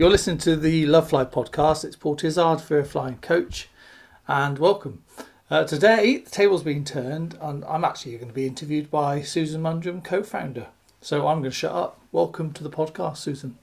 You're 0.00 0.10
listening 0.10 0.38
to 0.38 0.54
the 0.54 0.86
Love 0.86 1.08
Fly 1.08 1.24
podcast. 1.24 1.84
It's 1.84 1.96
Paul 1.96 2.14
Tizzard, 2.14 2.60
Fear 2.60 2.84
Flying 2.84 3.16
Coach, 3.16 3.68
and 4.28 4.56
welcome. 4.56 5.02
Uh, 5.50 5.64
today, 5.64 6.18
the 6.18 6.30
table's 6.30 6.62
been 6.62 6.84
turned, 6.84 7.36
and 7.40 7.64
I'm 7.64 7.84
actually 7.84 8.12
going 8.12 8.28
to 8.28 8.32
be 8.32 8.46
interviewed 8.46 8.92
by 8.92 9.22
Susan 9.22 9.60
Mundrum, 9.60 10.04
co 10.04 10.22
founder. 10.22 10.68
So 11.00 11.26
I'm 11.26 11.40
going 11.40 11.50
to 11.50 11.56
shut 11.56 11.72
up. 11.72 12.00
Welcome 12.12 12.52
to 12.52 12.62
the 12.62 12.70
podcast, 12.70 13.16
Susan. 13.16 13.58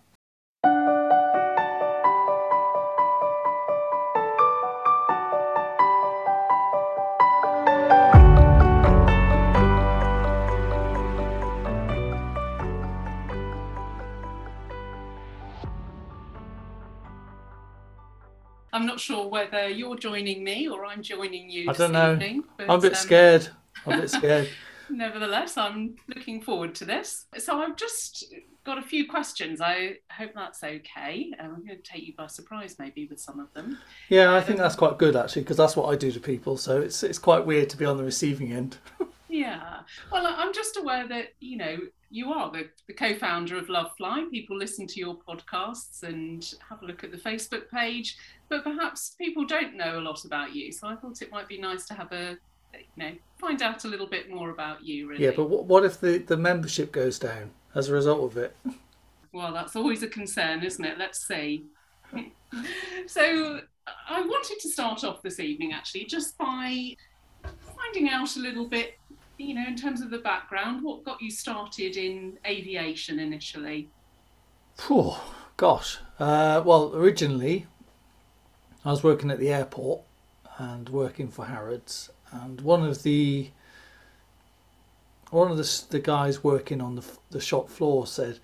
Sure 19.05 19.27
whether 19.27 19.69
you're 19.69 19.95
joining 19.95 20.43
me 20.43 20.67
or 20.67 20.85
I'm 20.85 21.01
joining 21.01 21.49
you. 21.49 21.69
I 21.69 21.73
this 21.73 21.77
don't 21.77 21.93
know. 21.93 22.13
evening, 22.13 22.43
but, 22.57 22.69
I'm 22.69 22.79
a 22.79 22.81
bit 22.81 22.93
um, 22.93 22.97
scared. 22.97 23.47
I'm 23.85 23.99
a 23.99 24.01
bit 24.01 24.09
scared. 24.09 24.49
Nevertheless, 24.89 25.57
I'm 25.57 25.95
looking 26.13 26.41
forward 26.41 26.75
to 26.75 26.85
this. 26.85 27.25
So 27.37 27.59
I've 27.59 27.75
just 27.75 28.25
got 28.63 28.77
a 28.77 28.81
few 28.81 29.07
questions. 29.07 29.61
I 29.61 29.97
hope 30.11 30.31
that's 30.35 30.63
okay. 30.63 31.31
Um, 31.39 31.55
I'm 31.55 31.65
going 31.65 31.81
to 31.81 31.83
take 31.83 32.03
you 32.03 32.13
by 32.15 32.27
surprise, 32.27 32.75
maybe, 32.77 33.07
with 33.07 33.19
some 33.19 33.39
of 33.39 33.51
them. 33.53 33.79
Yeah, 34.09 34.35
I 34.35 34.41
think 34.41 34.59
that's 34.59 34.75
quite 34.75 34.97
good 34.97 35.15
actually, 35.15 35.43
because 35.43 35.57
that's 35.57 35.75
what 35.75 35.91
I 35.91 35.95
do 35.95 36.11
to 36.11 36.19
people. 36.19 36.57
So 36.57 36.81
it's 36.81 37.01
it's 37.03 37.19
quite 37.19 37.45
weird 37.45 37.69
to 37.71 37.77
be 37.77 37.85
on 37.85 37.97
the 37.97 38.03
receiving 38.03 38.51
end. 38.51 38.77
Yeah. 39.27 39.81
Well, 40.11 40.25
I'm 40.25 40.53
just 40.53 40.77
aware 40.77 41.07
that, 41.09 41.33
you 41.41 41.57
know, 41.57 41.77
you 42.15 42.31
are 42.31 42.49
the, 42.49 42.69
the 42.87 42.93
co 42.93 43.13
founder 43.13 43.57
of 43.57 43.67
Love 43.67 43.91
Fly. 43.97 44.25
People 44.31 44.57
listen 44.57 44.87
to 44.87 44.99
your 44.99 45.17
podcasts 45.17 46.03
and 46.03 46.53
have 46.69 46.81
a 46.81 46.85
look 46.85 47.03
at 47.03 47.11
the 47.11 47.17
Facebook 47.17 47.69
page, 47.69 48.17
but 48.47 48.63
perhaps 48.63 49.15
people 49.17 49.45
don't 49.45 49.75
know 49.75 49.99
a 49.99 50.01
lot 50.01 50.23
about 50.23 50.55
you. 50.55 50.71
So 50.71 50.87
I 50.87 50.95
thought 50.95 51.21
it 51.21 51.29
might 51.29 51.49
be 51.49 51.57
nice 51.57 51.85
to 51.87 51.93
have 51.93 52.13
a, 52.13 52.37
you 52.73 52.85
know, 52.95 53.11
find 53.37 53.61
out 53.61 53.83
a 53.83 53.89
little 53.89 54.07
bit 54.07 54.29
more 54.29 54.51
about 54.51 54.81
you, 54.81 55.09
really. 55.09 55.25
Yeah, 55.25 55.31
but 55.35 55.49
what, 55.49 55.65
what 55.65 55.83
if 55.83 55.99
the, 55.99 56.19
the 56.19 56.37
membership 56.37 56.93
goes 56.93 57.19
down 57.19 57.51
as 57.75 57.89
a 57.89 57.93
result 57.93 58.31
of 58.31 58.37
it? 58.37 58.55
Well, 59.33 59.51
that's 59.51 59.75
always 59.75 60.01
a 60.01 60.07
concern, 60.07 60.63
isn't 60.63 60.85
it? 60.85 60.97
Let's 60.97 61.27
see. 61.27 61.65
so 63.07 63.59
I 64.07 64.21
wanted 64.21 64.59
to 64.61 64.69
start 64.69 65.03
off 65.03 65.21
this 65.21 65.41
evening 65.41 65.73
actually 65.73 66.05
just 66.05 66.37
by 66.37 66.95
finding 67.75 68.09
out 68.09 68.37
a 68.37 68.39
little 68.39 68.67
bit, 68.67 68.97
you 69.37 69.53
know, 69.53 69.65
in 69.67 69.75
terms 69.75 70.01
of 70.01 70.09
the 70.09 70.19
background, 70.19 70.83
what 70.83 71.03
got 71.03 71.21
you 71.21 71.31
started 71.31 71.97
in 71.97 72.37
aviation 72.45 73.19
initially? 73.19 73.89
Phew, 74.77 75.13
gosh. 75.57 75.99
Uh, 76.19 76.61
well, 76.65 76.93
originally, 76.95 77.65
I 78.83 78.91
was 78.91 79.03
working 79.03 79.31
at 79.31 79.39
the 79.39 79.49
airport 79.49 80.01
and 80.57 80.89
working 80.89 81.27
for 81.27 81.45
Harrods, 81.45 82.09
and 82.31 82.61
one 82.61 82.83
of 82.83 83.03
the 83.03 83.49
one 85.31 85.51
of 85.51 85.57
the, 85.57 85.83
the 85.89 85.99
guys 85.99 86.43
working 86.43 86.81
on 86.81 86.95
the, 86.95 87.03
the 87.31 87.41
shop 87.41 87.69
floor 87.69 88.07
said, 88.07 88.39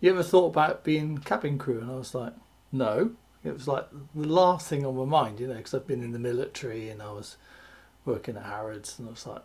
"You 0.00 0.10
ever 0.10 0.22
thought 0.22 0.48
about 0.48 0.84
being 0.84 1.18
cabin 1.18 1.58
crew?" 1.58 1.80
And 1.80 1.90
I 1.90 1.96
was 1.96 2.14
like, 2.14 2.32
"No." 2.72 3.12
It 3.44 3.52
was 3.52 3.68
like 3.68 3.86
the 4.12 4.26
last 4.26 4.66
thing 4.66 4.84
on 4.84 4.96
my 4.96 5.04
mind, 5.04 5.38
you 5.38 5.46
know, 5.46 5.54
because 5.54 5.72
I've 5.72 5.86
been 5.86 6.02
in 6.02 6.10
the 6.10 6.18
military 6.18 6.88
and 6.88 7.00
I 7.00 7.12
was 7.12 7.36
working 8.04 8.36
at 8.36 8.42
Harrods, 8.42 8.98
and 8.98 9.06
I 9.06 9.10
was 9.12 9.24
like, 9.26 9.42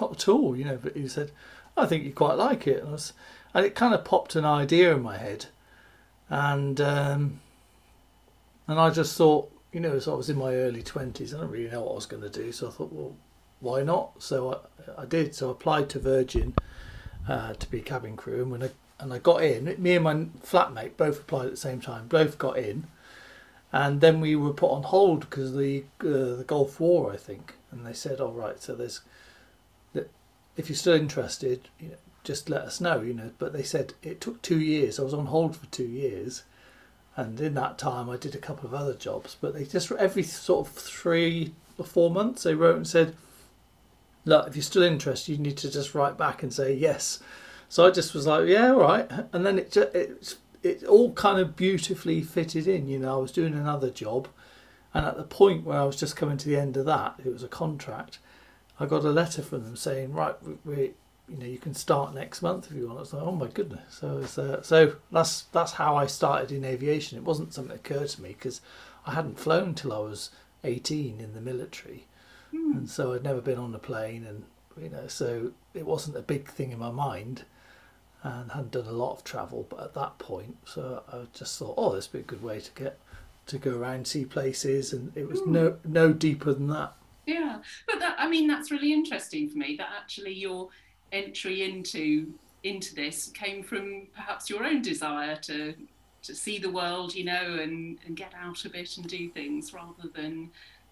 "Not 0.00 0.12
at 0.12 0.28
all," 0.28 0.56
you 0.56 0.64
know. 0.64 0.78
But 0.82 0.96
he 0.96 1.08
said, 1.08 1.30
"I 1.76 1.86
think 1.86 2.04
you 2.04 2.12
quite 2.12 2.34
like 2.34 2.66
it," 2.66 2.82
and 2.82 2.92
was, 2.92 3.12
and 3.54 3.64
it 3.64 3.74
kind 3.74 3.94
of 3.94 4.04
popped 4.04 4.36
an 4.36 4.44
idea 4.44 4.94
in 4.94 5.02
my 5.02 5.16
head 5.16 5.46
and 6.30 6.80
um, 6.80 7.40
and 8.66 8.78
I 8.78 8.90
just 8.90 9.16
thought, 9.16 9.50
you 9.72 9.80
know, 9.80 9.92
as 9.92 10.08
I 10.08 10.14
was 10.14 10.28
in 10.28 10.36
my 10.36 10.54
early 10.54 10.82
twenties, 10.82 11.34
I 11.34 11.38
don't 11.38 11.50
really 11.50 11.70
know 11.70 11.82
what 11.82 11.92
I 11.92 11.94
was 11.94 12.06
going 12.06 12.22
to 12.22 12.28
do, 12.28 12.52
so 12.52 12.68
I 12.68 12.70
thought, 12.70 12.92
well, 12.92 13.16
why 13.60 13.82
not? 13.82 14.22
So 14.22 14.54
I, 14.96 15.02
I 15.02 15.04
did. 15.06 15.34
So 15.34 15.48
I 15.48 15.52
applied 15.52 15.88
to 15.90 15.98
Virgin 15.98 16.54
uh, 17.26 17.54
to 17.54 17.70
be 17.70 17.80
cabin 17.80 18.16
crew, 18.16 18.42
and 18.42 18.50
when 18.50 18.62
I 18.62 18.70
and 19.00 19.12
I 19.12 19.18
got 19.18 19.42
in, 19.42 19.74
me 19.80 19.94
and 19.94 20.04
my 20.04 20.14
flatmate 20.44 20.96
both 20.96 21.20
applied 21.20 21.46
at 21.46 21.52
the 21.52 21.56
same 21.56 21.80
time, 21.80 22.08
both 22.08 22.36
got 22.36 22.58
in, 22.58 22.86
and 23.72 24.00
then 24.00 24.20
we 24.20 24.36
were 24.36 24.52
put 24.52 24.70
on 24.70 24.82
hold 24.82 25.20
because 25.20 25.54
the 25.54 25.84
uh, 26.00 26.36
the 26.36 26.44
Gulf 26.46 26.78
War, 26.78 27.12
I 27.12 27.16
think, 27.16 27.54
and 27.70 27.86
they 27.86 27.92
said, 27.92 28.20
all 28.20 28.32
right, 28.32 28.60
so 28.60 28.74
there's 28.74 29.00
if 30.58 30.68
you're 30.68 30.76
still 30.76 30.94
interested, 30.94 31.68
you 31.80 31.90
know, 31.90 31.94
just 32.24 32.50
let 32.50 32.62
us 32.62 32.80
know, 32.80 33.00
you 33.00 33.14
know. 33.14 33.30
But 33.38 33.54
they 33.54 33.62
said 33.62 33.94
it 34.02 34.20
took 34.20 34.42
two 34.42 34.60
years. 34.60 34.98
I 34.98 35.04
was 35.04 35.14
on 35.14 35.26
hold 35.26 35.56
for 35.56 35.66
two 35.66 35.86
years, 35.86 36.42
and 37.16 37.40
in 37.40 37.54
that 37.54 37.78
time 37.78 38.10
I 38.10 38.16
did 38.18 38.34
a 38.34 38.38
couple 38.38 38.68
of 38.68 38.74
other 38.74 38.92
jobs. 38.92 39.36
But 39.40 39.54
they 39.54 39.64
just 39.64 39.90
every 39.92 40.24
sort 40.24 40.66
of 40.66 40.74
three 40.74 41.54
or 41.78 41.86
four 41.86 42.10
months 42.10 42.42
they 42.42 42.54
wrote 42.54 42.76
and 42.76 42.86
said, 42.86 43.14
"Look, 44.24 44.48
if 44.48 44.56
you're 44.56 44.62
still 44.62 44.82
interested, 44.82 45.32
you 45.32 45.38
need 45.38 45.56
to 45.58 45.70
just 45.70 45.94
write 45.94 46.18
back 46.18 46.42
and 46.42 46.52
say 46.52 46.74
yes." 46.74 47.20
So 47.68 47.86
I 47.86 47.90
just 47.90 48.12
was 48.12 48.26
like, 48.26 48.48
"Yeah, 48.48 48.72
all 48.72 48.80
right," 48.80 49.10
and 49.32 49.46
then 49.46 49.58
it 49.58 49.70
just 49.72 49.94
it 49.94 50.36
it 50.62 50.84
all 50.84 51.12
kind 51.12 51.38
of 51.38 51.54
beautifully 51.54 52.20
fitted 52.22 52.66
in. 52.66 52.88
You 52.88 52.98
know, 52.98 53.14
I 53.14 53.22
was 53.22 53.32
doing 53.32 53.54
another 53.54 53.90
job, 53.90 54.26
and 54.92 55.06
at 55.06 55.16
the 55.16 55.22
point 55.22 55.64
where 55.64 55.78
I 55.78 55.84
was 55.84 55.96
just 55.96 56.16
coming 56.16 56.36
to 56.36 56.48
the 56.48 56.58
end 56.58 56.76
of 56.76 56.84
that, 56.86 57.14
it 57.24 57.32
was 57.32 57.44
a 57.44 57.48
contract. 57.48 58.18
I 58.80 58.86
got 58.86 59.04
a 59.04 59.10
letter 59.10 59.42
from 59.42 59.64
them 59.64 59.76
saying, 59.76 60.12
"Right, 60.12 60.36
we." 60.42 60.56
we 60.64 60.94
you 61.28 61.36
know 61.36 61.46
you 61.46 61.58
can 61.58 61.74
start 61.74 62.14
next 62.14 62.42
month 62.42 62.70
if 62.70 62.76
you 62.76 62.88
want. 62.88 63.00
It's 63.00 63.12
like, 63.12 63.22
oh 63.22 63.32
my 63.32 63.48
goodness. 63.48 64.00
So 64.00 64.42
uh, 64.42 64.62
so 64.62 64.96
that's 65.12 65.42
that's 65.52 65.72
how 65.72 65.96
I 65.96 66.06
started 66.06 66.52
in 66.52 66.64
aviation. 66.64 67.18
It 67.18 67.24
wasn't 67.24 67.52
something 67.52 67.76
that 67.76 67.86
occurred 67.86 68.08
to 68.08 68.22
me 68.22 68.30
because 68.30 68.60
I 69.06 69.14
hadn't 69.14 69.38
flown 69.38 69.74
till 69.74 69.92
I 69.92 69.98
was 69.98 70.30
18 70.64 71.20
in 71.20 71.34
the 71.34 71.40
military, 71.40 72.06
and 72.52 72.88
so 72.88 73.12
I'd 73.12 73.22
never 73.22 73.40
been 73.40 73.58
on 73.58 73.74
a 73.74 73.78
plane, 73.78 74.24
and 74.24 74.44
you 74.82 74.88
know, 74.88 75.06
so 75.06 75.52
it 75.74 75.86
wasn't 75.86 76.16
a 76.16 76.22
big 76.22 76.48
thing 76.48 76.72
in 76.72 76.78
my 76.78 76.90
mind, 76.90 77.44
and 78.22 78.52
hadn't 78.52 78.72
done 78.72 78.86
a 78.86 78.92
lot 78.92 79.12
of 79.12 79.24
travel. 79.24 79.66
But 79.68 79.80
at 79.80 79.94
that 79.94 80.18
point, 80.18 80.56
so 80.64 81.02
I 81.12 81.26
just 81.36 81.58
thought, 81.58 81.74
oh, 81.76 81.94
this 81.94 82.12
would 82.12 82.18
be 82.18 82.22
a 82.22 82.36
good 82.36 82.42
way 82.42 82.60
to 82.60 82.70
get 82.72 82.98
to 83.46 83.58
go 83.58 83.76
around, 83.76 84.06
see 84.06 84.24
places, 84.24 84.92
and 84.92 85.14
it 85.16 85.28
was 85.28 85.44
no 85.46 85.76
no 85.84 86.12
deeper 86.12 86.54
than 86.54 86.68
that. 86.68 86.94
Yeah, 87.28 87.58
but 87.86 88.00
that, 88.00 88.16
I 88.18 88.26
mean, 88.28 88.46
that's 88.48 88.70
really 88.70 88.92
interesting 88.92 89.48
for 89.48 89.58
me 89.58 89.76
that 89.76 89.88
actually 90.00 90.32
your 90.34 90.68
entry 91.12 91.62
into 91.62 92.32
into 92.64 92.94
this 92.94 93.28
came 93.28 93.62
from 93.62 94.08
perhaps 94.14 94.50
your 94.50 94.64
own 94.64 94.82
desire 94.82 95.36
to 95.36 95.74
to 96.22 96.34
see 96.34 96.58
the 96.58 96.70
world, 96.70 97.14
you 97.14 97.24
know, 97.24 97.58
and, 97.62 97.98
and 98.04 98.16
get 98.16 98.32
out 98.34 98.64
of 98.64 98.74
it 98.74 98.96
and 98.96 99.06
do 99.06 99.28
things 99.30 99.72
rather 99.72 100.08
than 100.14 100.50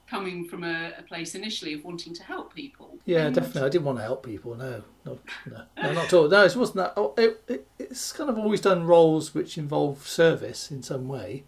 coming 0.08 0.44
from 0.46 0.62
a, 0.62 0.92
a 0.98 1.02
place 1.02 1.34
initially 1.34 1.74
of 1.74 1.82
wanting 1.84 2.14
to 2.14 2.22
help 2.22 2.54
people. 2.54 2.96
Yeah, 3.06 3.26
And- 3.26 3.34
definitely. 3.34 3.62
I 3.62 3.68
didn't 3.68 3.86
want 3.86 3.98
to 3.98 4.04
help 4.04 4.24
people. 4.24 4.54
No, 4.54 4.84
no, 5.04 5.18
no, 5.46 5.62
no 5.82 5.92
not 5.92 6.04
at 6.04 6.12
all. 6.12 6.28
No, 6.28 6.44
it 6.44 6.54
wasn't 6.54 6.76
that. 6.76 6.92
Oh, 6.96 7.12
it, 7.18 7.42
it, 7.48 7.66
it's 7.80 8.12
kind 8.12 8.30
of 8.30 8.38
always 8.38 8.60
done 8.60 8.84
roles 8.86 9.34
which 9.34 9.58
involve 9.58 10.06
service 10.06 10.70
in 10.70 10.82
some 10.84 11.08
way. 11.08 11.42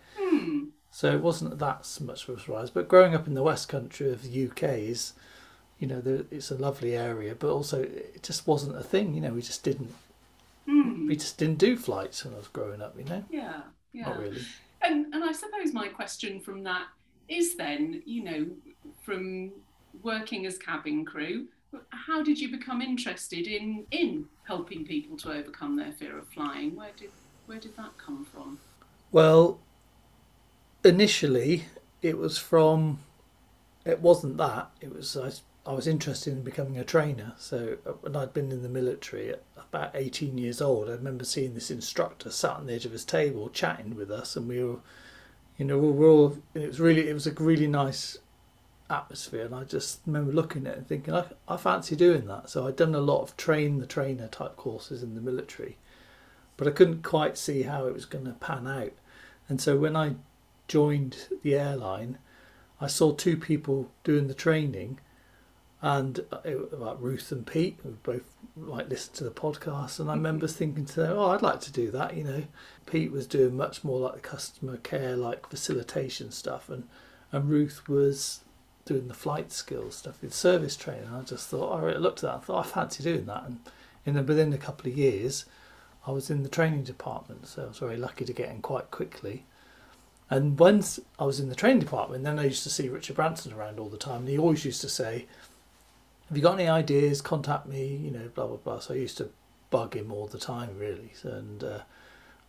So 0.98 1.12
it 1.14 1.20
wasn't 1.22 1.60
that 1.60 1.96
much 2.00 2.28
of 2.28 2.36
a 2.36 2.40
surprise. 2.40 2.70
But 2.70 2.88
growing 2.88 3.14
up 3.14 3.28
in 3.28 3.34
the 3.34 3.42
West 3.44 3.68
Country 3.68 4.10
of 4.10 4.24
the 4.24 4.48
UK 4.48 4.64
is, 4.64 5.12
you 5.78 5.86
know, 5.86 6.00
the, 6.00 6.26
it's 6.32 6.50
a 6.50 6.56
lovely 6.56 6.96
area, 6.96 7.36
but 7.38 7.52
also 7.52 7.82
it 7.82 8.20
just 8.24 8.48
wasn't 8.48 8.76
a 8.76 8.82
thing. 8.82 9.14
You 9.14 9.20
know, 9.20 9.32
we 9.32 9.40
just 9.40 9.62
didn't, 9.62 9.94
Hmm. 10.66 11.06
we 11.06 11.14
just 11.14 11.38
didn't 11.38 11.58
do 11.58 11.76
flights 11.76 12.24
when 12.24 12.34
I 12.34 12.38
was 12.38 12.48
growing 12.48 12.82
up. 12.82 12.98
You 12.98 13.04
know, 13.04 13.24
Yeah, 13.30 13.60
yeah. 13.92 14.06
not 14.08 14.18
really. 14.18 14.42
And 14.82 15.14
and 15.14 15.22
I 15.22 15.30
suppose 15.30 15.72
my 15.72 15.86
question 15.86 16.40
from 16.40 16.64
that 16.64 16.88
is 17.28 17.54
then, 17.54 18.02
you 18.04 18.24
know, 18.24 18.46
from 19.04 19.52
working 20.02 20.46
as 20.46 20.58
cabin 20.58 21.04
crew, 21.04 21.46
how 21.90 22.24
did 22.24 22.40
you 22.40 22.50
become 22.50 22.82
interested 22.82 23.46
in 23.46 23.86
in 23.92 24.26
helping 24.48 24.84
people 24.84 25.16
to 25.18 25.30
overcome 25.30 25.76
their 25.76 25.92
fear 25.92 26.18
of 26.18 26.26
flying? 26.26 26.74
Where 26.74 26.90
did 26.96 27.12
where 27.46 27.60
did 27.60 27.76
that 27.76 27.96
come 28.04 28.24
from? 28.24 28.58
Well, 29.12 29.60
initially 30.84 31.66
it 32.02 32.18
was 32.18 32.38
from. 32.38 33.00
It 33.84 34.00
wasn't 34.00 34.36
that. 34.36 34.70
It 34.80 34.94
was 34.94 35.16
I, 35.16 35.30
I 35.70 35.74
was 35.74 35.86
interested 35.86 36.32
in 36.32 36.42
becoming 36.42 36.78
a 36.78 36.84
trainer. 36.84 37.34
So 37.38 37.78
uh, 37.86 37.92
when 38.00 38.16
I'd 38.16 38.34
been 38.34 38.52
in 38.52 38.62
the 38.62 38.68
military 38.68 39.30
at 39.30 39.42
about 39.56 39.92
eighteen 39.94 40.38
years 40.38 40.60
old, 40.60 40.88
I 40.88 40.92
remember 40.92 41.24
seeing 41.24 41.54
this 41.54 41.70
instructor 41.70 42.30
sat 42.30 42.56
on 42.56 42.66
the 42.66 42.74
edge 42.74 42.84
of 42.84 42.92
his 42.92 43.04
table 43.04 43.48
chatting 43.48 43.96
with 43.96 44.10
us, 44.10 44.36
and 44.36 44.48
we 44.48 44.62
were, 44.62 44.78
you 45.56 45.64
know, 45.64 45.78
we 45.78 45.90
were 45.90 46.06
all. 46.06 46.38
It 46.54 46.68
was 46.68 46.80
really 46.80 47.08
it 47.08 47.14
was 47.14 47.26
a 47.26 47.32
really 47.32 47.66
nice 47.66 48.18
atmosphere, 48.90 49.44
and 49.44 49.54
I 49.54 49.64
just 49.64 50.00
remember 50.06 50.32
looking 50.32 50.66
at 50.66 50.72
it 50.72 50.78
and 50.78 50.88
thinking 50.88 51.14
I 51.14 51.24
I 51.46 51.56
fancy 51.56 51.96
doing 51.96 52.26
that. 52.26 52.50
So 52.50 52.66
I'd 52.66 52.76
done 52.76 52.94
a 52.94 53.00
lot 53.00 53.22
of 53.22 53.36
train 53.36 53.78
the 53.78 53.86
trainer 53.86 54.28
type 54.28 54.56
courses 54.56 55.02
in 55.02 55.14
the 55.14 55.20
military, 55.20 55.76
but 56.56 56.66
I 56.68 56.70
couldn't 56.70 57.02
quite 57.02 57.36
see 57.36 57.62
how 57.62 57.86
it 57.86 57.94
was 57.94 58.06
going 58.06 58.24
to 58.24 58.32
pan 58.32 58.66
out. 58.66 58.92
And 59.48 59.60
so 59.60 59.76
when 59.76 59.96
I 59.96 60.14
joined 60.68 61.28
the 61.42 61.54
airline, 61.56 62.18
I 62.80 62.86
saw 62.86 63.12
two 63.12 63.36
people 63.36 63.90
doing 64.04 64.28
the 64.28 64.34
training, 64.34 65.00
and 65.80 66.20
uh, 66.32 66.38
it, 66.44 66.72
about 66.72 67.02
Ruth 67.02 67.32
and 67.32 67.46
Pete, 67.46 67.78
who 67.82 67.90
both 68.02 68.34
like 68.56 68.88
listen 68.88 69.14
to 69.14 69.24
the 69.24 69.30
podcast, 69.30 69.98
and 69.98 70.08
I 70.08 70.12
mm-hmm. 70.12 70.24
remember 70.24 70.46
thinking 70.46 70.84
to 70.86 71.00
them, 71.00 71.18
"Oh, 71.18 71.30
I'd 71.30 71.42
like 71.42 71.60
to 71.62 71.72
do 71.72 71.90
that." 71.92 72.16
You 72.16 72.24
know, 72.24 72.42
Pete 72.86 73.12
was 73.12 73.26
doing 73.26 73.56
much 73.56 73.84
more 73.84 74.00
like 74.00 74.14
the 74.14 74.20
customer 74.20 74.76
care, 74.76 75.16
like 75.16 75.48
facilitation 75.48 76.30
stuff, 76.30 76.68
and 76.68 76.84
and 77.32 77.48
Ruth 77.48 77.88
was 77.88 78.40
doing 78.84 79.08
the 79.08 79.14
flight 79.14 79.52
skills 79.52 79.96
stuff 79.96 80.22
with 80.22 80.32
service 80.32 80.76
training. 80.76 81.08
I 81.12 81.22
just 81.22 81.48
thought, 81.48 81.78
I 81.78 81.96
looked 81.96 82.24
at 82.24 82.30
that, 82.30 82.36
I 82.36 82.38
thought 82.38 82.66
I 82.66 82.68
fancy 82.68 83.02
doing 83.02 83.26
that, 83.26 83.44
and 83.44 83.60
in 84.06 84.14
the, 84.14 84.22
within 84.22 84.52
a 84.52 84.58
couple 84.58 84.90
of 84.90 84.96
years, 84.96 85.44
I 86.06 86.10
was 86.10 86.30
in 86.30 86.42
the 86.42 86.48
training 86.48 86.84
department, 86.84 87.46
so 87.46 87.64
I 87.64 87.68
was 87.68 87.78
very 87.78 87.98
lucky 87.98 88.24
to 88.24 88.32
get 88.32 88.48
in 88.48 88.62
quite 88.62 88.90
quickly. 88.90 89.44
And 90.30 90.58
once 90.58 91.00
I 91.18 91.24
was 91.24 91.40
in 91.40 91.48
the 91.48 91.54
training 91.54 91.80
department, 91.80 92.24
then 92.24 92.38
I 92.38 92.44
used 92.44 92.62
to 92.64 92.70
see 92.70 92.88
Richard 92.88 93.16
Branson 93.16 93.52
around 93.52 93.78
all 93.78 93.88
the 93.88 93.96
time, 93.96 94.20
and 94.20 94.28
he 94.28 94.38
always 94.38 94.64
used 94.64 94.82
to 94.82 94.88
say, 94.88 95.26
have 96.28 96.36
you 96.36 96.42
got 96.42 96.58
any 96.60 96.68
ideas? 96.68 97.22
Contact 97.22 97.66
me, 97.66 97.86
you 97.86 98.10
know, 98.10 98.28
blah, 98.34 98.46
blah, 98.46 98.56
blah. 98.56 98.78
So 98.80 98.92
I 98.92 98.98
used 98.98 99.16
to 99.18 99.30
bug 99.70 99.96
him 99.96 100.12
all 100.12 100.26
the 100.26 100.38
time, 100.38 100.78
really. 100.78 101.12
And, 101.22 101.64
uh, 101.64 101.80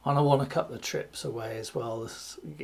and 0.04 0.18
I 0.18 0.22
won 0.22 0.42
a 0.42 0.46
couple 0.46 0.76
of 0.76 0.82
trips 0.82 1.24
away 1.24 1.58
as 1.58 1.74
well. 1.74 2.10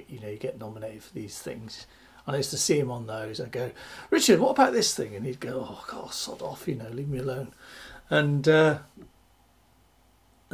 You 0.09 0.19
know, 0.19 0.27
you 0.27 0.37
get 0.37 0.59
nominated 0.59 1.03
for 1.03 1.13
these 1.13 1.39
things. 1.39 1.87
And 2.27 2.35
I 2.35 2.37
used 2.37 2.51
to 2.51 2.57
see 2.57 2.79
him 2.79 2.91
on 2.91 3.07
those 3.07 3.39
and 3.39 3.51
go, 3.51 3.71
Richard, 4.09 4.39
what 4.39 4.51
about 4.51 4.73
this 4.73 4.93
thing? 4.93 5.15
And 5.15 5.25
he'd 5.25 5.39
go, 5.39 5.65
oh, 5.69 5.85
God, 5.87 6.11
sod 6.11 6.41
off, 6.41 6.67
you 6.67 6.75
know, 6.75 6.89
leave 6.89 7.07
me 7.07 7.19
alone. 7.19 7.53
And, 8.09 8.47
uh, 8.47 8.79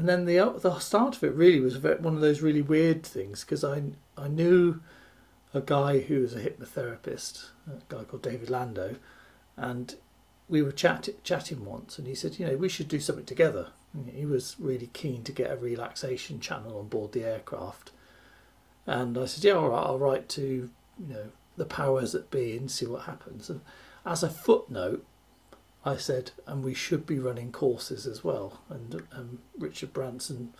and 0.02 0.10
then 0.10 0.26
the 0.26 0.60
the 0.60 0.80
start 0.80 1.16
of 1.16 1.24
it 1.24 1.36
really 1.36 1.60
was 1.60 1.78
one 1.78 2.16
of 2.16 2.22
those 2.22 2.42
really 2.42 2.64
weird 2.64 3.04
things 3.04 3.42
because 3.42 3.64
I 3.64 3.84
I 4.18 4.28
knew 4.28 4.82
a 5.54 5.62
guy 5.62 6.00
who 6.00 6.22
was 6.22 6.34
a 6.34 6.40
hypnotherapist, 6.42 7.50
a 7.68 7.82
guy 7.88 8.04
called 8.06 8.24
David 8.24 8.50
Lando, 8.50 8.96
and 9.56 9.94
we 10.50 10.64
were 10.64 10.72
chat, 10.72 11.08
chatting 11.24 11.66
once, 11.66 12.00
and 12.00 12.08
he 12.08 12.16
said, 12.16 12.40
you 12.40 12.48
know, 12.48 12.58
we 12.58 12.68
should 12.68 12.88
do 12.88 13.00
something 13.00 13.26
together. 13.26 13.68
And 13.94 14.10
he 14.10 14.26
was 14.26 14.56
really 14.58 14.90
keen 14.92 15.24
to 15.26 15.32
get 15.32 15.52
a 15.52 15.56
relaxation 15.56 16.40
channel 16.40 16.80
on 16.80 16.88
board 16.88 17.12
the 17.12 17.24
aircraft, 17.24 17.92
and 18.88 19.16
I 19.20 19.26
said, 19.26 19.44
yeah, 19.44 19.54
all 19.54 19.70
right, 19.70 19.86
I'll 19.86 20.00
write 20.00 20.30
to 20.30 20.42
you 20.42 21.14
know 21.14 21.26
the 21.58 21.66
powers 21.66 22.14
that 22.14 22.32
be 22.32 22.58
and 22.58 22.72
see 22.72 22.88
what 22.88 23.04
happens. 23.04 23.52
And 23.52 23.62
as 24.04 24.24
a 24.24 24.30
footnote, 24.32 25.06
I 25.84 25.98
said, 25.98 26.32
and 26.46 26.64
we 26.64 26.74
should 26.74 27.06
be 27.06 27.20
running 27.20 27.52
courses 27.52 28.06
as 28.06 28.24
well. 28.24 28.62
And 28.70 29.02
um, 29.14 29.40
Richard 29.58 29.94
Branson 29.94 30.54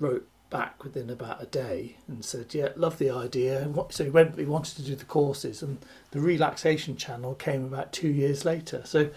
wrote 0.00 0.28
back 0.50 0.84
within 0.84 1.10
about 1.10 1.42
a 1.42 1.46
day 1.46 1.96
and 2.08 2.24
said, 2.24 2.54
"Yeah, 2.54 2.68
love 2.76 2.98
the 2.98 3.10
idea." 3.10 3.68
So 3.90 4.04
he 4.04 4.10
went. 4.10 4.38
He 4.38 4.44
wanted 4.44 4.76
to 4.76 4.82
do 4.82 4.96
the 4.96 5.04
courses, 5.04 5.62
and 5.62 5.78
the 6.10 6.20
relaxation 6.20 6.96
channel 6.96 7.34
came 7.34 7.64
about 7.64 7.92
two 7.92 8.08
years 8.08 8.44
later. 8.44 8.82
So, 8.84 9.10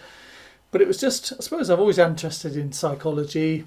but 0.72 0.81
it 0.81 0.88
was 0.88 1.00
just. 1.00 1.34
I 1.34 1.38
suppose 1.38 1.70
I've 1.70 1.80
always 1.80 1.98
interested 1.98 2.56
in 2.56 2.72
psychology. 2.72 3.66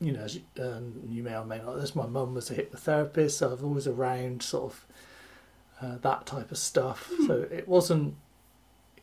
You 0.00 0.12
know, 0.12 0.26
um, 0.60 0.94
you 1.08 1.22
may 1.22 1.36
or 1.36 1.44
may 1.44 1.58
not. 1.58 1.80
This 1.80 1.94
my 1.94 2.06
mum 2.06 2.34
was 2.34 2.50
a 2.50 2.56
hypnotherapist, 2.56 3.32
so 3.32 3.52
I've 3.52 3.64
always 3.64 3.86
around 3.86 4.42
sort 4.42 4.72
of 4.72 4.86
uh, 5.82 5.98
that 5.98 6.26
type 6.26 6.50
of 6.50 6.58
stuff. 6.58 7.10
Mm. 7.12 7.26
So 7.26 7.34
it 7.50 7.68
wasn't 7.68 8.14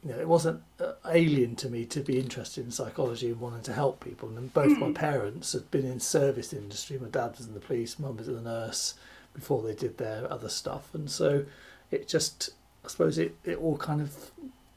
you 0.08 0.14
know, 0.14 0.20
it 0.20 0.28
wasn't 0.28 0.62
uh, 0.80 0.94
alien 1.06 1.56
to 1.58 1.70
me 1.70 1.84
to 1.86 2.00
be 2.00 2.18
interested 2.18 2.64
in 2.64 2.72
psychology 2.72 3.28
and 3.28 3.42
wanting 3.42 3.64
to 3.64 3.74
help 3.74 4.00
people. 4.00 4.30
And 4.30 4.54
both 4.54 4.72
mm. 4.72 4.80
my 4.80 4.92
parents 4.94 5.52
had 5.52 5.70
been 5.70 5.86
in 5.86 6.00
service 6.00 6.54
industry. 6.54 6.98
My 6.98 7.10
dad 7.10 7.36
was 7.38 7.48
in 7.48 7.54
the 7.54 7.60
police, 7.60 8.00
mum 8.00 8.16
was 8.16 8.30
a 8.30 8.40
nurse 8.40 8.94
before 9.34 9.62
they 9.62 9.76
did 9.76 9.98
their 9.98 10.32
other 10.32 10.48
stuff. 10.48 10.96
And 10.96 11.12
so 11.12 11.44
it 11.92 12.08
just, 12.08 12.52
I 12.86 12.88
suppose 12.88 13.18
it, 13.18 13.36
it 13.44 13.58
all 13.58 13.78
kind 13.78 14.00
of 14.00 14.32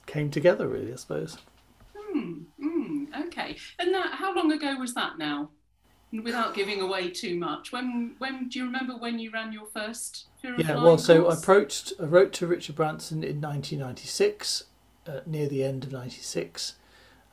came 0.06 0.31
together 0.31 0.67
really, 0.67 0.93
I 0.93 0.97
suppose. 0.97 1.38
Mm, 2.12 2.43
mm, 2.61 3.27
okay. 3.27 3.56
And 3.79 3.94
that, 3.94 4.15
how 4.15 4.35
long 4.35 4.50
ago 4.50 4.75
was 4.77 4.94
that 4.94 5.17
now? 5.17 5.50
Without 6.25 6.56
giving 6.56 6.81
away 6.81 7.09
too 7.09 7.38
much, 7.38 7.71
when 7.71 8.17
when 8.19 8.49
do 8.49 8.59
you 8.59 8.65
remember 8.65 8.94
when 8.97 9.21
you 9.21 9.31
ran 9.31 9.53
your 9.53 9.67
first? 9.67 10.27
yeah, 10.43 10.82
well, 10.82 10.99
so 10.99 11.29
I 11.29 11.35
approached, 11.35 11.93
I 12.00 12.06
wrote 12.06 12.32
to 12.32 12.49
Richard 12.49 12.75
Branson 12.75 13.23
in 13.23 13.41
1996 13.41 14.62
uh, 14.62 14.65
Uh, 15.06 15.20
near 15.25 15.49
the 15.49 15.64
end 15.64 15.85
of 15.85 15.93
'96, 15.93 16.75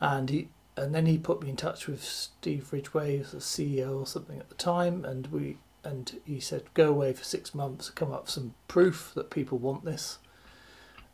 and 0.00 0.30
he 0.30 0.48
and 0.74 0.94
then 0.94 1.06
he 1.06 1.18
put 1.18 1.42
me 1.42 1.50
in 1.50 1.56
touch 1.56 1.86
with 1.86 2.02
Steve 2.02 2.72
Ridgway, 2.72 3.18
the 3.18 3.38
CEO 3.38 4.00
or 4.00 4.06
something 4.06 4.38
at 4.38 4.48
the 4.48 4.54
time, 4.54 5.04
and 5.04 5.26
we 5.28 5.58
and 5.84 6.20
he 6.24 6.40
said 6.40 6.62
go 6.74 6.88
away 6.88 7.12
for 7.12 7.24
six 7.24 7.54
months, 7.54 7.90
come 7.90 8.12
up 8.12 8.22
with 8.22 8.30
some 8.30 8.54
proof 8.68 9.12
that 9.14 9.30
people 9.30 9.58
want 9.58 9.84
this, 9.84 10.18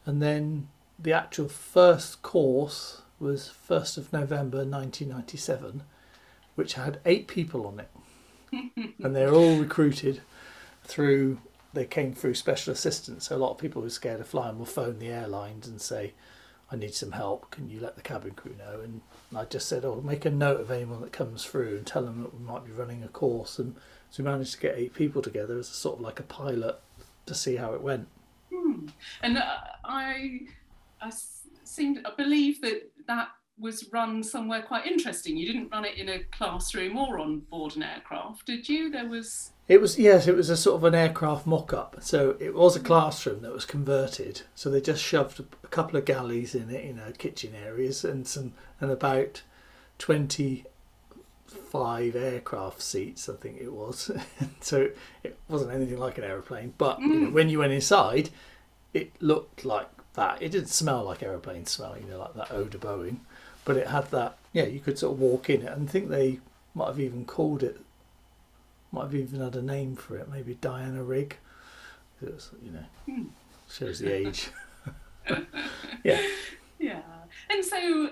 and 0.06 0.22
then 0.22 0.68
the 0.98 1.12
actual 1.12 1.48
first 1.48 2.22
course 2.22 3.02
was 3.18 3.48
first 3.48 3.96
of 3.96 4.12
November 4.12 4.58
1997, 4.58 5.82
which 6.54 6.74
had 6.74 7.00
eight 7.04 7.26
people 7.26 7.66
on 7.66 7.80
it, 7.80 8.76
and 9.02 9.16
they're 9.16 9.34
all 9.34 9.56
recruited 9.56 10.20
through. 10.84 11.38
They 11.72 11.84
came 11.84 12.12
through 12.12 12.34
special 12.34 12.72
assistance. 12.72 13.26
So 13.26 13.36
a 13.36 13.38
lot 13.38 13.50
of 13.50 13.58
people 13.58 13.82
who 13.82 13.88
are 13.88 13.90
scared 13.90 14.20
of 14.20 14.28
flying 14.28 14.58
will 14.58 14.64
phone 14.64 15.00
the 15.00 15.08
airlines 15.08 15.66
and 15.66 15.80
say, 15.80 16.12
I 16.74 16.76
need 16.76 16.94
some 16.94 17.12
help. 17.12 17.52
Can 17.52 17.70
you 17.70 17.78
let 17.78 17.94
the 17.94 18.02
cabin 18.02 18.32
crew 18.32 18.56
know? 18.58 18.80
And 18.80 19.00
I 19.34 19.44
just 19.44 19.68
said, 19.68 19.84
oh, 19.84 20.00
make 20.00 20.24
a 20.24 20.30
note 20.30 20.60
of 20.60 20.72
anyone 20.72 21.00
that 21.02 21.12
comes 21.12 21.44
through 21.44 21.76
and 21.76 21.86
tell 21.86 22.02
them 22.02 22.22
that 22.22 22.34
we 22.36 22.44
might 22.44 22.64
be 22.64 22.72
running 22.72 23.04
a 23.04 23.08
course. 23.08 23.60
And 23.60 23.76
so 24.10 24.22
we 24.22 24.28
managed 24.28 24.54
to 24.54 24.60
get 24.60 24.76
eight 24.76 24.92
people 24.92 25.22
together 25.22 25.56
as 25.56 25.70
a 25.70 25.74
sort 25.74 25.98
of 25.98 26.00
like 26.00 26.18
a 26.18 26.24
pilot 26.24 26.80
to 27.26 27.34
see 27.34 27.56
how 27.56 27.74
it 27.74 27.80
went. 27.80 28.08
Hmm. 28.52 28.88
And 29.22 29.38
uh, 29.38 29.58
I, 29.84 30.40
I 31.00 31.12
seem, 31.62 32.00
I 32.04 32.10
believe 32.16 32.60
that 32.62 32.90
that 33.06 33.28
was 33.56 33.88
run 33.92 34.22
somewhere 34.22 34.62
quite 34.62 34.84
interesting. 34.84 35.36
You 35.36 35.46
didn't 35.46 35.70
run 35.70 35.84
it 35.84 35.96
in 35.96 36.08
a 36.08 36.24
classroom 36.32 36.96
or 36.96 37.20
on 37.20 37.40
board 37.50 37.76
an 37.76 37.84
aircraft, 37.84 38.46
did 38.46 38.68
you? 38.68 38.90
There 38.90 39.08
was. 39.08 39.52
It 39.66 39.81
was 39.81 39.99
yes, 39.99 40.26
it 40.26 40.37
was 40.37 40.50
a 40.50 40.56
sort 40.56 40.76
of 40.76 40.84
an 40.84 40.94
aircraft 40.94 41.46
mock-up. 41.46 41.96
So 42.00 42.37
it 42.38 42.55
was 42.55 42.76
a 42.76 42.81
classroom 42.81 43.40
that 43.43 43.52
was 43.52 43.64
converted. 43.64 44.43
So 44.55 44.70
they 44.70 44.81
just 44.81 45.02
shoved 45.02 45.40
a 45.40 45.66
couple 45.69 45.96
of 45.96 46.05
galleys 46.05 46.55
in 46.55 46.70
it, 46.70 46.84
you 46.84 46.93
know, 46.93 47.12
kitchen 47.16 47.55
areas, 47.55 48.05
and 48.05 48.26
some 48.26 48.52
and 48.81 48.90
about 48.90 49.43
twenty 49.99 50.64
five 51.46 52.14
aircraft 52.14 52.82
seats, 52.82 53.28
I 53.28 53.34
think 53.34 53.61
it 53.61 53.72
was. 53.72 54.11
so 54.61 54.90
it 55.22 55.38
wasn't 55.49 55.72
anything 55.72 55.99
like 55.99 56.19
an 56.19 56.25
aeroplane, 56.25 56.75
but 56.76 57.00
you 57.00 57.08
know, 57.08 57.28
mm. 57.28 57.32
when 57.32 57.49
you 57.49 57.60
went 57.60 57.72
inside, 57.72 58.31
it 58.93 59.12
looked 59.20 59.64
like 59.64 59.88
that. 60.14 60.43
It 60.43 60.52
didn't 60.52 60.69
smell 60.69 61.05
like 61.05 61.22
aeroplane 61.22 61.67
smell, 61.67 61.96
you 61.99 62.06
know, 62.06 62.19
like 62.19 62.34
that 62.34 62.52
odor 62.52 62.78
Boeing 62.78 63.20
but 63.64 63.76
it 63.76 63.88
had 63.88 64.10
that. 64.10 64.37
Yeah, 64.52 64.64
you 64.64 64.81
could 64.81 64.99
sort 64.99 65.14
of 65.14 65.20
walk 65.20 65.50
in 65.50 65.62
it, 65.62 65.72
and 65.72 65.88
I 65.88 65.93
think 65.93 66.08
they 66.08 66.40
might 66.75 66.88
have 66.88 67.00
even 67.00 67.25
called 67.25 67.62
it. 67.62 67.81
Might 68.94 69.02
have 69.02 69.14
even 69.14 69.41
had 69.41 69.56
a 69.56 69.62
name 69.62 69.96
for 69.96 70.17
it, 70.17 70.31
maybe 70.31 70.55
Diana 70.61 71.02
Rigg. 71.02 71.37
It 72.23 72.32
was, 72.32 72.50
you 72.62 72.70
know, 72.70 72.85
hmm. 73.06 73.25
shows 73.69 73.98
the 73.98 74.13
age. 74.13 74.51
yeah. 76.05 76.20
Yeah, 76.79 77.01
and 77.51 77.65
so, 77.65 78.10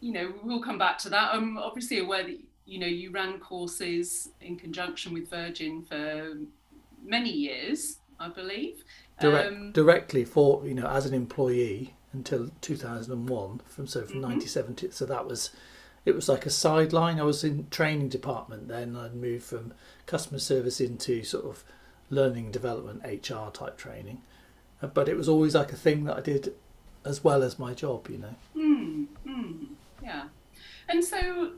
you 0.00 0.12
know, 0.12 0.32
we'll 0.42 0.62
come 0.62 0.78
back 0.78 0.98
to 0.98 1.08
that. 1.10 1.34
I'm 1.34 1.58
obviously 1.58 1.98
aware 1.98 2.22
that 2.24 2.38
you 2.64 2.78
know 2.78 2.86
you 2.86 3.10
ran 3.10 3.38
courses 3.38 4.30
in 4.40 4.56
conjunction 4.56 5.12
with 5.12 5.28
Virgin 5.28 5.82
for 5.82 6.38
many 7.04 7.30
years, 7.30 7.98
I 8.18 8.28
believe. 8.28 8.84
Direct, 9.20 9.52
um, 9.52 9.72
directly 9.72 10.24
for 10.24 10.66
you 10.66 10.74
know 10.74 10.86
as 10.86 11.06
an 11.06 11.14
employee 11.14 11.94
until 12.12 12.50
2001 12.60 13.60
from 13.66 13.86
so 13.86 14.02
from 14.02 14.20
mm-hmm. 14.20 14.30
97 14.30 14.74
to, 14.76 14.92
so 14.92 15.06
that 15.06 15.26
was 15.26 15.50
it 16.04 16.14
was 16.14 16.28
like 16.28 16.46
a 16.46 16.50
sideline. 16.50 17.20
I 17.20 17.24
was 17.24 17.44
in 17.44 17.68
training 17.70 18.08
department 18.08 18.68
then. 18.68 18.96
I'd 18.96 19.14
moved 19.14 19.44
from 19.44 19.72
customer 20.06 20.38
service 20.38 20.80
into 20.80 21.22
sort 21.22 21.44
of 21.44 21.64
learning 22.10 22.50
development 22.50 23.02
hr 23.04 23.50
type 23.50 23.76
training. 23.78 24.20
Uh, 24.82 24.88
but 24.88 25.08
it 25.08 25.16
was 25.16 25.28
always 25.28 25.54
like 25.54 25.72
a 25.72 25.76
thing 25.76 26.04
that 26.04 26.16
i 26.16 26.20
did 26.20 26.54
as 27.04 27.24
well 27.24 27.42
as 27.42 27.58
my 27.58 27.72
job 27.72 28.08
you 28.08 28.18
know. 28.18 28.34
Mm, 28.56 29.06
mm, 29.26 29.66
yeah. 30.02 30.24
And 30.88 31.04
so 31.04 31.52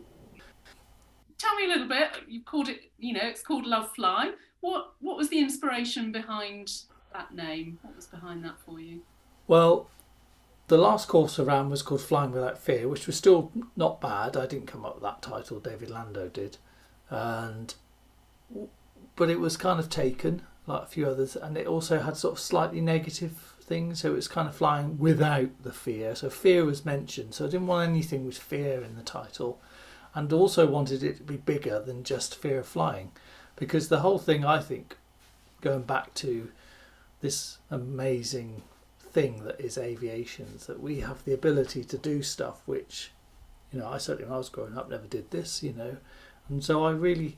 tell 1.38 1.56
me 1.56 1.64
a 1.64 1.68
little 1.68 1.88
bit. 1.88 2.10
You've 2.28 2.44
called 2.44 2.68
it 2.68 2.90
you 2.98 3.12
know 3.12 3.22
it's 3.22 3.42
called 3.42 3.66
love 3.66 3.92
fly. 3.94 4.32
What 4.60 4.92
what 5.00 5.16
was 5.16 5.28
the 5.28 5.38
inspiration 5.38 6.12
behind 6.12 6.70
that 7.12 7.34
name? 7.34 7.78
What 7.82 7.96
was 7.96 8.06
behind 8.06 8.44
that 8.44 8.58
for 8.64 8.80
you? 8.80 9.00
Well 9.46 9.88
the 10.68 10.78
last 10.78 11.08
course 11.08 11.38
I 11.38 11.42
ran 11.42 11.68
was 11.68 11.82
called 11.82 12.00
Flying 12.00 12.32
Without 12.32 12.58
Fear, 12.58 12.88
which 12.88 13.06
was 13.06 13.16
still 13.16 13.52
not 13.76 14.00
bad. 14.00 14.36
I 14.36 14.46
didn't 14.46 14.66
come 14.66 14.84
up 14.84 14.94
with 14.94 15.02
that 15.02 15.22
title; 15.22 15.60
David 15.60 15.90
Lando 15.90 16.28
did, 16.28 16.56
and 17.10 17.74
but 19.16 19.30
it 19.30 19.40
was 19.40 19.56
kind 19.56 19.78
of 19.78 19.88
taken 19.90 20.42
like 20.66 20.82
a 20.82 20.86
few 20.86 21.06
others, 21.06 21.36
and 21.36 21.56
it 21.56 21.66
also 21.66 22.00
had 22.00 22.16
sort 22.16 22.32
of 22.34 22.40
slightly 22.40 22.80
negative 22.80 23.54
things. 23.60 24.00
So 24.00 24.12
it 24.12 24.16
was 24.16 24.28
kind 24.28 24.48
of 24.48 24.56
flying 24.56 24.98
without 24.98 25.62
the 25.62 25.72
fear. 25.72 26.14
So 26.14 26.30
fear 26.30 26.64
was 26.64 26.84
mentioned. 26.84 27.34
So 27.34 27.44
I 27.44 27.48
didn't 27.48 27.66
want 27.66 27.88
anything 27.88 28.24
with 28.26 28.38
fear 28.38 28.82
in 28.82 28.96
the 28.96 29.02
title, 29.02 29.60
and 30.14 30.32
also 30.32 30.66
wanted 30.66 31.02
it 31.02 31.18
to 31.18 31.22
be 31.22 31.36
bigger 31.36 31.80
than 31.80 32.04
just 32.04 32.34
fear 32.34 32.60
of 32.60 32.66
flying, 32.66 33.12
because 33.56 33.88
the 33.88 34.00
whole 34.00 34.18
thing 34.18 34.44
I 34.44 34.60
think, 34.60 34.96
going 35.60 35.82
back 35.82 36.14
to 36.14 36.50
this 37.20 37.58
amazing 37.70 38.62
thing 39.14 39.44
that 39.44 39.58
is 39.60 39.78
aviation, 39.78 40.46
is 40.56 40.66
that 40.66 40.80
we 40.80 41.00
have 41.00 41.24
the 41.24 41.32
ability 41.32 41.84
to 41.84 41.96
do 41.96 42.22
stuff 42.22 42.60
which, 42.66 43.10
you 43.72 43.78
know, 43.78 43.88
I 43.88 43.98
certainly 43.98 44.24
when 44.28 44.34
I 44.34 44.38
was 44.38 44.48
growing 44.50 44.76
up 44.76 44.90
never 44.90 45.06
did 45.06 45.30
this, 45.30 45.62
you 45.62 45.72
know, 45.72 45.96
and 46.48 46.62
so 46.62 46.84
I 46.84 46.90
really 46.90 47.36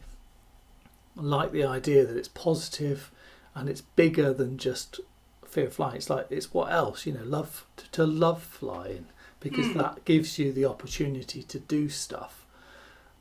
like 1.15 1.53
the 1.53 1.65
idea 1.65 2.05
that 2.05 2.17
it's 2.17 2.29
positive 2.29 3.11
and 3.55 3.69
it's 3.69 3.81
bigger 3.81 4.33
than 4.33 4.59
just 4.59 5.01
fear 5.47 5.67
of 5.67 5.75
flying. 5.75 5.97
It's 5.97 6.11
like 6.11 6.27
it's 6.31 6.53
what 6.53 6.73
else, 6.73 7.07
you 7.07 7.13
know, 7.13 7.25
love 7.25 7.65
to, 7.77 7.91
to 7.93 8.07
love 8.07 8.43
flying 8.43 9.07
because 9.41 9.67
Mm. 9.69 9.75
that 9.75 10.05
gives 10.05 10.39
you 10.39 10.53
the 10.53 10.65
opportunity 10.65 11.43
to 11.43 11.59
do 11.59 11.89
stuff, 11.89 12.45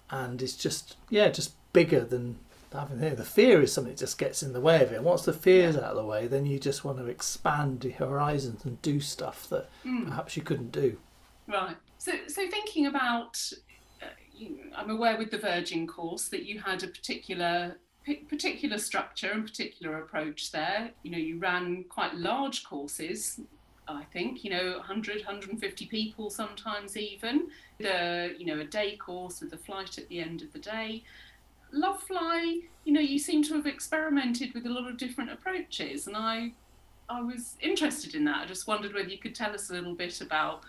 and 0.09 0.41
it's 0.41 0.55
just 0.55 0.95
yeah, 1.09 1.29
just 1.29 1.51
bigger 1.73 2.01
than 2.01 2.37
having 2.75 2.99
here. 2.99 3.15
The 3.15 3.25
fear 3.25 3.61
is 3.61 3.73
something 3.73 3.93
that 3.93 3.99
just 3.99 4.17
gets 4.17 4.43
in 4.43 4.53
the 4.53 4.61
way 4.61 4.81
of 4.83 4.91
it. 4.91 4.95
And 4.97 5.05
once 5.05 5.23
the 5.25 5.33
fear 5.33 5.71
fear's 5.71 5.77
out 5.77 5.91
of 5.91 5.95
the 5.95 6.05
way, 6.05 6.27
then 6.27 6.45
you 6.45 6.59
just 6.59 6.83
want 6.83 6.97
to 6.97 7.05
expand 7.07 7.83
your 7.83 7.93
horizons 7.93 8.65
and 8.65 8.81
do 8.81 8.99
stuff 8.99 9.47
that 9.49 9.69
Mm. 9.83 10.07
perhaps 10.07 10.35
you 10.35 10.43
couldn't 10.43 10.71
do. 10.71 10.97
Right. 11.47 11.77
So, 11.97 12.11
so 12.27 12.47
thinking 12.49 12.87
about, 12.87 13.39
uh, 14.01 14.07
you, 14.33 14.71
I'm 14.75 14.89
aware 14.89 15.17
with 15.17 15.31
the 15.31 15.37
Virgin 15.37 15.87
course 15.87 16.27
that 16.29 16.45
you 16.45 16.59
had 16.59 16.83
a 16.83 16.87
particular 16.87 17.77
particular 18.29 18.77
structure 18.77 19.31
and 19.31 19.43
particular 19.43 19.97
approach 19.97 20.51
there. 20.51 20.91
You 21.01 21.11
know, 21.11 21.17
you 21.17 21.39
ran 21.39 21.85
quite 21.89 22.13
large 22.15 22.63
courses. 22.63 23.39
I 23.87 24.03
think 24.13 24.43
you 24.43 24.49
know 24.49 24.77
100, 24.77 25.17
150 25.25 25.85
people 25.87 26.29
sometimes 26.29 26.97
even. 26.97 27.47
The 27.79 28.35
you 28.37 28.45
know 28.45 28.59
a 28.59 28.63
day 28.63 28.95
course 28.97 29.41
with 29.41 29.53
a 29.53 29.57
flight 29.57 29.97
at 29.97 30.07
the 30.09 30.19
end 30.19 30.41
of 30.41 30.53
the 30.53 30.59
day. 30.59 31.03
Love 31.75 32.01
Fly, 32.01 32.59
you 32.85 32.93
know, 32.93 33.01
you 33.01 33.19
seem 33.19 33.43
to 33.43 33.53
have 33.53 33.67
experimented 33.67 34.53
with 34.53 34.65
a 34.65 34.69
lot 34.69 34.89
of 34.89 34.97
different 34.97 35.29
approaches, 35.29 36.07
and 36.07 36.15
I, 36.15 36.53
I 37.09 37.21
was 37.21 37.57
interested 37.61 38.15
in 38.15 38.23
that. 38.25 38.43
I 38.43 38.45
just 38.45 38.65
wondered 38.65 38.93
whether 38.93 39.09
you 39.09 39.17
could 39.17 39.35
tell 39.35 39.53
us 39.53 39.69
a 39.69 39.73
little 39.73 39.93
bit 39.93 40.21
about 40.21 40.63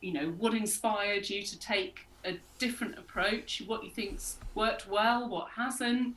you 0.00 0.12
know 0.12 0.28
what 0.38 0.54
inspired 0.54 1.28
you 1.28 1.42
to 1.42 1.58
take 1.58 2.06
a 2.24 2.38
different 2.58 2.98
approach 2.98 3.62
what 3.66 3.82
you 3.82 3.90
think's 3.90 4.38
worked 4.54 4.88
well 4.88 5.28
what 5.28 5.48
hasn't 5.56 6.14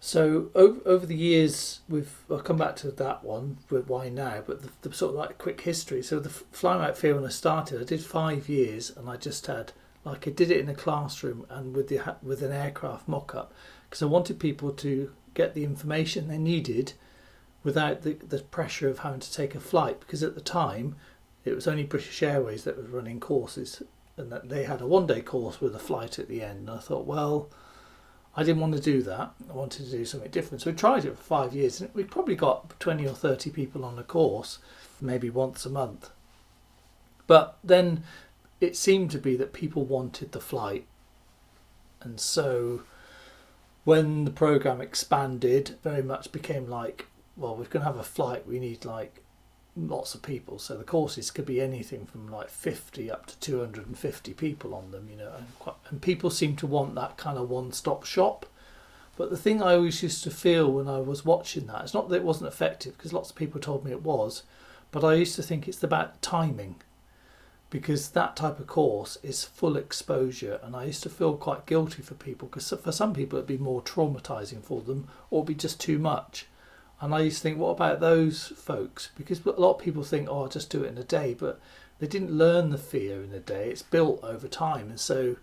So 0.00 0.50
over, 0.54 0.80
over 0.86 1.06
the 1.06 1.16
years, 1.16 1.80
we've 1.88 2.12
I'll 2.30 2.38
come 2.40 2.56
back 2.58 2.76
to 2.76 2.90
that 2.90 3.24
one 3.24 3.58
with 3.68 3.88
why 3.88 4.08
now, 4.10 4.42
but 4.46 4.62
the, 4.62 4.88
the 4.88 4.94
sort 4.94 5.10
of 5.14 5.16
like 5.18 5.38
quick 5.38 5.60
history. 5.62 6.02
So 6.02 6.20
the 6.20 6.28
f- 6.28 6.44
flying 6.52 6.82
out 6.82 6.96
fear 6.96 7.14
when 7.16 7.24
I 7.24 7.30
started, 7.30 7.80
I 7.80 7.84
did 7.84 8.00
five 8.02 8.48
years, 8.48 8.92
and 8.96 9.08
I 9.08 9.16
just 9.16 9.46
had 9.46 9.72
like 10.08 10.26
I 10.26 10.30
did 10.30 10.50
it 10.50 10.60
in 10.60 10.68
a 10.68 10.74
classroom 10.74 11.46
and 11.48 11.74
with 11.74 11.88
the 11.88 12.16
with 12.22 12.42
an 12.42 12.52
aircraft 12.52 13.08
mock-up 13.08 13.52
because 13.88 14.02
I 14.02 14.06
wanted 14.06 14.38
people 14.38 14.72
to 14.72 15.12
get 15.34 15.54
the 15.54 15.64
information 15.64 16.28
they 16.28 16.38
needed 16.38 16.94
without 17.62 18.02
the 18.02 18.14
the 18.14 18.40
pressure 18.40 18.88
of 18.88 19.00
having 19.00 19.20
to 19.20 19.32
take 19.32 19.54
a 19.54 19.60
flight 19.60 20.00
because 20.00 20.22
at 20.22 20.34
the 20.34 20.40
time 20.40 20.96
it 21.44 21.54
was 21.54 21.66
only 21.66 21.84
British 21.84 22.22
Airways 22.22 22.64
that 22.64 22.76
was 22.76 22.88
running 22.88 23.20
courses 23.20 23.82
and 24.16 24.32
that 24.32 24.48
they 24.48 24.64
had 24.64 24.80
a 24.80 24.86
one 24.86 25.06
day 25.06 25.20
course 25.20 25.60
with 25.60 25.74
a 25.74 25.78
flight 25.78 26.18
at 26.18 26.28
the 26.28 26.42
end. 26.42 26.60
And 26.60 26.70
I 26.70 26.78
thought, 26.78 27.06
well. 27.06 27.48
I 28.36 28.44
didn't 28.44 28.60
want 28.60 28.74
to 28.74 28.80
do 28.80 29.02
that. 29.02 29.32
I 29.50 29.52
wanted 29.52 29.86
to 29.86 29.90
do 29.90 30.04
something 30.04 30.30
different. 30.30 30.60
So 30.60 30.70
we 30.70 30.76
tried 30.76 31.04
it 31.04 31.16
for 31.16 31.22
five 31.24 31.54
years, 31.56 31.80
and 31.80 31.92
we 31.92 32.04
probably 32.04 32.36
got 32.36 32.78
20 32.78 33.04
or 33.04 33.12
30 33.14 33.50
people 33.50 33.84
on 33.84 33.96
the 33.96 34.04
course, 34.04 34.60
maybe 35.00 35.28
once 35.28 35.66
a 35.66 35.70
month. 35.70 36.10
But 37.26 37.58
then 37.64 38.04
it 38.60 38.76
seemed 38.76 39.10
to 39.12 39.18
be 39.18 39.36
that 39.36 39.52
people 39.52 39.84
wanted 39.84 40.32
the 40.32 40.40
flight. 40.40 40.86
And 42.00 42.20
so 42.20 42.82
when 43.84 44.24
the 44.24 44.30
program 44.30 44.80
expanded, 44.80 45.76
very 45.82 46.02
much 46.02 46.32
became 46.32 46.68
like, 46.68 47.06
well, 47.36 47.56
we're 47.56 47.64
going 47.64 47.84
to 47.84 47.90
have 47.90 47.98
a 47.98 48.02
flight, 48.02 48.46
we 48.46 48.58
need 48.58 48.84
like 48.84 49.22
lots 49.76 50.14
of 50.14 50.22
people. 50.22 50.58
So 50.58 50.76
the 50.76 50.84
courses 50.84 51.30
could 51.30 51.46
be 51.46 51.60
anything 51.60 52.04
from 52.04 52.30
like 52.30 52.48
50 52.48 53.10
up 53.10 53.26
to 53.26 53.38
250 53.40 54.34
people 54.34 54.74
on 54.74 54.90
them, 54.90 55.08
you 55.08 55.16
know, 55.16 55.32
and, 55.36 55.46
quite, 55.58 55.76
and 55.88 56.02
people 56.02 56.30
seem 56.30 56.56
to 56.56 56.66
want 56.66 56.94
that 56.96 57.16
kind 57.16 57.38
of 57.38 57.48
one 57.48 57.72
stop 57.72 58.04
shop. 58.04 58.46
But 59.16 59.30
the 59.30 59.36
thing 59.36 59.62
I 59.62 59.74
always 59.74 60.02
used 60.02 60.22
to 60.24 60.30
feel 60.30 60.70
when 60.70 60.88
I 60.88 61.00
was 61.00 61.24
watching 61.24 61.66
that, 61.66 61.82
it's 61.82 61.94
not 61.94 62.08
that 62.08 62.16
it 62.16 62.24
wasn't 62.24 62.48
effective 62.52 62.96
because 62.96 63.12
lots 63.12 63.30
of 63.30 63.36
people 63.36 63.60
told 63.60 63.84
me 63.84 63.90
it 63.90 64.02
was, 64.02 64.42
but 64.90 65.04
I 65.04 65.14
used 65.14 65.36
to 65.36 65.42
think 65.42 65.66
it's 65.66 65.82
about 65.82 66.22
timing 66.22 66.76
because 67.70 68.10
that 68.10 68.36
type 68.36 68.58
of 68.58 68.66
course 68.66 69.18
is 69.22 69.44
full 69.44 69.76
exposure 69.76 70.58
and 70.62 70.74
I 70.74 70.84
used 70.84 71.02
to 71.02 71.10
feel 71.10 71.36
quite 71.36 71.66
guilty 71.66 72.02
for 72.02 72.14
people 72.14 72.48
because 72.48 72.72
for 72.82 72.92
some 72.92 73.12
people 73.12 73.38
it'd 73.38 73.46
be 73.46 73.58
more 73.58 73.82
traumatizing 73.82 74.62
for 74.62 74.80
them 74.80 75.08
or 75.30 75.44
be 75.44 75.54
just 75.54 75.80
too 75.80 75.98
much. 75.98 76.46
And 77.00 77.14
I 77.14 77.20
used 77.20 77.38
to 77.38 77.42
think, 77.42 77.58
what 77.58 77.70
about 77.70 78.00
those 78.00 78.48
folks? 78.48 79.10
Because 79.16 79.44
a 79.44 79.50
lot 79.50 79.76
of 79.76 79.82
people 79.82 80.02
think, 80.02 80.28
oh, 80.28 80.42
I'll 80.42 80.48
just 80.48 80.70
do 80.70 80.82
it 80.82 80.88
in 80.88 80.98
a 80.98 81.04
day, 81.04 81.34
but 81.38 81.60
they 81.98 82.06
didn't 82.06 82.32
learn 82.32 82.70
the 82.70 82.78
fear 82.78 83.22
in 83.22 83.32
a 83.32 83.38
day. 83.38 83.70
It's 83.70 83.82
built 83.82 84.22
over 84.24 84.48
time. 84.48 84.88
And 84.88 84.98
so 84.98 85.36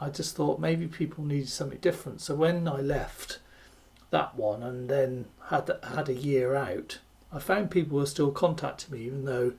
I 0.00 0.08
just 0.10 0.36
thought 0.36 0.60
maybe 0.60 0.86
people 0.86 1.24
needed 1.24 1.48
something 1.48 1.78
different. 1.78 2.20
So 2.20 2.34
when 2.34 2.68
I 2.68 2.80
left 2.80 3.38
that 4.10 4.34
one 4.34 4.62
and 4.62 4.88
then 4.88 5.26
had 5.48 5.70
had 5.92 6.08
a 6.08 6.14
year 6.14 6.54
out, 6.54 7.00
I 7.32 7.38
found 7.38 7.70
people 7.70 7.98
were 7.98 8.06
still 8.06 8.30
contacting 8.30 8.94
me, 8.94 9.04
even 9.04 9.24
though 9.24 9.54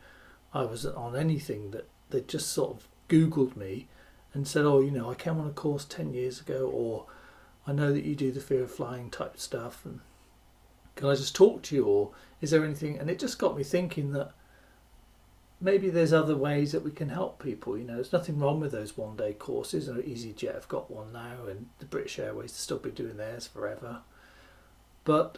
I 0.53 0.63
wasn't 0.63 0.95
on 0.95 1.15
anything, 1.15 1.71
that 1.71 1.87
they 2.09 2.21
just 2.21 2.49
sort 2.49 2.71
of 2.71 2.87
Googled 3.07 3.55
me 3.55 3.87
and 4.33 4.47
said, 4.47 4.65
oh, 4.65 4.79
you 4.79 4.91
know, 4.91 5.09
I 5.09 5.15
came 5.15 5.39
on 5.39 5.47
a 5.47 5.51
course 5.51 5.85
10 5.85 6.13
years 6.13 6.39
ago, 6.39 6.69
or 6.73 7.05
I 7.67 7.71
know 7.71 7.91
that 7.93 8.05
you 8.05 8.15
do 8.15 8.31
the 8.31 8.39
fear 8.39 8.63
of 8.63 8.71
flying 8.71 9.09
type 9.09 9.37
stuff. 9.37 9.85
And 9.85 9.99
can 10.95 11.09
I 11.09 11.15
just 11.15 11.35
talk 11.35 11.61
to 11.63 11.75
you 11.75 11.85
or 11.85 12.11
is 12.41 12.51
there 12.51 12.63
anything? 12.63 12.97
And 12.97 13.09
it 13.09 13.19
just 13.19 13.39
got 13.39 13.57
me 13.57 13.63
thinking 13.63 14.11
that 14.13 14.31
maybe 15.61 15.89
there's 15.89 16.13
other 16.13 16.35
ways 16.35 16.71
that 16.71 16.83
we 16.83 16.91
can 16.91 17.09
help 17.09 17.41
people 17.43 17.77
you 17.77 17.83
know? 17.83 17.95
There's 17.95 18.13
nothing 18.13 18.39
wrong 18.39 18.59
with 18.59 18.71
those 18.71 18.97
one 18.97 19.15
day 19.15 19.33
courses 19.33 19.87
and 19.87 20.01
EasyJet 20.03 20.53
have 20.53 20.67
got 20.67 20.89
one 20.89 21.11
now 21.11 21.45
and 21.47 21.67
the 21.79 21.85
British 21.85 22.17
Airways 22.17 22.51
will 22.51 22.57
still 22.57 22.77
be 22.79 22.91
doing 22.91 23.17
theirs 23.17 23.47
forever. 23.47 23.99
But 25.03 25.37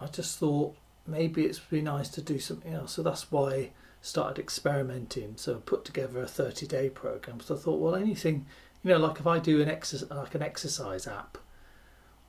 I 0.00 0.06
just 0.06 0.38
thought 0.38 0.76
maybe 1.06 1.44
it's 1.44 1.58
be 1.58 1.80
nice 1.80 2.08
to 2.10 2.20
do 2.20 2.38
something 2.38 2.74
else. 2.74 2.92
So 2.92 3.02
that's 3.02 3.30
why 3.30 3.70
started 4.02 4.38
experimenting 4.38 5.36
so 5.36 5.54
I 5.54 5.58
put 5.58 5.84
together 5.84 6.20
a 6.20 6.26
30 6.26 6.66
day 6.66 6.90
program 6.90 7.40
so 7.40 7.54
I 7.54 7.58
thought 7.58 7.80
well 7.80 7.94
anything 7.94 8.44
you 8.82 8.90
know 8.90 8.98
like 8.98 9.18
if 9.20 9.26
I 9.26 9.38
do 9.38 9.62
an 9.62 9.70
exercise 9.70 10.10
like 10.10 10.34
an 10.34 10.42
exercise 10.42 11.06
app 11.06 11.38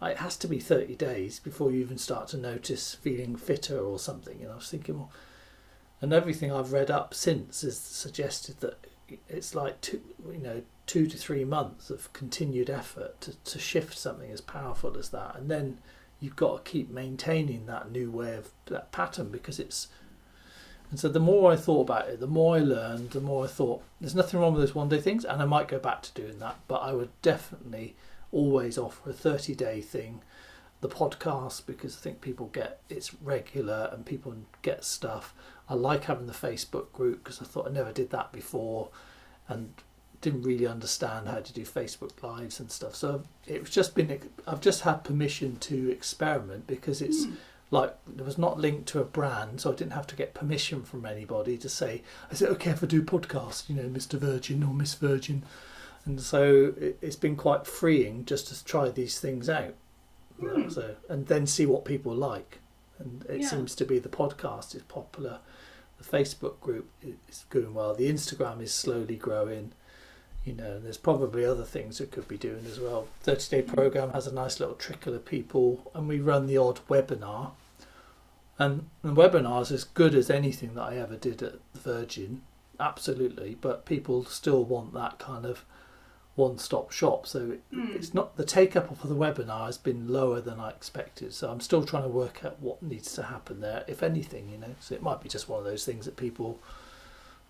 it 0.09 0.17
has 0.17 0.37
to 0.37 0.47
be 0.47 0.59
30 0.59 0.95
days 0.95 1.39
before 1.39 1.71
you 1.71 1.79
even 1.79 1.97
start 1.97 2.27
to 2.29 2.37
notice 2.37 2.95
feeling 2.95 3.35
fitter 3.35 3.79
or 3.79 3.99
something. 3.99 4.41
And 4.41 4.51
I 4.51 4.55
was 4.55 4.69
thinking, 4.69 4.97
well, 4.97 5.11
and 6.01 6.11
everything 6.11 6.51
I've 6.51 6.73
read 6.73 6.91
up 6.91 7.13
since 7.13 7.61
has 7.61 7.77
suggested 7.77 8.59
that 8.59 8.85
it's 9.29 9.55
like 9.55 9.79
two, 9.81 10.01
you 10.31 10.39
know, 10.39 10.63
two 10.85 11.07
to 11.07 11.17
three 11.17 11.45
months 11.45 11.89
of 11.89 12.11
continued 12.13 12.69
effort 12.69 13.21
to, 13.21 13.35
to 13.35 13.59
shift 13.59 13.97
something 13.97 14.31
as 14.31 14.41
powerful 14.41 14.97
as 14.97 15.09
that. 15.09 15.35
And 15.35 15.49
then 15.49 15.77
you've 16.19 16.35
got 16.35 16.65
to 16.65 16.71
keep 16.71 16.89
maintaining 16.89 17.65
that 17.67 17.91
new 17.91 18.11
way 18.11 18.35
of 18.35 18.51
that 18.65 18.91
pattern 18.91 19.29
because 19.29 19.59
it's, 19.59 19.87
and 20.93 20.99
so 20.99 21.09
the 21.09 21.19
more 21.19 21.51
I 21.51 21.55
thought 21.55 21.89
about 21.89 22.07
it, 22.07 22.19
the 22.19 22.27
more 22.27 22.55
I 22.55 22.59
learned, 22.59 23.09
the 23.09 23.19
more 23.19 23.45
I 23.45 23.47
thought 23.47 23.81
there's 23.99 24.13
nothing 24.13 24.39
wrong 24.39 24.53
with 24.53 24.61
those 24.61 24.75
one 24.75 24.89
day 24.89 25.01
things. 25.01 25.25
And 25.25 25.41
I 25.41 25.45
might 25.45 25.67
go 25.67 25.79
back 25.79 26.03
to 26.03 26.11
doing 26.13 26.37
that, 26.37 26.57
but 26.67 26.83
I 26.83 26.93
would 26.93 27.09
definitely 27.23 27.95
always 28.31 28.77
offer 28.77 29.09
a 29.09 29.13
30 29.13 29.55
day 29.55 29.81
thing 29.81 30.21
the 30.81 30.87
podcast 30.87 31.65
because 31.65 31.97
i 31.97 31.99
think 31.99 32.21
people 32.21 32.47
get 32.47 32.79
it's 32.89 33.15
regular 33.23 33.89
and 33.91 34.05
people 34.05 34.35
get 34.61 34.83
stuff 34.83 35.33
i 35.67 35.73
like 35.73 36.03
having 36.03 36.27
the 36.27 36.33
facebook 36.33 36.91
group 36.91 37.23
because 37.23 37.41
i 37.41 37.45
thought 37.45 37.67
i 37.67 37.71
never 37.71 37.91
did 37.91 38.09
that 38.11 38.31
before 38.31 38.89
and 39.47 39.73
didn't 40.21 40.43
really 40.43 40.67
understand 40.67 41.27
how 41.27 41.39
to 41.39 41.53
do 41.53 41.63
facebook 41.63 42.21
lives 42.21 42.59
and 42.59 42.69
stuff 42.69 42.93
so 42.93 43.23
it's 43.47 43.69
just 43.69 43.95
been 43.95 44.19
i've 44.45 44.61
just 44.61 44.81
had 44.81 45.03
permission 45.03 45.55
to 45.57 45.89
experiment 45.89 46.67
because 46.67 47.01
it's 47.01 47.25
Hmm. 47.25 47.33
Like 47.73 47.93
it 48.19 48.23
was 48.23 48.37
not 48.37 48.59
linked 48.59 48.87
to 48.87 48.99
a 49.01 49.03
brand 49.03 49.59
so 49.61 49.71
i 49.71 49.75
didn't 49.75 49.93
have 49.99 50.07
to 50.07 50.15
get 50.15 50.33
permission 50.33 50.83
from 50.83 51.05
anybody 51.05 51.57
to 51.57 51.67
say 51.67 52.01
i 52.31 52.33
said 52.35 52.49
okay 52.49 52.71
if 52.71 52.83
i 52.83 52.87
do 52.87 53.01
podcast 53.01 53.67
you 53.69 53.75
know 53.75 53.89
mr 53.99 54.17
virgin 54.19 54.63
or 54.63 54.73
miss 54.73 54.93
virgin? 54.95 55.43
And 56.05 56.19
so 56.19 56.73
it, 56.77 56.97
it's 57.01 57.15
been 57.15 57.37
quite 57.37 57.65
freeing 57.65 58.25
just 58.25 58.47
to 58.49 58.65
try 58.65 58.89
these 58.89 59.21
things 59.21 59.47
out. 59.49 59.73
Hmm. 60.37 60.69
so 60.69 60.95
and 61.09 61.27
then 61.27 61.47
see 61.47 61.65
what 61.65 61.85
people 61.85 62.13
like. 62.13 62.59
And 62.99 63.25
it 63.29 63.39
Yeah. 63.41 63.47
seems 63.49 63.73
to 63.75 63.85
be 63.85 63.99
the 63.99 64.09
podcast 64.09 64.75
is 64.75 64.83
popular. 64.83 65.39
The 65.97 66.03
facebook 66.17 66.59
group 66.59 66.89
is 67.29 67.45
doing 67.49 67.73
well. 67.73 67.93
The 67.95 68.11
instagram 68.11 68.61
is 68.61 68.73
slowly 68.73 69.15
growing 69.15 69.71
you 70.43 70.53
know 70.53 70.73
and 70.75 70.83
there's 70.85 70.97
probably 70.97 71.45
other 71.45 71.63
things 71.75 72.01
it 72.01 72.11
could 72.11 72.27
be 72.27 72.37
doing 72.37 72.65
as 72.69 72.79
well. 72.81 73.07
30 73.21 73.49
day 73.55 73.61
program 73.61 74.09
has 74.11 74.27
a 74.27 74.33
nice 74.33 74.59
little 74.59 74.75
trickle 74.75 75.13
of 75.13 75.23
people 75.23 75.89
and 75.95 76.09
we 76.09 76.19
run 76.19 76.47
the 76.47 76.57
odd 76.57 76.81
webinar 76.89 77.51
and 78.59 78.87
the 79.01 79.13
webinars 79.13 79.71
as 79.71 79.83
good 79.83 80.13
as 80.15 80.29
anything 80.29 80.75
that 80.75 80.83
i 80.83 80.95
ever 80.97 81.15
did 81.15 81.41
at 81.41 81.55
virgin 81.73 82.41
absolutely 82.79 83.55
but 83.59 83.85
people 83.85 84.23
still 84.25 84.63
want 84.63 84.93
that 84.93 85.17
kind 85.19 85.45
of 85.45 85.65
one-stop 86.35 86.91
shop. 86.91 87.27
So 87.27 87.57
Mm. 87.71 87.95
it's 87.95 88.13
not 88.13 88.37
the 88.37 88.43
take 88.43 88.75
up 88.75 88.97
for 88.97 89.05
the 89.07 89.15
webinar 89.15 89.67
has 89.67 89.77
been 89.77 90.07
lower 90.07 90.41
than 90.41 90.59
I 90.59 90.69
expected. 90.71 91.31
So 91.33 91.51
I'm 91.51 91.59
still 91.59 91.83
trying 91.85 92.03
to 92.03 92.09
work 92.09 92.43
out 92.43 92.59
what 92.59 92.81
needs 92.81 93.13
to 93.13 93.21
happen 93.23 93.61
there, 93.61 93.83
if 93.87 94.01
anything, 94.01 94.49
you 94.49 94.57
know. 94.57 94.73
So 94.79 94.95
it 94.95 95.03
might 95.03 95.21
be 95.21 95.29
just 95.29 95.47
one 95.47 95.59
of 95.59 95.65
those 95.65 95.85
things 95.85 96.05
that 96.05 96.17
people 96.17 96.59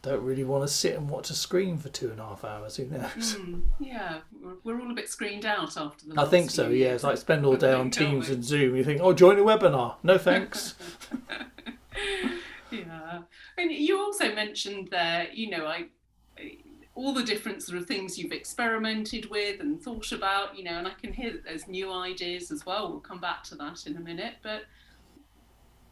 don't 0.03 0.21
really 0.21 0.43
want 0.43 0.67
to 0.67 0.67
sit 0.67 0.95
and 0.95 1.09
watch 1.09 1.29
a 1.29 1.33
screen 1.33 1.77
for 1.77 1.87
two 1.87 2.11
and 2.11 2.19
a 2.19 2.23
half 2.23 2.43
hours. 2.43 2.75
Who 2.75 2.85
knows? 2.85 3.35
Mm, 3.35 3.61
yeah, 3.79 4.19
we're, 4.41 4.75
we're 4.75 4.81
all 4.81 4.91
a 4.91 4.93
bit 4.93 5.09
screened 5.09 5.45
out 5.45 5.77
after 5.77 6.05
the. 6.05 6.19
I 6.19 6.25
think 6.25 6.51
so. 6.51 6.67
Yeah, 6.69 6.93
it's 6.93 7.05
like 7.05 7.17
spend 7.17 7.45
all 7.45 7.55
day 7.55 7.73
on 7.73 7.89
Teams 7.89 8.29
and 8.29 8.43
Zoom. 8.43 8.75
You 8.75 8.83
think, 8.83 9.01
oh, 9.01 9.13
join 9.13 9.39
a 9.39 9.41
webinar? 9.41 9.95
No 10.03 10.17
thanks. 10.19 10.75
yeah, 12.71 13.21
and 13.57 13.71
you 13.71 13.97
also 13.97 14.35
mentioned 14.35 14.89
there, 14.89 15.27
you 15.33 15.49
know, 15.49 15.65
I 15.65 15.87
all 16.95 17.13
the 17.13 17.23
different 17.23 17.63
sort 17.63 17.79
of 17.79 17.87
things 17.87 18.19
you've 18.19 18.31
experimented 18.33 19.29
with 19.29 19.61
and 19.61 19.81
thought 19.81 20.11
about, 20.11 20.55
you 20.55 20.63
know, 20.63 20.77
and 20.77 20.87
I 20.87 20.91
can 21.01 21.11
hear 21.11 21.31
that 21.31 21.43
there's 21.43 21.67
new 21.67 21.91
ideas 21.91 22.51
as 22.51 22.65
well. 22.65 22.91
We'll 22.91 22.99
come 22.99 23.19
back 23.19 23.43
to 23.45 23.55
that 23.55 23.87
in 23.87 23.97
a 23.97 23.99
minute, 23.99 24.35
but 24.43 24.65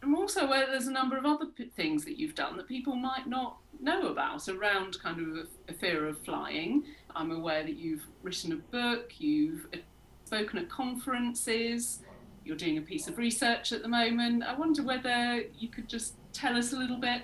I'm 0.03 0.15
also 0.15 0.47
aware 0.47 0.65
there's 0.65 0.87
a 0.87 0.91
number 0.91 1.17
of 1.17 1.25
other 1.25 1.45
p- 1.45 1.65
things 1.75 2.05
that 2.05 2.17
you've 2.17 2.35
done 2.35 2.57
that 2.57 2.67
people 2.67 2.95
might 2.95 3.27
not 3.27 3.57
know 3.79 4.07
about 4.07 4.47
around 4.49 4.97
kind 5.01 5.19
of 5.19 5.45
a, 5.45 5.71
a 5.71 5.73
fear 5.73 6.07
of 6.07 6.17
flying. 6.19 6.83
I'm 7.15 7.31
aware 7.31 7.63
that 7.63 7.77
you've 7.77 8.05
written 8.23 8.51
a 8.53 8.55
book, 8.55 9.13
you've 9.19 9.67
uh, 9.73 9.77
spoken 10.25 10.59
at 10.59 10.69
conferences, 10.69 11.99
you're 12.43 12.57
doing 12.57 12.77
a 12.77 12.81
piece 12.81 13.07
of 13.07 13.17
research 13.17 13.71
at 13.71 13.83
the 13.83 13.87
moment. 13.87 14.43
I 14.43 14.55
wonder 14.55 14.83
whether 14.83 15.43
you 15.57 15.69
could 15.69 15.87
just 15.87 16.15
tell 16.33 16.57
us 16.57 16.73
a 16.73 16.77
little 16.77 16.97
bit 16.97 17.23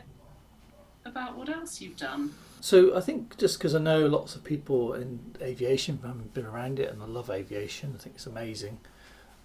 about 1.05 1.37
what 1.37 1.49
else 1.49 1.81
you've 1.81 1.97
done. 1.97 2.33
So 2.59 2.95
I 2.95 3.01
think 3.01 3.37
just 3.37 3.57
because 3.57 3.73
I 3.75 3.79
know 3.79 4.05
lots 4.07 4.35
of 4.35 4.43
people 4.43 4.93
in 4.93 5.35
aviation, 5.41 5.99
I've 6.03 6.33
been 6.33 6.45
around 6.45 6.79
it, 6.79 6.91
and 6.91 7.01
I 7.01 7.05
love 7.05 7.29
aviation. 7.29 7.95
I 7.97 8.01
think 8.01 8.15
it's 8.15 8.25
amazing, 8.25 8.79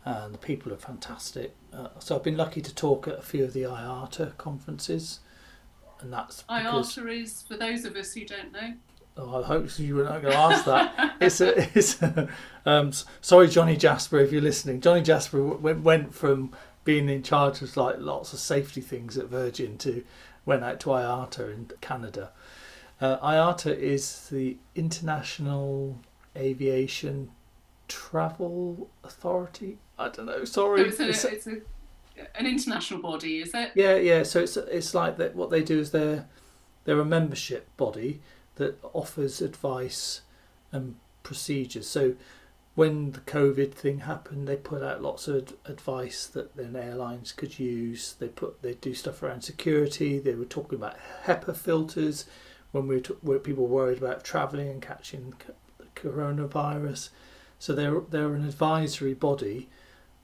and 0.04 0.34
the 0.34 0.38
people 0.38 0.72
are 0.72 0.78
fantastic. 0.78 1.54
Uh, 1.72 1.88
so 1.98 2.16
I've 2.16 2.22
been 2.22 2.36
lucky 2.36 2.60
to 2.60 2.74
talk 2.74 3.06
at 3.08 3.18
a 3.18 3.22
few 3.22 3.44
of 3.44 3.52
the 3.52 3.62
IATA 3.62 4.36
conferences, 4.36 5.20
and 6.00 6.12
that's 6.12 6.42
because 6.42 6.96
IATA 6.96 7.22
is, 7.22 7.42
for 7.42 7.56
those 7.56 7.84
of 7.84 7.96
us 7.96 8.12
who 8.12 8.24
don't 8.24 8.52
know, 8.52 8.74
oh, 9.16 9.42
I 9.42 9.46
hope 9.46 9.78
you 9.78 9.96
were 9.96 10.04
not 10.04 10.22
going 10.22 10.34
to 10.34 10.38
ask 10.38 10.64
that. 10.64 11.16
it's 11.20 11.40
a, 11.40 11.78
it's 11.78 12.02
a, 12.02 12.28
um, 12.66 12.92
sorry, 13.20 13.48
Johnny 13.48 13.76
Jasper, 13.76 14.18
if 14.18 14.32
you're 14.32 14.42
listening. 14.42 14.80
Johnny 14.80 15.02
Jasper 15.02 15.42
went 15.42 15.82
went 15.82 16.14
from 16.14 16.52
being 16.84 17.08
in 17.08 17.22
charge 17.22 17.62
of 17.62 17.76
like 17.76 17.96
lots 17.98 18.32
of 18.32 18.38
safety 18.38 18.80
things 18.80 19.16
at 19.16 19.26
Virgin 19.26 19.78
to 19.78 20.04
went 20.44 20.64
out 20.64 20.80
to 20.80 20.88
IATA 20.88 21.54
in 21.54 21.70
Canada. 21.80 22.32
Uh, 23.00 23.18
IATA 23.18 23.76
is 23.76 24.28
the 24.28 24.56
International 24.74 25.98
Aviation 26.36 27.30
Travel 27.92 28.90
Authority. 29.04 29.78
I 29.98 30.08
don't 30.08 30.26
know. 30.26 30.44
Sorry. 30.44 30.90
so 30.90 31.04
it's, 31.04 31.24
It's- 31.24 31.24
a, 31.24 31.28
it's 31.34 31.46
a, 31.46 32.38
an 32.38 32.46
international 32.46 33.00
body, 33.00 33.38
is 33.40 33.52
it? 33.54 33.72
yeah, 33.74 33.96
yeah. 33.96 34.22
So 34.22 34.40
it's 34.40 34.56
it's 34.56 34.94
like 34.94 35.16
that. 35.18 35.34
What 35.34 35.50
they 35.50 35.62
do 35.62 35.78
is 35.78 35.90
they're 35.90 36.26
they're 36.84 37.00
a 37.00 37.04
membership 37.04 37.74
body 37.76 38.20
that 38.56 38.78
offers 38.92 39.40
advice 39.40 40.22
and 40.72 40.96
procedures. 41.22 41.86
So 41.88 42.14
when 42.74 43.12
the 43.12 43.20
COVID 43.20 43.72
thing 43.72 44.00
happened, 44.00 44.48
they 44.48 44.56
put 44.56 44.82
out 44.82 45.02
lots 45.02 45.28
of 45.28 45.54
advice 45.66 46.26
that 46.28 46.56
then 46.56 46.74
airlines 46.76 47.32
could 47.32 47.58
use. 47.58 48.14
They 48.18 48.28
put 48.28 48.62
they 48.62 48.74
do 48.74 48.94
stuff 48.94 49.22
around 49.22 49.42
security. 49.42 50.18
They 50.18 50.34
were 50.34 50.44
talking 50.46 50.78
about 50.78 50.96
HEPA 51.26 51.54
filters 51.56 52.24
when 52.72 52.86
we 52.88 52.94
were, 52.96 53.00
t- 53.02 53.14
where 53.20 53.38
people 53.38 53.66
worried 53.66 53.98
about 53.98 54.24
travelling 54.24 54.68
and 54.68 54.80
catching 54.82 55.34
c- 55.46 55.84
coronavirus. 55.94 57.10
So 57.62 57.76
they're 57.76 58.00
they're 58.00 58.34
an 58.34 58.44
advisory 58.44 59.14
body, 59.14 59.68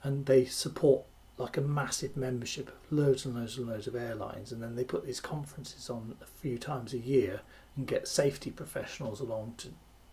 and 0.02 0.26
they 0.26 0.45
support 0.45 1.04
like 1.37 1.57
a 1.57 1.61
massive 1.61 2.16
membership 2.16 2.66
of 2.66 2.75
loads 2.90 3.25
and 3.25 3.37
loads 3.37 3.57
and 3.57 3.68
loads 3.68 3.87
of 3.87 3.95
airlines, 3.95 4.50
and 4.50 4.61
then 4.61 4.75
they 4.75 4.83
put 4.83 5.07
these 5.07 5.21
conferences 5.21 5.88
on 5.88 6.16
a 6.21 6.26
few 6.26 6.59
times 6.59 6.92
a 6.92 6.99
year 6.99 7.42
and 7.76 7.87
get 7.87 8.09
safety 8.09 8.50
professionals 8.50 9.21
along 9.21 9.54
to 9.59 9.68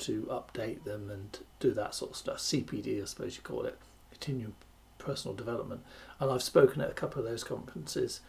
to 0.06 0.28
update 0.30 0.84
them 0.84 1.10
and 1.10 1.40
do 1.60 1.74
that 1.74 1.96
sort 1.96 2.12
of 2.12 2.18
stuff. 2.18 2.38
CPD, 2.38 3.02
I 3.02 3.06
suppose 3.06 3.38
you 3.38 3.42
call 3.42 3.66
it, 3.66 3.80
continuing 4.12 4.54
personal 5.00 5.34
development. 5.34 5.82
And 6.20 6.30
I've 6.30 6.44
spoken 6.44 6.80
at 6.80 6.92
a 6.92 6.94
couple 6.94 7.24
of 7.24 7.28
those 7.28 7.44
conferences. 7.44 8.22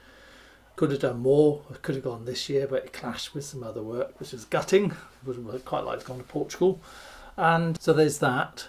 Could 0.76 0.90
have 0.90 1.00
done 1.00 1.18
more. 1.18 1.60
I 1.70 1.74
could 1.74 1.96
have 1.96 2.04
gone 2.04 2.24
this 2.24 2.48
year, 2.48 2.66
but 2.66 2.86
it 2.86 2.92
clashed 2.94 3.34
with 3.34 3.44
some 3.44 3.62
other 3.62 3.82
work, 3.82 4.18
which 4.18 4.32
is 4.32 4.46
gutting. 4.46 4.94
Would 5.26 5.66
quite 5.66 5.84
liked 5.84 6.00
to 6.00 6.06
go 6.06 6.16
to 6.16 6.22
Portugal. 6.22 6.80
And 7.36 7.78
so 7.78 7.92
there's 7.92 8.20
that. 8.20 8.68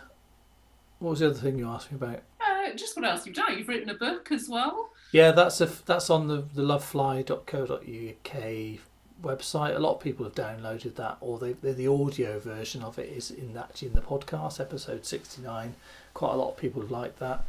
What 1.00 1.12
was 1.12 1.20
the 1.20 1.28
other 1.28 1.40
thing 1.40 1.58
you 1.58 1.68
asked 1.68 1.92
me 1.92 1.98
about? 1.98 2.22
Uh, 2.42 2.74
just 2.76 2.96
what 2.96 3.06
else 3.06 3.26
you've 3.26 3.36
done? 3.36 3.58
You've 3.58 3.68
written 3.68 3.90
a 3.90 3.94
book 3.94 4.32
as 4.32 4.50
well. 4.50 4.90
Yeah, 5.12 5.32
that's 5.32 5.62
a 5.62 5.68
that's 5.86 6.10
on 6.10 6.28
the 6.28 6.44
the 6.54 6.64
lovefly.co.uk 6.64 8.80
website. 9.24 9.76
A 9.76 9.80
lot 9.80 9.96
of 9.96 10.00
people 10.00 10.26
have 10.26 10.36
downloaded 10.36 10.96
that, 10.96 11.18
or 11.22 11.40
they 11.40 11.54
they 11.54 11.74
the 11.74 11.88
audio 11.88 12.40
version 12.40 12.84
of 12.84 13.00
it 13.00 13.10
is 13.10 13.32
in 13.32 13.58
actually 13.58 13.90
in 13.90 13.94
the 13.94 14.02
podcast 14.02 14.60
episode 14.60 15.06
sixty 15.06 15.42
nine. 15.42 15.76
Quite 16.14 16.34
a 16.34 16.38
lot 16.38 16.50
of 16.50 16.58
people 16.58 16.82
have 16.82 16.92
liked 16.92 17.20
that. 17.20 17.46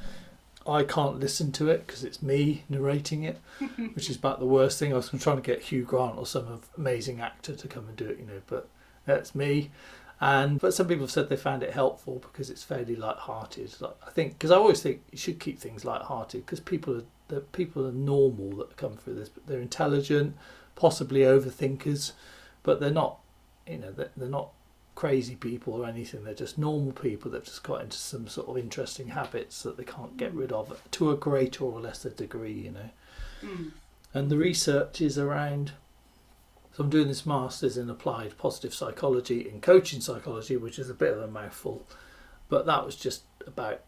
I 0.67 0.83
can't 0.83 1.19
listen 1.19 1.51
to 1.53 1.71
it 1.71 1.87
because 1.87 2.05
it's 2.05 2.23
me 2.23 2.65
narrating 2.69 3.23
it, 3.23 3.41
which 3.95 4.11
is 4.11 4.17
about 4.17 4.39
the 4.39 4.47
worst 4.47 4.79
thing. 4.79 4.93
I 4.93 4.97
was 4.97 5.09
trying 5.09 5.37
to 5.37 5.43
get 5.43 5.63
Hugh 5.63 5.83
Grant 5.83 6.19
or 6.19 6.27
some 6.27 6.61
amazing 6.77 7.21
actor 7.21 7.55
to 7.55 7.69
come 7.69 7.89
and 7.89 7.97
do 7.97 8.07
it, 8.07 8.19
you 8.19 8.27
know, 8.27 8.43
but 8.47 8.69
that's 9.07 9.35
me. 9.35 9.71
And 10.21 10.59
but 10.61 10.75
some 10.75 10.89
people 10.89 11.05
have 11.05 11.13
said 11.13 11.29
they 11.29 11.37
found 11.37 11.63
it 11.63 11.73
helpful 11.73 12.19
because 12.19 12.51
it's 12.51 12.65
fairly 12.65 12.97
light-hearted. 12.97 13.81
Like, 13.81 13.97
I 14.07 14.11
think 14.11 14.33
because 14.33 14.51
I 14.51 14.57
always 14.57 14.83
think 14.83 15.03
you 15.13 15.19
should 15.19 15.39
keep 15.39 15.59
things 15.61 15.85
light-hearted 15.85 16.45
because 16.45 16.61
people 16.61 16.97
are 16.97 17.05
the 17.29 17.41
people 17.41 17.87
are 17.87 17.93
normal 17.93 18.51
that 18.57 18.77
come 18.77 18.97
through 18.97 19.15
this. 19.15 19.29
But 19.29 19.47
they're 19.47 19.61
intelligent, 19.61 20.37
possibly 20.75 21.21
overthinkers, 21.21 22.13
but 22.63 22.81
they're 22.81 22.91
not. 22.91 23.19
You 23.67 23.79
know, 23.79 23.93
they're, 23.93 24.11
they're 24.17 24.29
not 24.29 24.49
crazy 24.95 25.37
people 25.37 25.75
or 25.75 25.87
anything. 25.87 26.25
They're 26.25 26.35
just 26.35 26.59
normal 26.59 26.91
people 26.93 27.31
that've 27.31 27.47
just 27.47 27.63
got 27.63 27.83
into 27.83 27.97
some 27.99 28.27
sort 28.27 28.49
of 28.49 28.59
interesting 28.59 29.09
habits 29.09 29.63
that 29.63 29.77
they 29.77 29.85
can't 29.85 30.17
get 30.17 30.35
rid 30.35 30.51
of 30.51 30.83
to 30.93 31.11
a 31.13 31.17
greater 31.17 31.63
or 31.65 31.81
lesser 31.81 32.11
degree. 32.11 32.53
You 32.53 32.71
know 32.73 32.91
Mm. 33.41 33.71
and 34.13 34.31
the 34.31 34.37
research 34.37 35.01
is 35.01 35.17
around 35.17 35.71
so 36.79 36.85
I'm 36.85 36.91
doing 36.91 37.09
this 37.09 37.27
masters 37.27 37.77
in 37.77 37.91
applied 37.91 38.39
positive 38.39 38.73
psychology 38.73 39.49
and 39.49 39.61
coaching 39.61 40.01
psychology 40.01 40.57
which 40.57 40.79
is 40.79 40.89
a 40.89 40.95
bit 40.95 41.13
of 41.13 41.21
a 41.21 41.27
mouthful 41.27 41.85
but 42.49 42.67
that 42.67 42.87
was 42.87 42.95
just 42.95 43.25
about 43.47 43.83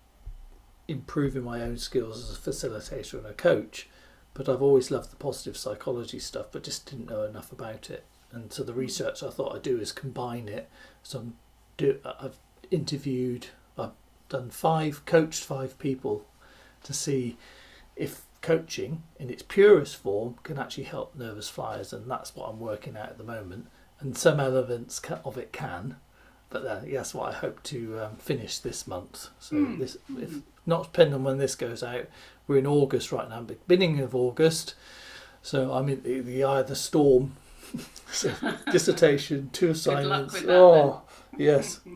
improving 0.91 1.45
my 1.45 1.63
own 1.63 1.79
skills 1.79 2.19
as 2.19 2.37
a 2.37 2.51
facilitator 2.51 3.15
and 3.15 3.27
a 3.27 3.33
coach. 3.33 3.89
But 4.35 4.49
I've 4.49 4.63
always 4.63 4.91
loved 4.91 5.11
the 5.11 5.17
positive 5.17 5.57
psychology 5.57 6.19
stuff 6.19 6.47
but 6.53 6.65
just 6.65 6.91
didn't 6.91 7.11
know 7.11 7.23
enough 7.23 7.53
about 7.53 7.91
it. 7.91 8.05
And 8.33 8.53
so 8.53 8.63
the 8.63 8.73
hmm. 8.73 8.81
research 8.81 9.23
I 9.23 9.31
thought 9.31 9.55
I'd 9.55 9.63
do 9.63 9.79
is 9.79 9.93
combine 9.93 10.49
it. 10.49 10.69
So 11.03 11.21
I'm 11.21 11.37
do 11.77 11.99
I've 12.05 12.37
interviewed 12.71 13.47
I've 13.79 13.93
done 14.29 14.51
five 14.51 15.05
coached 15.07 15.45
five 15.45 15.79
people 15.79 16.27
to 16.83 16.93
see 16.93 17.37
if 17.97 18.23
coaching 18.43 19.03
in 19.19 19.29
its 19.31 19.43
purest 19.43 19.97
form 19.97 20.37
can 20.43 20.59
actually 20.59 20.85
help 20.85 21.15
nervous 21.15 21.49
flyers 21.49 21.93
and 21.93 22.11
that's 22.11 22.35
what 22.35 22.49
I'm 22.49 22.59
working 22.61 22.97
at 22.97 23.11
at 23.11 23.19
the 23.19 23.25
moment. 23.25 23.67
And 24.01 24.17
some 24.17 24.41
elements 24.41 25.01
of 25.25 25.37
it 25.37 25.53
can 25.53 25.97
but 26.49 26.67
uh, 26.67 26.81
that's 26.91 27.15
what 27.15 27.33
I 27.33 27.37
hope 27.39 27.63
to 27.65 28.01
um, 28.01 28.17
finish 28.17 28.59
this 28.59 28.87
month. 28.87 29.29
So 29.39 29.57
Mm. 29.57 29.79
this 29.79 29.97
if 30.19 30.41
not 30.67 30.85
depending 30.85 31.15
on 31.15 31.25
when 31.25 31.39
this 31.39 31.55
goes 31.55 31.83
out 31.83 32.07
we're 32.47 32.59
in 32.59 32.67
August 32.67 33.13
right 33.13 33.29
now 33.29 33.41
beginning 33.43 34.01
of 34.01 34.15
August. 34.15 34.75
So 35.43 35.73
I'm 35.73 35.89
in 35.89 36.03
the, 36.03 36.21
the 36.21 36.45
eye 36.45 36.61
of 36.61 36.69
the 36.69 36.77
storm. 36.77 37.37
So 38.13 38.33
dissertation 38.73 39.51
two 39.53 39.71
assignments. 39.71 40.35
that, 40.43 40.51
oh 40.51 41.03
yes. 41.39 41.79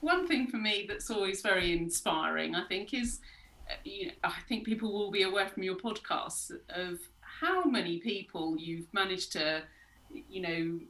One 0.00 0.26
thing 0.26 0.46
for 0.46 0.56
me 0.56 0.86
that's 0.88 1.10
always 1.10 1.42
very 1.42 1.76
inspiring, 1.76 2.54
I 2.54 2.64
think, 2.66 2.94
is 2.94 3.20
you 3.84 4.06
know, 4.06 4.12
I 4.24 4.40
think 4.48 4.64
people 4.64 4.92
will 4.92 5.10
be 5.10 5.22
aware 5.22 5.48
from 5.48 5.62
your 5.62 5.76
podcasts 5.76 6.50
of 6.70 7.00
how 7.20 7.64
many 7.64 7.98
people 7.98 8.56
you've 8.56 8.92
managed 8.92 9.32
to, 9.32 9.62
you 10.28 10.40
know, 10.40 10.80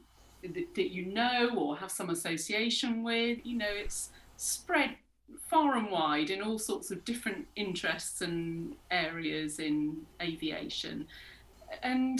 that, 0.43 0.75
that 0.75 0.93
you 0.93 1.05
know 1.05 1.51
or 1.55 1.77
have 1.77 1.91
some 1.91 2.09
association 2.09 3.03
with. 3.03 3.39
You 3.43 3.57
know, 3.57 3.69
it's 3.69 4.11
spread 4.37 4.95
far 5.49 5.77
and 5.77 5.89
wide 5.89 6.29
in 6.29 6.41
all 6.41 6.59
sorts 6.59 6.91
of 6.91 7.03
different 7.05 7.47
interests 7.55 8.21
and 8.21 8.75
areas 8.91 9.59
in 9.59 9.97
aviation. 10.21 11.07
And 11.83 12.19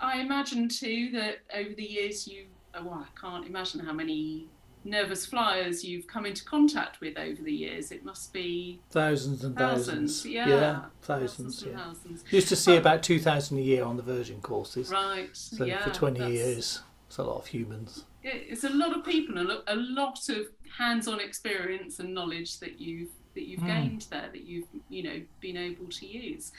I 0.00 0.20
imagine 0.20 0.68
too 0.68 1.10
that 1.12 1.38
over 1.54 1.74
the 1.74 1.84
years 1.84 2.26
you, 2.26 2.46
oh, 2.74 2.84
well, 2.84 3.06
I 3.06 3.20
can't 3.20 3.46
imagine 3.46 3.80
how 3.80 3.92
many 3.92 4.48
nervous 4.86 5.26
flyers 5.26 5.84
you've 5.84 6.06
come 6.06 6.24
into 6.24 6.44
contact 6.44 7.00
with 7.00 7.18
over 7.18 7.42
the 7.42 7.52
years. 7.52 7.90
It 7.90 8.04
must 8.04 8.32
be 8.32 8.80
thousands 8.90 9.44
and 9.44 9.56
thousands, 9.56 10.22
thousands, 10.22 10.26
yeah, 10.26 10.84
thousands, 11.02 11.62
and 11.62 11.72
yeah 11.72 11.78
thousands. 11.78 12.24
used 12.30 12.48
to 12.48 12.56
see 12.56 12.74
Oh. 12.74 12.78
about 12.78 13.02
2000 13.02 13.58
a 13.58 13.60
year 13.60 13.84
on 13.84 13.96
the 13.96 14.02
Virgin 14.02 14.40
courses 14.40 14.90
Right, 14.90 15.28
so 15.32 15.64
yeah, 15.64 15.84
for 15.84 15.90
20 15.90 16.18
that's- 16.20 16.34
years 16.34 16.82
It's 17.08 17.18
a 17.18 17.22
lot 17.22 17.36
of 17.38 17.46
humans. 17.46 18.04
It's 18.22 18.64
a 18.64 18.70
lot 18.70 18.96
of 18.96 19.04
people 19.04 19.38
and 19.38 19.48
a 19.68 19.76
lot 19.76 20.28
of 20.28 20.48
hands-on 20.76 21.20
experience 21.20 22.00
and 22.00 22.12
knowledge 22.12 22.58
that 22.58 22.80
you've 22.80 23.10
that 23.34 23.44
you've 23.46 23.60
mm. 23.60 23.66
gained 23.66 24.06
there 24.10 24.28
that 24.32 24.42
you've 24.42 24.66
you 24.88 25.02
know 25.02 25.22
been 25.40 25.56
able 25.56 25.86
to 25.86 26.06
use. 26.06 26.52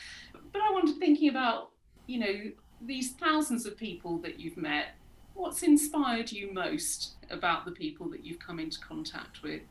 But 0.54 0.62
I 0.62 0.72
wanted 0.72 0.98
thinking 1.00 1.30
about 1.30 1.72
you 2.06 2.20
know 2.20 2.52
these 2.82 3.12
thousands 3.14 3.66
of 3.66 3.76
people 3.76 4.20
that 4.20 4.40
you've 4.40 4.56
met. 4.58 4.96
What's 5.38 5.62
inspired 5.62 6.32
you 6.32 6.52
most 6.52 7.12
about 7.30 7.64
the 7.64 7.72
people 7.72 8.10
that 8.10 8.26
you've 8.26 8.40
come 8.40 8.60
into 8.60 8.80
contact 8.80 9.44
with? 9.44 9.62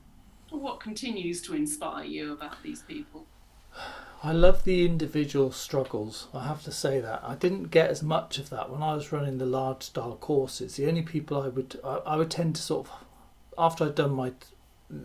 Or 0.52 0.60
what 0.60 0.78
continues 0.78 1.42
to 1.42 1.56
inspire 1.56 2.04
you 2.04 2.32
about 2.32 2.62
these 2.62 2.82
people? 2.82 3.26
I 4.22 4.30
love 4.30 4.62
the 4.62 4.86
individual 4.86 5.50
struggles. 5.50 6.28
I 6.32 6.46
have 6.46 6.62
to 6.62 6.72
say 6.72 7.00
that 7.00 7.20
I 7.24 7.34
didn't 7.34 7.72
get 7.72 7.90
as 7.90 8.00
much 8.00 8.38
of 8.38 8.48
that 8.50 8.70
when 8.70 8.80
I 8.80 8.94
was 8.94 9.10
running 9.10 9.38
the 9.38 9.44
large 9.44 9.82
style 9.82 10.14
courses. 10.14 10.76
The 10.76 10.86
only 10.86 11.02
people 11.02 11.42
I 11.42 11.48
would 11.48 11.80
I, 11.82 11.96
I 12.06 12.16
would 12.16 12.30
tend 12.30 12.54
to 12.56 12.62
sort 12.62 12.86
of 12.86 12.92
after 13.58 13.84
I'd 13.84 13.96
done 13.96 14.12
my 14.12 14.34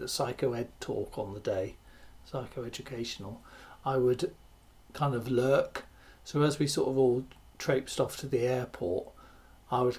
psycho 0.06 0.54
ed 0.54 0.70
talk 0.80 1.18
on 1.18 1.34
the 1.34 1.40
day, 1.40 1.78
psycho 2.24 2.66
educational, 2.66 3.42
I 3.84 3.98
would 3.98 4.32
kind 4.94 5.16
of 5.16 5.28
lurk. 5.28 5.86
So 6.24 6.44
as 6.44 6.60
we 6.60 6.68
sort 6.68 6.88
of 6.88 7.00
all 7.00 7.26
traipsed 7.58 8.00
off 8.00 8.16
to 8.18 8.28
the 8.28 8.46
airport, 8.46 9.08
I 9.72 9.82
would 9.82 9.98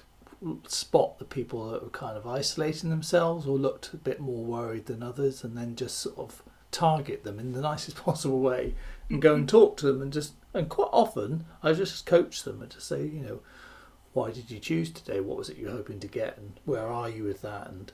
spot 0.67 1.19
the 1.19 1.25
people 1.25 1.69
that 1.69 1.83
were 1.83 1.89
kind 1.89 2.17
of 2.17 2.27
isolating 2.27 2.89
themselves 2.89 3.45
or 3.47 3.57
looked 3.57 3.93
a 3.93 3.97
bit 3.97 4.19
more 4.19 4.43
worried 4.43 4.85
than 4.85 5.03
others, 5.03 5.43
and 5.43 5.57
then 5.57 5.75
just 5.75 5.97
sort 5.97 6.17
of 6.17 6.43
target 6.71 7.23
them 7.23 7.39
in 7.39 7.53
the 7.53 7.61
nicest 7.69 7.97
possible 7.97 8.39
way 8.39 8.75
and 9.09 9.21
go 9.21 9.35
and 9.35 9.47
talk 9.47 9.77
to 9.77 9.85
them 9.85 10.01
and 10.01 10.11
just 10.11 10.33
and 10.53 10.69
quite 10.69 10.89
often 10.91 11.45
I 11.61 11.73
just 11.73 12.05
coach 12.05 12.43
them 12.43 12.61
and 12.61 12.71
just 12.71 12.87
say, 12.87 13.05
you 13.05 13.21
know, 13.21 13.41
why 14.13 14.31
did 14.31 14.51
you 14.51 14.59
choose 14.59 14.91
today? 14.91 15.19
What 15.19 15.37
was 15.37 15.49
it 15.49 15.57
you're 15.57 15.71
hoping 15.71 15.99
to 15.99 16.07
get 16.07 16.37
and 16.37 16.59
where 16.65 16.87
are 16.87 17.09
you 17.09 17.23
with 17.23 17.41
that 17.41 17.67
and 17.69 17.91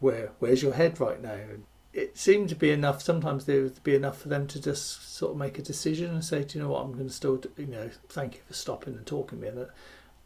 where 0.00 0.30
where's 0.38 0.62
your 0.62 0.74
head 0.74 1.00
right 1.00 1.20
now? 1.20 1.34
And 1.34 1.64
it 1.92 2.18
seemed 2.18 2.48
to 2.48 2.56
be 2.56 2.70
enough. 2.70 3.02
Sometimes 3.02 3.44
there 3.44 3.62
would 3.62 3.82
be 3.84 3.94
enough 3.94 4.20
for 4.20 4.28
them 4.28 4.46
to 4.48 4.60
just 4.60 5.14
sort 5.16 5.32
of 5.32 5.38
make 5.38 5.58
a 5.58 5.62
decision 5.62 6.10
and 6.10 6.24
say, 6.24 6.42
do 6.42 6.58
you 6.58 6.64
know 6.64 6.70
what, 6.70 6.84
I'm 6.84 6.92
going 6.92 7.06
to 7.06 7.12
still, 7.12 7.36
do, 7.36 7.50
you 7.56 7.66
know, 7.66 7.88
thank 8.08 8.34
you 8.34 8.40
for 8.46 8.52
stopping 8.52 8.94
and 8.94 9.06
talking 9.06 9.38
to 9.38 9.44
me. 9.44 9.48
And 9.48 9.68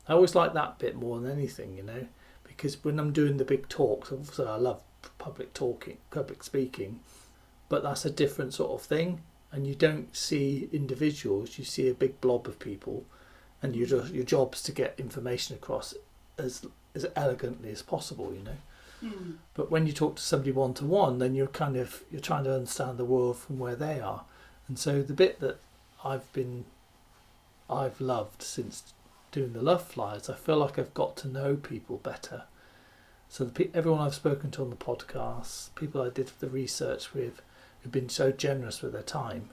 I 0.08 0.14
always 0.14 0.34
like 0.34 0.54
that 0.54 0.78
bit 0.78 0.96
more 0.96 1.20
than 1.20 1.30
anything, 1.30 1.76
you 1.76 1.82
know, 1.82 2.06
because 2.44 2.82
when 2.82 2.98
I'm 2.98 3.12
doing 3.12 3.36
the 3.36 3.44
big 3.44 3.68
talks, 3.68 4.10
obviously 4.10 4.46
I 4.46 4.56
love 4.56 4.80
public 5.18 5.52
talking, 5.54 5.98
public 6.10 6.42
speaking 6.42 7.00
but 7.68 7.82
that's 7.82 8.04
a 8.04 8.10
different 8.10 8.54
sort 8.54 8.72
of 8.80 8.86
thing. 8.86 9.20
And 9.50 9.66
you 9.66 9.74
don't 9.74 10.14
see 10.14 10.68
individuals; 10.72 11.58
you 11.58 11.64
see 11.64 11.88
a 11.88 11.94
big 11.94 12.20
blob 12.20 12.46
of 12.46 12.58
people, 12.58 13.04
and 13.62 13.74
your 13.74 14.06
your 14.06 14.24
job's 14.24 14.62
to 14.64 14.72
get 14.72 14.94
information 14.98 15.56
across 15.56 15.94
as 16.36 16.66
as 16.94 17.06
elegantly 17.16 17.70
as 17.70 17.82
possible. 17.82 18.32
You 18.34 18.42
know. 18.42 18.56
Mm. 19.02 19.36
But 19.54 19.70
when 19.70 19.86
you 19.86 19.92
talk 19.92 20.16
to 20.16 20.22
somebody 20.22 20.52
one 20.52 20.74
to 20.74 20.84
one, 20.84 21.18
then 21.18 21.34
you're 21.34 21.46
kind 21.46 21.76
of 21.76 22.02
you're 22.10 22.20
trying 22.20 22.44
to 22.44 22.54
understand 22.54 22.98
the 22.98 23.04
world 23.04 23.38
from 23.38 23.58
where 23.58 23.76
they 23.76 24.00
are. 24.00 24.24
And 24.66 24.78
so 24.78 25.02
the 25.02 25.14
bit 25.14 25.40
that 25.40 25.58
I've 26.04 26.30
been 26.34 26.66
I've 27.70 28.00
loved 28.00 28.42
since 28.42 28.92
doing 29.32 29.52
the 29.52 29.62
love 29.62 29.82
flyers, 29.82 30.28
I 30.28 30.34
feel 30.34 30.58
like 30.58 30.78
I've 30.78 30.94
got 30.94 31.16
to 31.18 31.28
know 31.28 31.56
people 31.56 31.98
better. 31.98 32.44
So 33.28 33.44
the, 33.44 33.70
everyone 33.74 34.00
I've 34.00 34.14
spoken 34.14 34.50
to 34.52 34.62
on 34.62 34.70
the 34.70 34.76
podcast, 34.76 35.74
people 35.74 36.00
I 36.00 36.08
did 36.08 36.30
the 36.38 36.48
research 36.48 37.12
with, 37.12 37.42
who've 37.82 37.92
been 37.92 38.08
so 38.08 38.32
generous 38.32 38.82
with 38.82 38.92
their 38.92 39.02
time. 39.02 39.50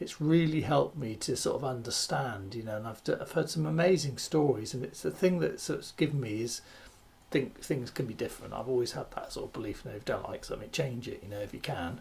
It's 0.00 0.20
really 0.20 0.62
helped 0.62 0.96
me 0.96 1.14
to 1.16 1.36
sort 1.36 1.56
of 1.56 1.64
understand, 1.64 2.54
you 2.54 2.62
know, 2.62 2.76
and 2.76 2.88
I've, 2.88 3.02
I've 3.20 3.32
heard 3.32 3.50
some 3.50 3.66
amazing 3.66 4.18
stories, 4.18 4.74
and 4.74 4.82
it's 4.82 5.02
the 5.02 5.10
thing 5.10 5.38
that's 5.38 5.62
sort 5.62 5.80
of 5.80 5.96
given 5.96 6.20
me 6.20 6.42
is 6.42 6.62
think 7.30 7.60
things 7.60 7.90
can 7.90 8.06
be 8.06 8.14
different. 8.14 8.52
I've 8.52 8.68
always 8.68 8.92
had 8.92 9.10
that 9.12 9.32
sort 9.32 9.46
of 9.46 9.52
belief, 9.52 9.82
you 9.84 9.90
know, 9.90 9.96
if 9.96 10.02
you 10.02 10.14
don't 10.14 10.28
like 10.28 10.44
something, 10.44 10.70
change 10.70 11.08
it, 11.08 11.22
you 11.22 11.28
know, 11.28 11.40
if 11.40 11.54
you 11.54 11.60
can. 11.60 12.00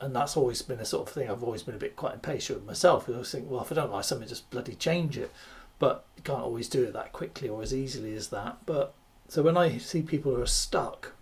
And 0.00 0.14
that's 0.14 0.36
always 0.36 0.60
been 0.60 0.80
a 0.80 0.84
sort 0.84 1.08
of 1.08 1.14
thing 1.14 1.30
I've 1.30 1.42
always 1.42 1.62
been 1.62 1.74
a 1.74 1.78
bit 1.78 1.96
quite 1.96 2.14
impatient 2.14 2.58
with 2.58 2.66
myself. 2.66 3.08
I 3.08 3.12
always 3.12 3.30
think, 3.30 3.48
well, 3.48 3.62
if 3.62 3.72
I 3.72 3.76
don't 3.76 3.92
like 3.92 4.04
something, 4.04 4.28
just 4.28 4.50
bloody 4.50 4.74
change 4.74 5.16
it. 5.16 5.30
But 5.78 6.06
you 6.16 6.22
can't 6.22 6.42
always 6.42 6.68
do 6.68 6.84
it 6.84 6.92
that 6.92 7.12
quickly 7.12 7.48
or 7.48 7.62
as 7.62 7.74
easily 7.74 8.14
as 8.14 8.28
that. 8.28 8.58
But 8.66 8.94
so 9.28 9.42
when 9.42 9.56
I 9.56 9.78
see 9.78 10.02
people 10.02 10.34
who 10.34 10.42
are 10.42 10.46
stuck, 10.46 11.12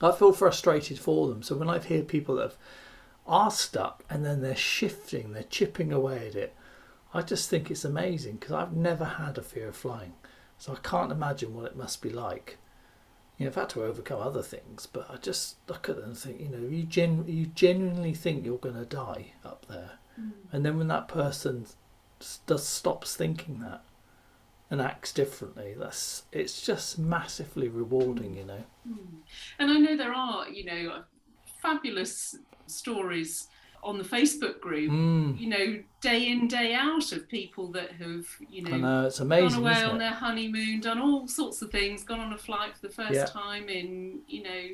I 0.00 0.12
feel 0.12 0.32
frustrated 0.32 0.98
for 0.98 1.28
them. 1.28 1.42
So 1.42 1.56
when 1.56 1.68
I 1.68 1.78
hear 1.78 2.02
people 2.02 2.36
that 2.36 2.42
have, 2.42 2.56
are 3.26 3.50
stuck 3.50 4.04
and 4.08 4.24
then 4.24 4.40
they're 4.40 4.56
shifting, 4.56 5.32
they're 5.32 5.42
chipping 5.42 5.92
away 5.92 6.28
at 6.28 6.34
it, 6.34 6.54
I 7.12 7.22
just 7.22 7.50
think 7.50 7.70
it's 7.70 7.84
amazing 7.84 8.36
because 8.36 8.52
I've 8.52 8.72
never 8.72 9.04
had 9.04 9.36
a 9.36 9.42
fear 9.42 9.68
of 9.68 9.76
flying. 9.76 10.14
So 10.58 10.72
I 10.72 10.76
can't 10.76 11.12
imagine 11.12 11.54
what 11.54 11.66
it 11.66 11.76
must 11.76 12.02
be 12.02 12.10
like. 12.10 12.58
You 13.36 13.46
know, 13.46 13.50
I've 13.50 13.56
had 13.56 13.70
to 13.70 13.84
overcome 13.84 14.20
other 14.20 14.42
things, 14.42 14.86
but 14.86 15.10
I 15.10 15.16
just 15.16 15.56
look 15.68 15.88
at 15.88 15.96
them 15.96 16.04
and 16.04 16.18
think, 16.18 16.40
you 16.40 16.48
know, 16.50 16.68
you 16.68 16.82
gen- 16.82 17.24
you 17.26 17.46
genuinely 17.46 18.12
think 18.12 18.44
you're 18.44 18.58
going 18.58 18.74
to 18.74 18.84
die 18.84 19.32
up 19.42 19.64
there, 19.66 19.92
mm. 20.20 20.32
and 20.52 20.64
then 20.64 20.76
when 20.76 20.88
that 20.88 21.08
person 21.08 21.64
just 22.20 22.70
stops 22.70 23.16
thinking 23.16 23.60
that, 23.60 23.82
and 24.70 24.80
acts 24.80 25.12
differently 25.12 25.74
that's 25.76 26.22
it's 26.32 26.62
just 26.62 26.98
massively 26.98 27.68
rewarding 27.68 28.36
you 28.36 28.44
know 28.44 28.62
hmm. 28.86 29.16
and 29.58 29.70
i 29.70 29.74
know 29.74 29.96
there 29.96 30.14
are 30.14 30.48
you 30.48 30.64
know 30.64 31.02
fabulous 31.60 32.36
stories 32.66 33.48
on 33.82 33.98
the 33.98 34.04
facebook 34.04 34.60
group 34.60 34.90
mm. 34.90 35.38
you 35.40 35.48
know 35.48 35.82
day 36.00 36.28
in 36.28 36.46
day 36.46 36.74
out 36.74 37.12
of 37.12 37.26
people 37.28 37.66
that 37.68 37.90
have 37.92 38.26
you 38.50 38.62
know, 38.62 38.76
know 38.76 39.06
it's 39.06 39.20
amazing 39.20 39.62
gone 39.62 39.72
away 39.72 39.82
on 39.82 39.98
their 39.98 40.12
honeymoon 40.12 40.80
done 40.80 41.00
all 41.00 41.26
sorts 41.26 41.62
of 41.62 41.70
things 41.70 42.04
gone 42.04 42.20
on 42.20 42.32
a 42.32 42.38
flight 42.38 42.76
for 42.76 42.86
the 42.86 42.92
first 42.92 43.14
yeah. 43.14 43.24
time 43.24 43.68
in 43.68 44.20
you 44.28 44.42
know 44.42 44.68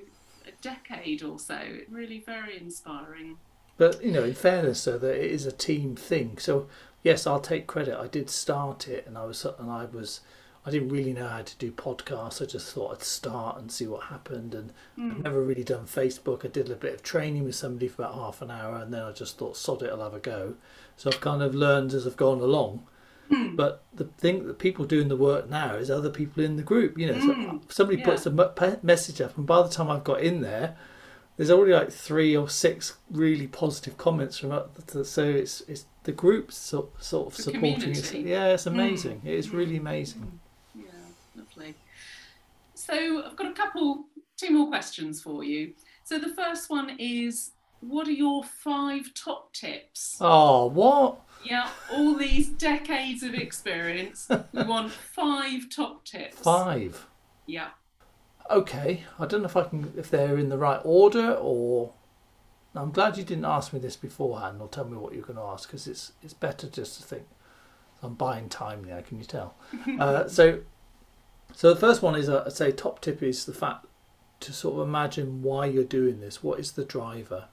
a 0.46 0.52
decade 0.60 1.22
or 1.22 1.38
so 1.38 1.58
really 1.88 2.20
very 2.26 2.58
inspiring 2.58 3.36
but 3.78 4.02
you 4.02 4.12
know 4.12 4.24
in 4.24 4.34
fairness 4.34 4.80
so 4.80 4.98
that 4.98 5.16
it 5.16 5.30
is 5.30 5.46
a 5.46 5.52
team 5.52 5.96
thing 5.96 6.38
so 6.38 6.66
yes, 7.06 7.24
I'll 7.24 7.40
take 7.40 7.68
credit. 7.68 7.96
I 7.96 8.08
did 8.08 8.28
start 8.28 8.88
it, 8.88 9.06
and 9.06 9.16
I 9.16 9.24
was 9.24 9.44
and 9.44 9.70
I 9.70 9.84
was 9.84 10.20
I 10.66 10.70
didn't 10.70 10.88
really 10.88 11.12
know 11.12 11.28
how 11.28 11.42
to 11.42 11.56
do 11.56 11.70
podcasts. 11.70 12.42
I 12.42 12.46
just 12.46 12.74
thought 12.74 12.92
I'd 12.92 13.02
start 13.04 13.58
and 13.58 13.70
see 13.70 13.86
what 13.86 14.04
happened. 14.04 14.54
And 14.54 14.72
mm. 14.98 15.12
I've 15.12 15.22
never 15.22 15.40
really 15.40 15.62
done 15.62 15.86
Facebook. 15.86 16.44
I 16.44 16.48
did 16.48 16.68
a 16.68 16.74
bit 16.74 16.94
of 16.94 17.02
training 17.04 17.44
with 17.44 17.54
somebody 17.54 17.86
for 17.86 18.02
about 18.02 18.16
half 18.16 18.42
an 18.42 18.50
hour, 18.50 18.74
and 18.76 18.92
then 18.92 19.02
I 19.02 19.12
just 19.12 19.38
thought, 19.38 19.56
sod 19.56 19.82
it, 19.84 19.90
I'll 19.90 20.02
have 20.02 20.14
a 20.14 20.18
go. 20.18 20.56
So 20.96 21.08
I've 21.08 21.20
kind 21.20 21.42
of 21.42 21.54
learned 21.54 21.94
as 21.94 22.06
I've 22.06 22.16
gone 22.16 22.40
along. 22.40 22.84
Mm. 23.30 23.54
But 23.54 23.84
the 23.94 24.04
thing 24.04 24.48
that 24.48 24.58
people 24.58 24.84
doing 24.84 25.06
the 25.06 25.16
work 25.16 25.48
now 25.48 25.76
is 25.76 25.90
other 25.90 26.10
people 26.10 26.42
in 26.42 26.56
the 26.56 26.64
group. 26.64 26.98
You 26.98 27.06
know, 27.06 27.14
mm. 27.14 27.62
so 27.62 27.68
somebody 27.68 28.00
yeah. 28.00 28.04
puts 28.04 28.26
a 28.26 28.80
message 28.82 29.20
up, 29.20 29.36
and 29.38 29.46
by 29.46 29.62
the 29.62 29.68
time 29.68 29.88
I've 29.88 30.04
got 30.04 30.20
in 30.20 30.40
there, 30.40 30.76
there's 31.36 31.50
already 31.50 31.72
like 31.72 31.90
three 31.90 32.36
or 32.36 32.48
six 32.48 32.96
really 33.10 33.46
positive 33.46 33.98
comments 33.98 34.38
from. 34.38 34.58
So 35.04 35.24
it's 35.24 35.60
it's 35.62 35.86
the 36.04 36.12
groups 36.12 36.56
sort, 36.56 37.02
sort 37.02 37.26
of 37.28 37.36
the 37.36 37.42
supporting 37.42 37.90
it. 37.90 38.14
Yeah, 38.14 38.48
it's 38.48 38.66
amazing. 38.66 39.20
Mm. 39.20 39.26
It 39.26 39.34
is 39.34 39.50
really 39.50 39.76
amazing. 39.76 40.40
Yeah, 40.74 40.84
lovely. 41.36 41.74
So 42.74 43.24
I've 43.26 43.36
got 43.36 43.50
a 43.50 43.52
couple, 43.52 44.04
two 44.36 44.50
more 44.50 44.68
questions 44.68 45.20
for 45.20 45.42
you. 45.44 45.72
So 46.04 46.18
the 46.18 46.28
first 46.28 46.70
one 46.70 46.96
is, 46.98 47.50
what 47.80 48.06
are 48.06 48.12
your 48.12 48.44
five 48.44 49.12
top 49.14 49.52
tips? 49.52 50.16
Oh, 50.20 50.66
what? 50.66 51.20
Yeah, 51.44 51.68
all 51.92 52.14
these 52.14 52.48
decades 52.48 53.22
of 53.22 53.34
experience. 53.34 54.28
we 54.52 54.62
want 54.62 54.92
five 54.92 55.68
top 55.68 56.04
tips. 56.04 56.38
Five. 56.38 57.06
Yeah. 57.46 57.70
Okay, 58.50 59.04
I 59.18 59.26
don't 59.26 59.42
know 59.42 59.48
if 59.48 59.56
I 59.56 59.64
can 59.64 59.92
if 59.96 60.10
they're 60.10 60.38
in 60.38 60.48
the 60.48 60.58
right 60.58 60.80
order 60.84 61.32
or 61.32 61.92
I'm 62.74 62.90
glad 62.90 63.16
you 63.16 63.24
didn't 63.24 63.44
ask 63.44 63.72
me 63.72 63.78
this 63.78 63.96
beforehand 63.96 64.60
or 64.60 64.68
tell 64.68 64.84
me 64.84 64.96
what 64.96 65.14
you're 65.14 65.22
going 65.22 65.38
to 65.38 65.42
ask 65.42 65.68
because 65.68 65.86
it's 65.86 66.12
it's 66.22 66.34
better 66.34 66.68
just 66.68 67.00
to 67.00 67.06
think. 67.06 67.26
I'm 68.02 68.14
buying 68.14 68.48
time 68.48 68.84
now. 68.84 69.00
Can 69.00 69.18
you 69.18 69.24
tell? 69.24 69.54
uh, 70.00 70.28
so, 70.28 70.60
so 71.52 71.72
the 71.72 71.80
first 71.80 72.02
one 72.02 72.14
is 72.14 72.28
uh, 72.28 72.44
I'd 72.46 72.52
say 72.52 72.72
top 72.72 73.00
tip 73.00 73.22
is 73.22 73.46
the 73.46 73.54
fact 73.54 73.86
to 74.40 74.52
sort 74.52 74.78
of 74.78 74.86
imagine 74.86 75.42
why 75.42 75.66
you're 75.66 75.84
doing 75.84 76.20
this. 76.20 76.42
What 76.42 76.60
is 76.60 76.72
the 76.72 76.84
driver? 76.84 77.46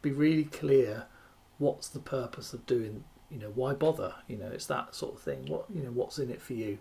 Be 0.00 0.10
really 0.10 0.44
clear. 0.44 1.04
What's 1.58 1.88
the 1.88 2.00
purpose 2.00 2.52
of 2.54 2.66
doing? 2.66 3.04
You 3.30 3.38
know, 3.38 3.52
why 3.54 3.74
bother? 3.74 4.14
You 4.26 4.38
know, 4.38 4.48
it's 4.48 4.66
that 4.66 4.94
sort 4.94 5.14
of 5.14 5.20
thing. 5.20 5.46
What 5.46 5.66
you 5.72 5.82
know, 5.82 5.90
what's 5.90 6.18
in 6.18 6.30
it 6.30 6.40
for 6.40 6.54
you? 6.54 6.78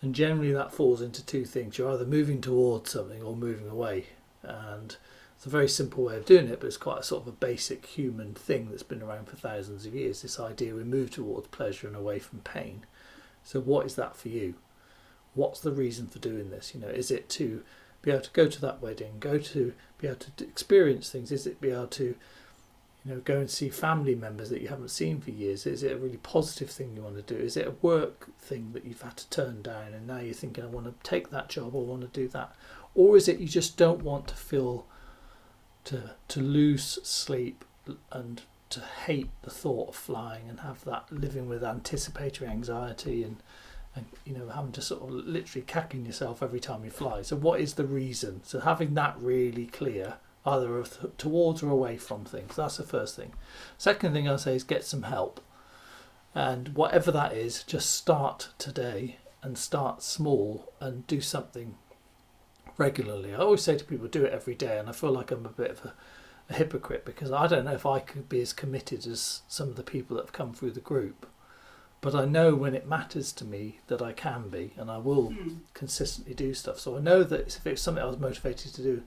And 0.00 0.14
generally, 0.14 0.52
that 0.52 0.72
falls 0.72 1.02
into 1.02 1.24
two 1.24 1.44
things. 1.44 1.76
You're 1.76 1.92
either 1.92 2.06
moving 2.06 2.40
towards 2.40 2.90
something 2.90 3.22
or 3.22 3.34
moving 3.34 3.68
away, 3.68 4.06
and 4.42 4.96
it's 5.36 5.46
a 5.46 5.50
very 5.50 5.68
simple 5.68 6.04
way 6.04 6.16
of 6.16 6.24
doing 6.24 6.48
it, 6.48 6.60
but 6.60 6.66
it's 6.66 6.76
quite 6.76 7.00
a 7.00 7.04
sort 7.04 7.22
of 7.22 7.28
a 7.28 7.32
basic 7.32 7.86
human 7.86 8.34
thing 8.34 8.68
that's 8.70 8.82
been 8.82 9.02
around 9.02 9.28
for 9.28 9.36
thousands 9.36 9.86
of 9.86 9.94
years. 9.94 10.22
This 10.22 10.38
idea 10.38 10.74
we 10.74 10.84
move 10.84 11.10
towards 11.10 11.48
pleasure 11.48 11.86
and 11.86 11.96
away 11.96 12.18
from 12.18 12.40
pain. 12.40 12.86
So, 13.44 13.60
what 13.60 13.86
is 13.86 13.94
that 13.96 14.16
for 14.16 14.28
you? 14.28 14.54
What's 15.34 15.60
the 15.60 15.72
reason 15.72 16.06
for 16.06 16.18
doing 16.18 16.50
this? 16.50 16.74
You 16.74 16.80
know, 16.80 16.88
is 16.88 17.10
it 17.10 17.28
to 17.30 17.62
be 18.02 18.10
able 18.10 18.22
to 18.22 18.30
go 18.30 18.48
to 18.48 18.60
that 18.60 18.80
wedding, 18.80 19.14
go 19.20 19.38
to 19.38 19.72
be 19.98 20.06
able 20.06 20.18
to 20.18 20.44
experience 20.44 21.10
things? 21.10 21.32
Is 21.32 21.46
it 21.46 21.60
be 21.60 21.70
able 21.70 21.86
to, 21.88 22.14
you 23.08 23.14
know, 23.14 23.20
go 23.20 23.38
and 23.38 23.50
see 23.50 23.70
family 23.70 24.14
members 24.14 24.50
that 24.50 24.60
you 24.60 24.68
haven't 24.68 24.90
seen 24.90 25.20
for 25.20 25.30
years? 25.30 25.66
Is 25.66 25.82
it 25.82 25.92
a 25.92 25.96
really 25.96 26.18
positive 26.18 26.70
thing 26.70 26.94
you 26.94 27.02
want 27.02 27.16
to 27.16 27.34
do? 27.34 27.40
Is 27.40 27.56
it 27.56 27.66
a 27.66 27.74
work 27.82 28.28
thing 28.38 28.72
that 28.72 28.84
you've 28.84 29.00
had 29.00 29.16
to 29.16 29.30
turn 29.30 29.62
down 29.62 29.94
and 29.94 30.06
now 30.06 30.18
you're 30.18 30.34
thinking, 30.34 30.64
I 30.64 30.66
want 30.66 30.86
to 30.86 31.08
take 31.08 31.30
that 31.30 31.48
job 31.48 31.74
or 31.74 31.86
want 31.86 32.02
to 32.02 32.08
do 32.08 32.28
that? 32.28 32.54
Or 32.94 33.16
is 33.16 33.28
it 33.28 33.38
you 33.38 33.48
just 33.48 33.76
don't 33.76 34.02
want 34.02 34.28
to 34.28 34.34
feel 34.34 34.86
to 35.84 36.10
to 36.28 36.40
lose 36.40 36.98
sleep 37.02 37.64
and 38.12 38.42
to 38.68 38.80
hate 38.80 39.30
the 39.42 39.50
thought 39.50 39.90
of 39.90 39.96
flying 39.96 40.48
and 40.48 40.60
have 40.60 40.84
that 40.84 41.10
living 41.10 41.48
with 41.48 41.64
anticipatory 41.64 42.50
anxiety 42.50 43.22
and 43.22 43.42
and 43.94 44.04
you 44.26 44.36
know 44.36 44.48
having 44.48 44.72
to 44.72 44.82
sort 44.82 45.02
of 45.02 45.10
literally 45.10 45.64
cacking 45.66 46.04
yourself 46.04 46.42
every 46.42 46.60
time 46.60 46.84
you 46.84 46.90
fly. 46.90 47.22
So 47.22 47.36
what 47.36 47.60
is 47.60 47.74
the 47.74 47.86
reason? 47.86 48.42
So 48.44 48.60
having 48.60 48.94
that 48.94 49.16
really 49.18 49.66
clear, 49.66 50.16
either 50.48 50.82
towards 51.16 51.62
or 51.62 51.70
away 51.70 51.96
from 51.96 52.24
things. 52.24 52.56
That's 52.56 52.76
the 52.76 52.82
first 52.84 53.16
thing. 53.16 53.32
Second 53.76 54.12
thing 54.12 54.28
I 54.28 54.36
say 54.36 54.54
is 54.56 54.64
get 54.64 54.84
some 54.84 55.02
help, 55.02 55.40
and 56.34 56.70
whatever 56.70 57.10
that 57.12 57.32
is, 57.32 57.62
just 57.62 57.94
start 57.94 58.50
today 58.58 59.16
and 59.42 59.56
start 59.56 60.02
small 60.02 60.72
and 60.80 61.06
do 61.06 61.20
something 61.20 61.76
regularly. 62.76 63.34
I 63.34 63.38
always 63.38 63.62
say 63.62 63.76
to 63.76 63.84
people, 63.84 64.08
do 64.08 64.24
it 64.24 64.32
every 64.32 64.54
day, 64.54 64.78
and 64.78 64.88
I 64.88 64.92
feel 64.92 65.12
like 65.12 65.30
I'm 65.30 65.46
a 65.46 65.50
bit 65.50 65.70
of 65.70 65.84
a, 65.84 65.94
a 66.50 66.54
hypocrite 66.54 67.04
because 67.04 67.30
I 67.30 67.46
don't 67.46 67.64
know 67.64 67.72
if 67.72 67.86
I 67.86 68.00
could 68.00 68.28
be 68.28 68.40
as 68.40 68.52
committed 68.52 69.06
as 69.06 69.42
some 69.48 69.68
of 69.68 69.76
the 69.76 69.82
people 69.82 70.16
that 70.16 70.24
have 70.24 70.32
come 70.32 70.52
through 70.52 70.72
the 70.72 70.80
group 70.80 71.26
but 72.00 72.14
I 72.14 72.24
know 72.24 72.54
when 72.54 72.74
it 72.74 72.86
matters 72.86 73.32
to 73.32 73.44
me 73.44 73.80
that 73.88 74.00
I 74.00 74.12
can 74.12 74.48
be 74.48 74.72
and 74.76 74.90
I 74.90 74.98
will 74.98 75.30
mm. 75.30 75.58
consistently 75.74 76.34
do 76.34 76.54
stuff. 76.54 76.78
So 76.78 76.96
I 76.96 77.00
know 77.00 77.24
that 77.24 77.56
if 77.56 77.66
it's 77.66 77.82
something 77.82 78.02
I 78.02 78.06
was 78.06 78.18
motivated 78.18 78.72
to 78.74 78.82
do, 78.82 79.02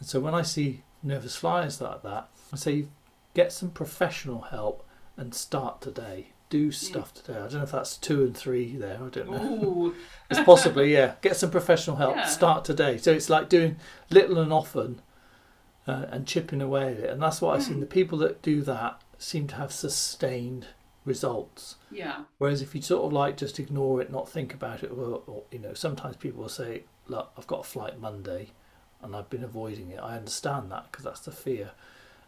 and 0.00 0.08
so 0.08 0.18
when 0.18 0.34
I 0.34 0.42
see 0.42 0.82
nervous 1.02 1.36
flyers 1.36 1.80
like 1.80 2.02
that, 2.02 2.28
I 2.52 2.56
say 2.56 2.86
get 3.34 3.52
some 3.52 3.70
professional 3.70 4.40
help 4.42 4.86
and 5.16 5.34
start 5.34 5.80
today. 5.80 6.28
Do 6.48 6.72
stuff 6.72 7.14
today. 7.14 7.38
I 7.38 7.42
don't 7.42 7.54
know 7.54 7.62
if 7.62 7.70
that's 7.70 7.96
two 7.96 8.24
and 8.24 8.36
three 8.36 8.74
there. 8.76 8.98
I 9.00 9.08
don't 9.08 9.30
know. 9.30 9.94
it's 10.30 10.40
possibly 10.40 10.92
yeah. 10.92 11.14
Get 11.20 11.36
some 11.36 11.50
professional 11.50 11.94
help. 11.94 12.16
Yeah. 12.16 12.26
Start 12.26 12.64
today. 12.64 12.96
So 12.96 13.12
it's 13.12 13.30
like 13.30 13.48
doing 13.48 13.76
little 14.10 14.36
and 14.38 14.52
often, 14.52 15.00
uh, 15.86 16.06
and 16.10 16.26
chipping 16.26 16.60
away 16.60 16.88
at 16.88 16.98
it. 16.98 17.10
And 17.10 17.22
that's 17.22 17.40
what 17.40 17.52
mm. 17.52 17.56
I've 17.56 17.62
seen. 17.62 17.74
Hmm. 17.74 17.80
The 17.80 17.86
people 17.86 18.18
that 18.18 18.42
do 18.42 18.62
that 18.62 19.00
seem 19.16 19.46
to 19.46 19.54
have 19.56 19.70
sustained 19.70 20.66
results. 21.04 21.76
Yeah. 21.90 22.24
Whereas 22.38 22.62
if 22.62 22.74
you 22.74 22.82
sort 22.82 23.04
of 23.04 23.12
like 23.12 23.36
just 23.36 23.60
ignore 23.60 24.00
it, 24.00 24.10
not 24.10 24.28
think 24.28 24.52
about 24.52 24.82
it, 24.82 24.90
or, 24.90 25.22
or 25.26 25.44
you 25.52 25.60
know, 25.60 25.74
sometimes 25.74 26.16
people 26.16 26.42
will 26.42 26.48
say, 26.48 26.82
"Look, 27.06 27.30
I've 27.38 27.46
got 27.46 27.60
a 27.60 27.64
flight 27.64 28.00
Monday, 28.00 28.50
and 29.02 29.14
I've 29.14 29.30
been 29.30 29.44
avoiding 29.44 29.90
it." 29.90 30.00
I 30.00 30.16
understand 30.16 30.70
that 30.70 30.90
because 30.90 31.04
that's 31.04 31.20
the 31.20 31.32
fear, 31.32 31.72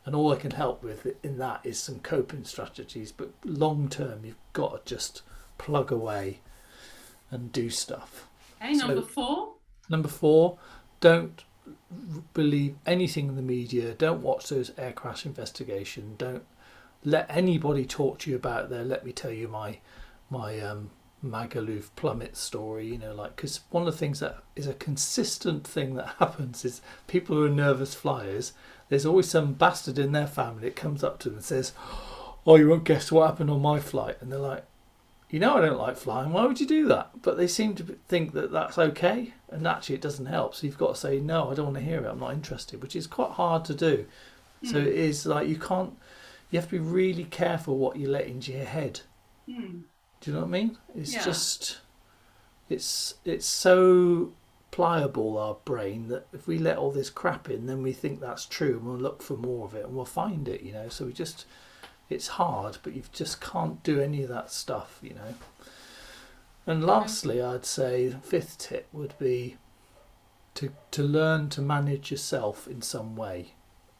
and 0.04 0.14
all 0.14 0.32
I 0.32 0.36
can 0.36 0.52
help 0.52 0.82
with 0.82 1.06
in 1.22 1.38
that 1.38 1.60
is 1.64 1.78
some 1.78 2.00
coping 2.00 2.44
strategies. 2.44 3.12
But 3.12 3.30
long 3.44 3.88
term, 3.88 4.24
you've 4.24 4.36
got 4.52 4.86
to 4.86 4.94
just 4.94 5.22
plug 5.58 5.92
away 5.92 6.40
and 7.30 7.52
do 7.52 7.70
stuff. 7.70 8.28
Okay, 8.60 8.74
so, 8.74 8.86
number 8.86 9.02
four. 9.02 9.52
Number 9.88 10.08
four, 10.08 10.58
don't 11.00 11.44
believe 12.34 12.76
anything 12.86 13.28
in 13.28 13.36
the 13.36 13.42
media. 13.42 13.94
Don't 13.94 14.22
watch 14.22 14.48
those 14.48 14.72
air 14.78 14.92
crash 14.92 15.26
investigation. 15.26 16.14
Don't 16.18 16.44
let 17.04 17.26
anybody 17.28 17.84
talk 17.84 18.18
to 18.20 18.30
you 18.30 18.36
about 18.36 18.70
there. 18.70 18.84
Let 18.84 19.04
me 19.04 19.12
tell 19.12 19.32
you 19.32 19.48
my 19.48 19.78
my 20.30 20.60
um, 20.60 20.90
Magaluf 21.24 21.90
plummet 21.96 22.36
story. 22.36 22.86
You 22.86 22.98
know, 22.98 23.14
like 23.14 23.36
because 23.36 23.60
one 23.70 23.86
of 23.86 23.92
the 23.92 23.98
things 23.98 24.20
that 24.20 24.38
is 24.56 24.66
a 24.66 24.74
consistent 24.74 25.66
thing 25.66 25.94
that 25.94 26.14
happens 26.18 26.64
is 26.64 26.80
people 27.06 27.36
who 27.36 27.46
are 27.46 27.50
nervous 27.50 27.94
flyers. 27.94 28.52
There's 28.88 29.06
always 29.06 29.28
some 29.28 29.54
bastard 29.54 29.98
in 29.98 30.12
their 30.12 30.26
family 30.26 30.64
that 30.64 30.76
comes 30.76 31.02
up 31.02 31.18
to 31.20 31.28
them 31.28 31.38
and 31.38 31.44
says, 31.44 31.72
"Oh, 32.46 32.56
you 32.56 32.68
won't 32.68 32.84
guess 32.84 33.10
what 33.10 33.26
happened 33.28 33.50
on 33.50 33.62
my 33.62 33.80
flight," 33.80 34.16
and 34.20 34.30
they're 34.30 34.38
like. 34.38 34.64
You 35.30 35.38
know 35.38 35.56
I 35.56 35.62
don't 35.62 35.78
like 35.78 35.96
flying. 35.96 36.30
Why 36.30 36.44
would 36.44 36.60
you 36.60 36.66
do 36.66 36.86
that? 36.88 37.22
But 37.22 37.38
they 37.38 37.46
seem 37.46 37.74
to 37.76 37.98
think 38.06 38.34
that 38.34 38.52
that's 38.52 38.76
okay, 38.76 39.32
and 39.48 39.66
actually 39.66 39.94
it 39.94 40.02
doesn't 40.02 40.26
help. 40.26 40.54
So 40.54 40.66
you've 40.66 40.76
got 40.76 40.94
to 40.94 41.00
say 41.00 41.20
no. 41.20 41.50
I 41.50 41.54
don't 41.54 41.64
want 41.64 41.78
to 41.78 41.82
hear 41.82 42.04
it. 42.04 42.10
I'm 42.10 42.20
not 42.20 42.34
interested, 42.34 42.82
which 42.82 42.94
is 42.94 43.06
quite 43.06 43.30
hard 43.30 43.64
to 43.64 43.74
do. 43.74 44.04
Mm. 44.62 44.70
So 44.70 44.78
hmm. 44.78 44.86
it 44.86 44.94
is 44.94 45.24
like 45.24 45.48
you 45.48 45.56
can't 45.56 45.96
you 46.52 46.60
have 46.60 46.68
to 46.68 46.72
be 46.72 46.78
really 46.78 47.24
careful 47.24 47.78
what 47.78 47.96
you 47.96 48.08
let 48.08 48.26
into 48.26 48.52
your 48.52 48.66
head. 48.66 49.00
Hmm. 49.50 49.80
Do 50.22 50.30
you 50.30 50.36
know 50.36 50.44
what 50.44 50.48
I 50.48 50.50
mean? 50.50 50.78
It's 50.96 51.12
yeah. 51.12 51.24
just 51.24 51.80
it's 52.70 53.14
it's 53.24 53.44
so 53.44 54.32
pliable 54.70 55.36
our 55.36 55.56
brain 55.64 56.08
that 56.08 56.26
if 56.32 56.46
we 56.46 56.58
let 56.58 56.78
all 56.78 56.92
this 56.92 57.10
crap 57.10 57.50
in 57.50 57.66
then 57.66 57.82
we 57.82 57.92
think 57.92 58.20
that's 58.20 58.46
true 58.46 58.78
and 58.78 58.86
we'll 58.86 58.96
look 58.96 59.20
for 59.20 59.36
more 59.36 59.66
of 59.66 59.74
it 59.74 59.84
and 59.84 59.94
we'll 59.94 60.04
find 60.04 60.48
it, 60.48 60.62
you 60.62 60.72
know. 60.72 60.88
So 60.88 61.06
we 61.06 61.12
just 61.12 61.44
it's 62.08 62.28
hard, 62.28 62.78
but 62.84 62.94
you 62.94 63.02
just 63.12 63.40
can't 63.40 63.82
do 63.82 64.00
any 64.00 64.22
of 64.22 64.28
that 64.28 64.52
stuff, 64.52 65.00
you 65.02 65.14
know. 65.14 65.34
And 66.66 66.80
mm-hmm. 66.80 66.88
lastly, 66.88 67.42
I'd 67.42 67.66
say 67.66 68.14
fifth 68.22 68.58
tip 68.58 68.86
would 68.92 69.14
be 69.18 69.56
to 70.54 70.70
to 70.92 71.02
learn 71.02 71.48
to 71.48 71.60
manage 71.60 72.12
yourself 72.12 72.68
in 72.68 72.80
some 72.80 73.16
way. 73.16 73.54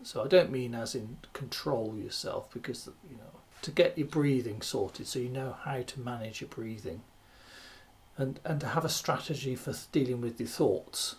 So 0.04 0.22
I 0.22 0.28
don't 0.28 0.52
mean 0.52 0.72
as 0.72 0.94
in 0.94 1.18
control 1.32 1.96
yourself 1.96 2.48
because 2.54 2.88
you 3.10 3.16
know 3.16 3.31
to 3.60 3.70
get 3.70 3.96
your 3.96 4.08
breathing 4.08 4.60
sorted 4.60 5.06
so 5.06 5.18
you 5.18 5.28
know 5.28 5.56
how 5.62 5.82
to 5.82 6.00
manage 6.00 6.40
your 6.40 6.48
breathing 6.48 7.02
and 8.16 8.40
and 8.44 8.60
to 8.60 8.68
have 8.68 8.84
a 8.84 8.90
strategy 8.90 9.54
for 9.54 9.74
dealing 9.90 10.20
with 10.20 10.38
your 10.40 10.48
thoughts. 10.48 11.16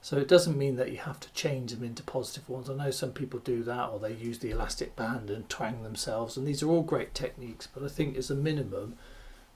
So 0.00 0.16
it 0.16 0.28
doesn't 0.28 0.56
mean 0.56 0.76
that 0.76 0.92
you 0.92 0.98
have 0.98 1.18
to 1.20 1.32
change 1.32 1.72
them 1.72 1.82
into 1.82 2.04
positive 2.04 2.48
ones. 2.48 2.70
I 2.70 2.74
know 2.74 2.92
some 2.92 3.10
people 3.10 3.40
do 3.40 3.64
that 3.64 3.88
or 3.88 3.98
they 3.98 4.12
use 4.12 4.38
the 4.38 4.50
elastic 4.50 4.94
band 4.94 5.28
and 5.28 5.48
twang 5.48 5.82
themselves 5.82 6.36
and 6.36 6.46
these 6.46 6.62
are 6.62 6.68
all 6.68 6.82
great 6.82 7.14
techniques, 7.14 7.66
but 7.66 7.82
I 7.82 7.88
think 7.88 8.16
as 8.16 8.30
a 8.30 8.34
minimum 8.34 8.96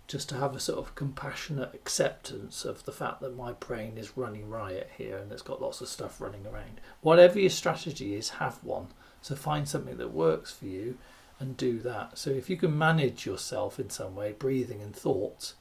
just 0.09 0.29
to 0.29 0.37
have 0.37 0.55
a 0.55 0.61
sort 0.61 0.79
of 0.79 0.95
compassionate 0.97 1.73
acceptance 1.75 2.65
of 2.65 2.85
the 2.85 2.93
fact 2.93 3.21
that 3.21 3.37
my 3.37 3.53
brain 3.53 3.97
is 3.97 4.17
running 4.17 4.49
riot 4.51 4.91
here 4.99 5.17
and 5.17 5.31
it's 5.31 5.43
got 5.43 5.63
lots 5.63 5.81
of 5.81 5.89
stuff 5.89 6.21
running 6.21 6.45
around. 6.45 6.81
Whatever 7.03 7.39
your 7.39 7.51
strategy 7.51 8.15
is, 8.15 8.31
have 8.31 8.63
one. 8.65 8.89
So 9.23 9.37
find 9.37 9.67
something 9.67 9.97
that 9.99 10.13
works 10.13 10.53
for 10.53 10.67
you 10.67 10.99
and 11.43 11.57
do 11.57 11.81
that. 11.81 12.17
So 12.17 12.31
if 12.31 12.49
you 12.49 12.57
can 12.57 12.79
manage 12.79 13.27
yourself 13.27 13.79
in 13.79 13.91
some 13.91 14.15
way, 14.15 14.33
breathing 14.33 14.81
and 14.81 14.95
thoughts, 14.95 15.55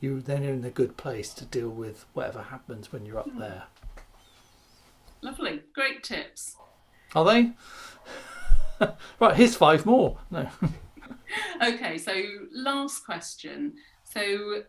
you 0.00 0.20
then 0.20 0.44
are 0.44 0.52
in 0.52 0.64
a 0.64 0.70
good 0.70 0.96
place 0.96 1.34
to 1.34 1.44
deal 1.44 1.68
with 1.68 2.06
whatever 2.14 2.42
happens 2.42 2.92
when 2.92 3.04
you're 3.04 3.18
up 3.18 3.28
hmm. 3.28 3.40
there. 3.40 3.64
Lovely, 5.20 5.60
great 5.74 6.02
tips. 6.02 6.56
Are 7.14 7.24
they? 7.24 7.52
right, 9.20 9.36
here's 9.36 9.56
five 9.56 9.84
more. 9.84 10.16
No. 10.30 10.48
okay, 11.62 11.98
so 11.98 12.22
last 12.52 13.04
question. 13.04 13.74
So 14.04 14.62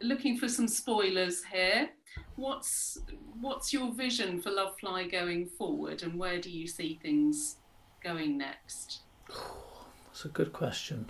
looking 0.00 0.38
for 0.38 0.48
some 0.48 0.68
spoilers 0.68 1.42
here. 1.42 1.88
What's 2.36 2.98
what's 3.40 3.72
your 3.72 3.92
vision 3.92 4.40
for 4.40 4.50
Lovefly 4.50 5.10
going 5.10 5.46
forward 5.46 6.04
and 6.04 6.16
where 6.16 6.40
do 6.40 6.50
you 6.50 6.68
see 6.68 7.00
things 7.02 7.56
going 8.04 8.38
next? 8.38 9.03
That's 9.28 10.24
a 10.24 10.28
good 10.28 10.52
question. 10.52 11.06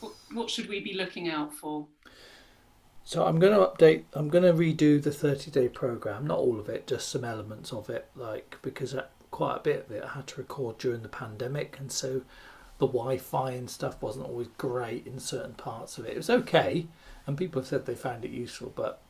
What, 0.00 0.12
what 0.32 0.50
should 0.50 0.68
we 0.68 0.80
be 0.80 0.94
looking 0.94 1.28
out 1.28 1.54
for? 1.54 1.86
So 3.04 3.26
I'm 3.26 3.38
going 3.38 3.52
to 3.52 3.58
update. 3.58 4.04
I'm 4.12 4.28
going 4.28 4.44
to 4.44 4.52
redo 4.52 5.02
the 5.02 5.10
30 5.10 5.50
day 5.50 5.68
program. 5.68 6.26
Not 6.26 6.38
all 6.38 6.60
of 6.60 6.68
it, 6.68 6.86
just 6.86 7.08
some 7.08 7.24
elements 7.24 7.72
of 7.72 7.90
it. 7.90 8.08
Like 8.14 8.56
because 8.62 8.94
uh, 8.94 9.06
quite 9.30 9.56
a 9.56 9.60
bit 9.60 9.86
of 9.86 9.90
it 9.90 10.04
I 10.04 10.12
had 10.12 10.26
to 10.28 10.40
record 10.40 10.78
during 10.78 11.02
the 11.02 11.08
pandemic, 11.08 11.76
and 11.80 11.90
so 11.90 12.22
the 12.78 12.86
Wi-Fi 12.86 13.52
and 13.52 13.68
stuff 13.68 14.00
wasn't 14.00 14.26
always 14.26 14.48
great 14.58 15.06
in 15.06 15.18
certain 15.18 15.54
parts 15.54 15.98
of 15.98 16.04
it. 16.04 16.12
It 16.12 16.16
was 16.16 16.30
okay, 16.30 16.86
and 17.26 17.36
people 17.36 17.60
have 17.60 17.68
said 17.68 17.86
they 17.86 17.94
found 17.94 18.24
it 18.24 18.30
useful, 18.30 18.72
but 18.74 19.00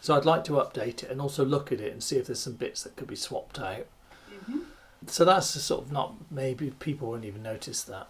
so 0.00 0.16
I'd 0.16 0.24
like 0.24 0.44
to 0.44 0.52
update 0.52 1.02
it 1.02 1.10
and 1.10 1.20
also 1.20 1.44
look 1.44 1.72
at 1.72 1.80
it 1.80 1.92
and 1.92 2.02
see 2.02 2.16
if 2.16 2.26
there's 2.26 2.38
some 2.38 2.54
bits 2.54 2.82
that 2.84 2.96
could 2.96 3.08
be 3.08 3.16
swapped 3.16 3.58
out. 3.58 3.86
So 5.06 5.24
that's 5.24 5.48
sort 5.48 5.84
of 5.84 5.92
not 5.92 6.14
maybe 6.30 6.70
people 6.78 7.08
won't 7.10 7.24
even 7.24 7.42
notice 7.42 7.82
that. 7.84 8.08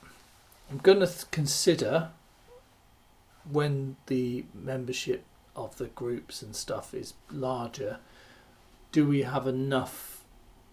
I'm 0.71 0.79
going 0.79 1.01
to 1.01 1.07
th- 1.07 1.31
consider 1.31 2.11
when 3.51 3.97
the 4.07 4.45
membership 4.55 5.25
of 5.57 5.77
the 5.79 5.87
groups 5.87 6.43
and 6.43 6.55
stuff 6.55 6.95
is 6.95 7.15
larger. 7.31 7.99
Do 8.93 9.07
we 9.07 9.23
have 9.23 9.47
enough 9.47 10.25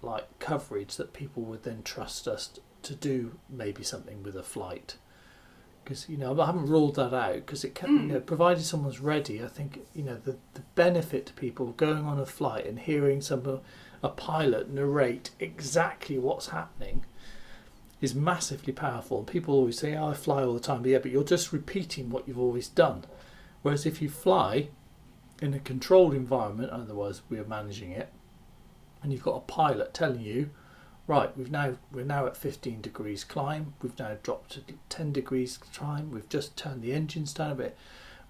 like 0.02 0.40
coverage 0.40 0.96
that 0.98 1.14
people 1.14 1.44
would 1.44 1.64
then 1.64 1.82
trust 1.84 2.28
us 2.28 2.60
to 2.84 2.96
do 2.96 3.38
maybe 3.50 3.84
something 3.84 4.22
with 4.22 4.36
a 4.36 4.44
flight 4.44 4.96
because 5.86 6.10
you 6.10 6.18
know 6.18 6.40
I 6.40 6.48
haven't 6.48 6.66
ruled 6.66 6.96
that 6.96 7.14
out 7.14 7.36
because 7.36 7.64
it 7.64 7.76
can 7.76 7.90
mm. 7.90 8.02
you 8.02 8.14
know 8.14 8.20
provided 8.20 8.64
someone's 8.64 9.00
ready 9.00 9.44
I 9.44 9.48
think 9.48 9.86
you 9.94 10.04
know 10.04 10.16
the, 10.16 10.38
the 10.54 10.62
benefit 10.76 11.26
to 11.28 11.34
people 11.34 11.68
going 11.68 12.06
on 12.06 12.20
a 12.20 12.26
flight 12.26 12.66
and 12.66 12.80
hearing 12.80 13.22
some 13.22 13.62
a 14.06 14.10
pilot 14.10 14.70
narrate 14.70 15.32
exactly 15.40 16.18
what's 16.18 16.48
happening 16.48 17.06
is 18.02 18.14
massively 18.14 18.74
powerful 18.74 19.20
and 19.20 19.28
people 19.28 19.54
always 19.54 19.80
say 19.80 19.96
oh, 19.96 20.10
I 20.10 20.14
fly 20.14 20.44
all 20.44 20.54
the 20.54 20.60
time 20.60 20.82
but 20.82 20.92
yeah 20.92 21.00
but 21.00 21.12
you're 21.12 21.24
just 21.24 21.52
repeating 21.52 22.10
what 22.10 22.28
you've 22.28 22.40
always 22.40 22.68
done 22.68 23.06
whereas 23.62 23.86
if 23.86 24.02
you 24.02 24.10
fly 24.10 24.70
in 25.42 25.54
a 25.54 25.60
controlled 25.60 26.14
environment 26.14 26.72
otherwise 26.72 27.22
we're 27.30 27.46
managing 27.46 27.92
it 27.92 28.12
and 29.02 29.12
you've 29.12 29.24
got 29.24 29.38
a 29.38 29.42
pilot 29.42 29.94
telling 29.94 30.22
you 30.22 30.50
right, 31.08 31.36
we've 31.38 31.52
now 31.52 31.78
we're 31.92 32.06
now 32.06 32.26
at 32.26 32.38
15 32.38 32.82
degrees 32.82 33.24
climb. 33.24 33.74
We've 33.82 33.98
now 33.98 34.18
dropped 34.24 34.52
to 34.54 34.62
10 34.90 35.14
degrees 35.14 35.58
climb. 35.58 36.12
We've 36.12 36.30
just 36.30 36.58
turned 36.58 36.82
the 36.82 36.94
engines 36.94 37.34
down 37.34 37.52
a 37.52 37.56
bit 37.56 37.78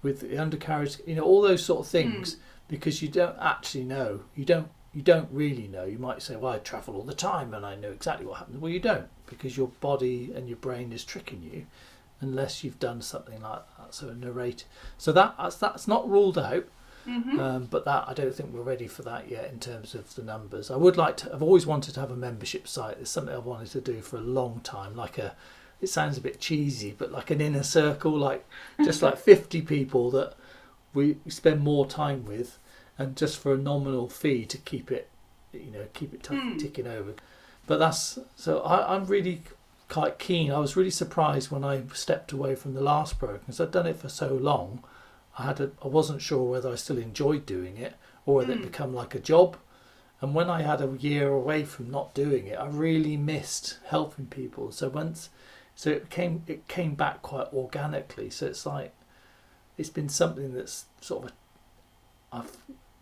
with 0.02 0.20
the 0.20 0.38
undercarriage. 0.38 0.98
You 1.06 1.16
know 1.16 1.22
all 1.22 1.42
those 1.42 1.64
sort 1.64 1.80
of 1.80 1.88
things 1.88 2.34
mm. 2.34 2.38
because 2.68 3.02
you 3.02 3.08
don't 3.08 3.36
actually 3.40 3.84
know. 3.84 4.20
You 4.34 4.44
don't 4.44 4.68
you 4.96 5.02
don't 5.02 5.28
really 5.30 5.68
know. 5.68 5.84
You 5.84 5.98
might 5.98 6.22
say, 6.22 6.36
"Well, 6.36 6.54
I 6.54 6.58
travel 6.58 6.96
all 6.96 7.02
the 7.02 7.12
time 7.14 7.52
and 7.52 7.66
I 7.66 7.76
know 7.76 7.90
exactly 7.90 8.24
what 8.24 8.38
happens." 8.38 8.58
Well, 8.58 8.72
you 8.72 8.80
don't 8.80 9.08
because 9.26 9.54
your 9.54 9.68
body 9.80 10.32
and 10.34 10.48
your 10.48 10.56
brain 10.56 10.90
is 10.90 11.04
tricking 11.04 11.42
you 11.42 11.66
unless 12.22 12.64
you've 12.64 12.78
done 12.78 13.02
something 13.02 13.42
like 13.42 13.62
that. 13.76 13.92
So 13.94 14.08
a 14.08 14.14
narrate. 14.14 14.64
So 14.96 15.12
that 15.12 15.34
that's, 15.38 15.56
that's 15.56 15.86
not 15.86 16.08
ruled 16.08 16.38
out. 16.38 16.64
Mhm. 17.06 17.38
Um, 17.38 17.66
but 17.66 17.84
that 17.84 18.08
I 18.08 18.14
don't 18.14 18.34
think 18.34 18.52
we're 18.52 18.62
ready 18.62 18.88
for 18.88 19.02
that 19.02 19.30
yet 19.30 19.52
in 19.52 19.60
terms 19.60 19.94
of 19.94 20.14
the 20.14 20.22
numbers. 20.22 20.70
I 20.70 20.76
would 20.76 20.96
like 20.96 21.18
to. 21.18 21.32
I've 21.34 21.42
always 21.42 21.66
wanted 21.66 21.92
to 21.94 22.00
have 22.00 22.10
a 22.10 22.16
membership 22.16 22.66
site. 22.66 22.96
It's 22.98 23.10
something 23.10 23.34
I've 23.34 23.44
wanted 23.44 23.68
to 23.72 23.80
do 23.82 24.00
for 24.00 24.16
a 24.16 24.22
long 24.22 24.60
time. 24.64 24.96
Like 24.96 25.18
a, 25.18 25.36
it 25.82 25.88
sounds 25.88 26.16
a 26.16 26.22
bit 26.22 26.40
cheesy, 26.40 26.92
but 26.96 27.12
like 27.12 27.30
an 27.30 27.40
inner 27.42 27.62
circle, 27.62 28.16
like 28.16 28.44
just 28.82 29.02
like 29.06 29.18
fifty 29.18 29.60
people 29.60 30.10
that 30.12 30.34
we 30.94 31.18
spend 31.28 31.60
more 31.60 31.86
time 31.86 32.24
with, 32.24 32.58
and 32.98 33.16
just 33.16 33.38
for 33.38 33.52
a 33.54 33.58
nominal 33.58 34.08
fee 34.08 34.44
to 34.46 34.58
keep 34.58 34.90
it, 34.90 35.08
you 35.52 35.70
know, 35.70 35.86
keep 35.94 36.14
it 36.14 36.22
t- 36.22 36.34
Hmm. 36.36 36.56
ticking 36.56 36.86
over. 36.86 37.14
But 37.66 37.78
that's 37.78 38.18
so. 38.36 38.60
I, 38.60 38.94
I'm 38.94 39.06
really 39.06 39.42
quite 39.88 40.18
keen. 40.18 40.50
I 40.50 40.58
was 40.58 40.76
really 40.76 40.90
surprised 40.90 41.50
when 41.50 41.64
I 41.64 41.82
stepped 41.92 42.32
away 42.32 42.54
from 42.54 42.74
the 42.74 42.80
last 42.80 43.18
program 43.18 43.40
because 43.40 43.60
I'd 43.60 43.70
done 43.72 43.86
it 43.86 43.96
for 43.96 44.08
so 44.08 44.34
long. 44.34 44.82
I 45.38 45.44
had 45.44 45.60
a, 45.60 45.70
I 45.84 45.88
wasn't 45.88 46.22
sure 46.22 46.42
whether 46.50 46.70
I 46.70 46.76
still 46.76 46.98
enjoyed 46.98 47.44
doing 47.44 47.76
it 47.76 47.94
or 48.24 48.36
whether 48.36 48.52
it 48.52 48.60
Mm. 48.60 48.64
become 48.64 48.94
like 48.94 49.14
a 49.14 49.20
job. 49.20 49.56
And 50.20 50.34
when 50.34 50.48
I 50.48 50.62
had 50.62 50.80
a 50.80 50.96
year 50.98 51.28
away 51.28 51.64
from 51.64 51.90
not 51.90 52.14
doing 52.14 52.46
it, 52.46 52.58
I 52.58 52.66
really 52.68 53.16
missed 53.18 53.78
helping 53.86 54.26
people. 54.26 54.72
So 54.72 54.88
once, 54.88 55.28
so 55.74 55.90
it 55.90 56.08
came 56.08 56.42
it 56.46 56.66
came 56.68 56.94
back 56.94 57.20
quite 57.20 57.52
organically. 57.52 58.30
So 58.30 58.46
it's 58.46 58.64
like 58.64 58.94
it's 59.76 59.90
been 59.90 60.08
something 60.08 60.54
that's 60.54 60.86
sort 61.02 61.26
of 61.26 61.32
I've 62.32 62.56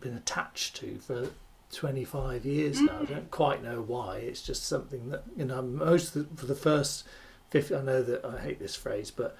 been 0.05 0.15
attached 0.15 0.75
to 0.75 0.99
for 0.99 1.29
25 1.71 2.45
years 2.45 2.79
now. 2.79 2.99
I 3.01 3.05
don't 3.05 3.31
quite 3.31 3.63
know 3.63 3.81
why. 3.81 4.17
It's 4.17 4.43
just 4.43 4.65
something 4.65 5.09
that 5.09 5.23
you 5.35 5.45
know 5.45 5.63
most 5.63 6.13
the, 6.13 6.27
for 6.35 6.45
the 6.45 6.55
first 6.55 7.05
50 7.49 7.75
I 7.75 7.81
know 7.81 8.03
that 8.03 8.23
I 8.23 8.39
hate 8.39 8.59
this 8.59 8.75
phrase, 8.75 9.09
but 9.09 9.35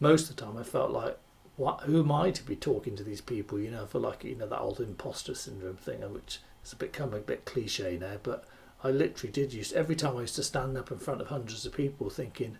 most 0.00 0.30
of 0.30 0.36
the 0.36 0.42
time 0.42 0.56
I 0.56 0.62
felt 0.62 0.90
like 0.90 1.18
what 1.56 1.82
who 1.82 2.00
am 2.00 2.10
I 2.10 2.30
to 2.30 2.42
be 2.42 2.56
talking 2.56 2.96
to 2.96 3.04
these 3.04 3.20
people? 3.20 3.58
You 3.60 3.70
know, 3.70 3.86
I 3.92 3.98
like 3.98 4.24
you 4.24 4.34
know 4.34 4.46
that 4.48 4.60
old 4.60 4.80
imposter 4.80 5.34
syndrome 5.34 5.76
thing, 5.76 6.00
which 6.14 6.40
has 6.62 6.72
become 6.72 7.12
a 7.12 7.18
bit 7.18 7.44
cliche 7.44 7.98
now. 8.00 8.16
But 8.22 8.44
I 8.82 8.90
literally 8.90 9.32
did 9.32 9.52
use 9.52 9.74
every 9.74 9.96
time 9.96 10.16
I 10.16 10.22
used 10.22 10.36
to 10.36 10.42
stand 10.42 10.78
up 10.78 10.90
in 10.90 10.98
front 10.98 11.20
of 11.20 11.26
hundreds 11.26 11.66
of 11.66 11.74
people, 11.74 12.08
thinking, 12.08 12.56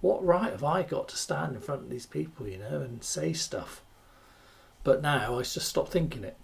"What 0.00 0.24
right 0.24 0.50
have 0.50 0.64
I 0.64 0.82
got 0.82 1.08
to 1.10 1.16
stand 1.16 1.54
in 1.54 1.60
front 1.60 1.82
of 1.82 1.90
these 1.90 2.06
people?" 2.06 2.48
You 2.48 2.58
know, 2.58 2.80
and 2.80 3.04
say 3.04 3.32
stuff. 3.32 3.84
But 4.84 5.02
now 5.02 5.38
I 5.38 5.42
just 5.42 5.68
stop 5.68 5.88
thinking 5.90 6.24
it. 6.24 6.36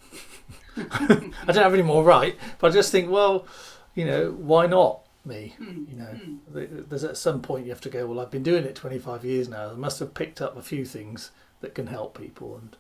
I 0.77 1.07
don't 1.47 1.57
have 1.57 1.73
any 1.75 1.83
more 1.83 2.05
right, 2.05 2.37
but 2.59 2.71
I 2.71 2.75
just 2.75 2.93
think, 2.93 3.11
well, 3.11 3.47
you 3.95 4.05
know, 4.05 4.31
why 4.33 4.67
not 4.67 5.01
me? 5.25 5.55
Mm. 5.61 5.91
You 5.91 5.97
know, 5.97 6.21
Mm. 6.55 6.89
there's 6.89 7.05
at 7.05 7.17
some 7.17 7.41
point 7.41 7.65
you 7.65 7.71
have 7.73 7.81
to 7.83 7.89
go. 7.89 8.07
Well, 8.07 8.21
I've 8.21 8.31
been 8.31 8.43
doing 8.43 8.65
it 8.65 8.75
25 8.75 9.25
years 9.25 9.49
now. 9.49 9.71
I 9.71 9.75
must 9.75 10.01
have 10.01 10.13
picked 10.15 10.41
up 10.43 10.57
a 10.57 10.63
few 10.63 10.85
things 10.85 11.31
that 11.61 11.75
can 11.75 11.87
help 11.87 12.19
people, 12.19 12.57
and 12.57 12.77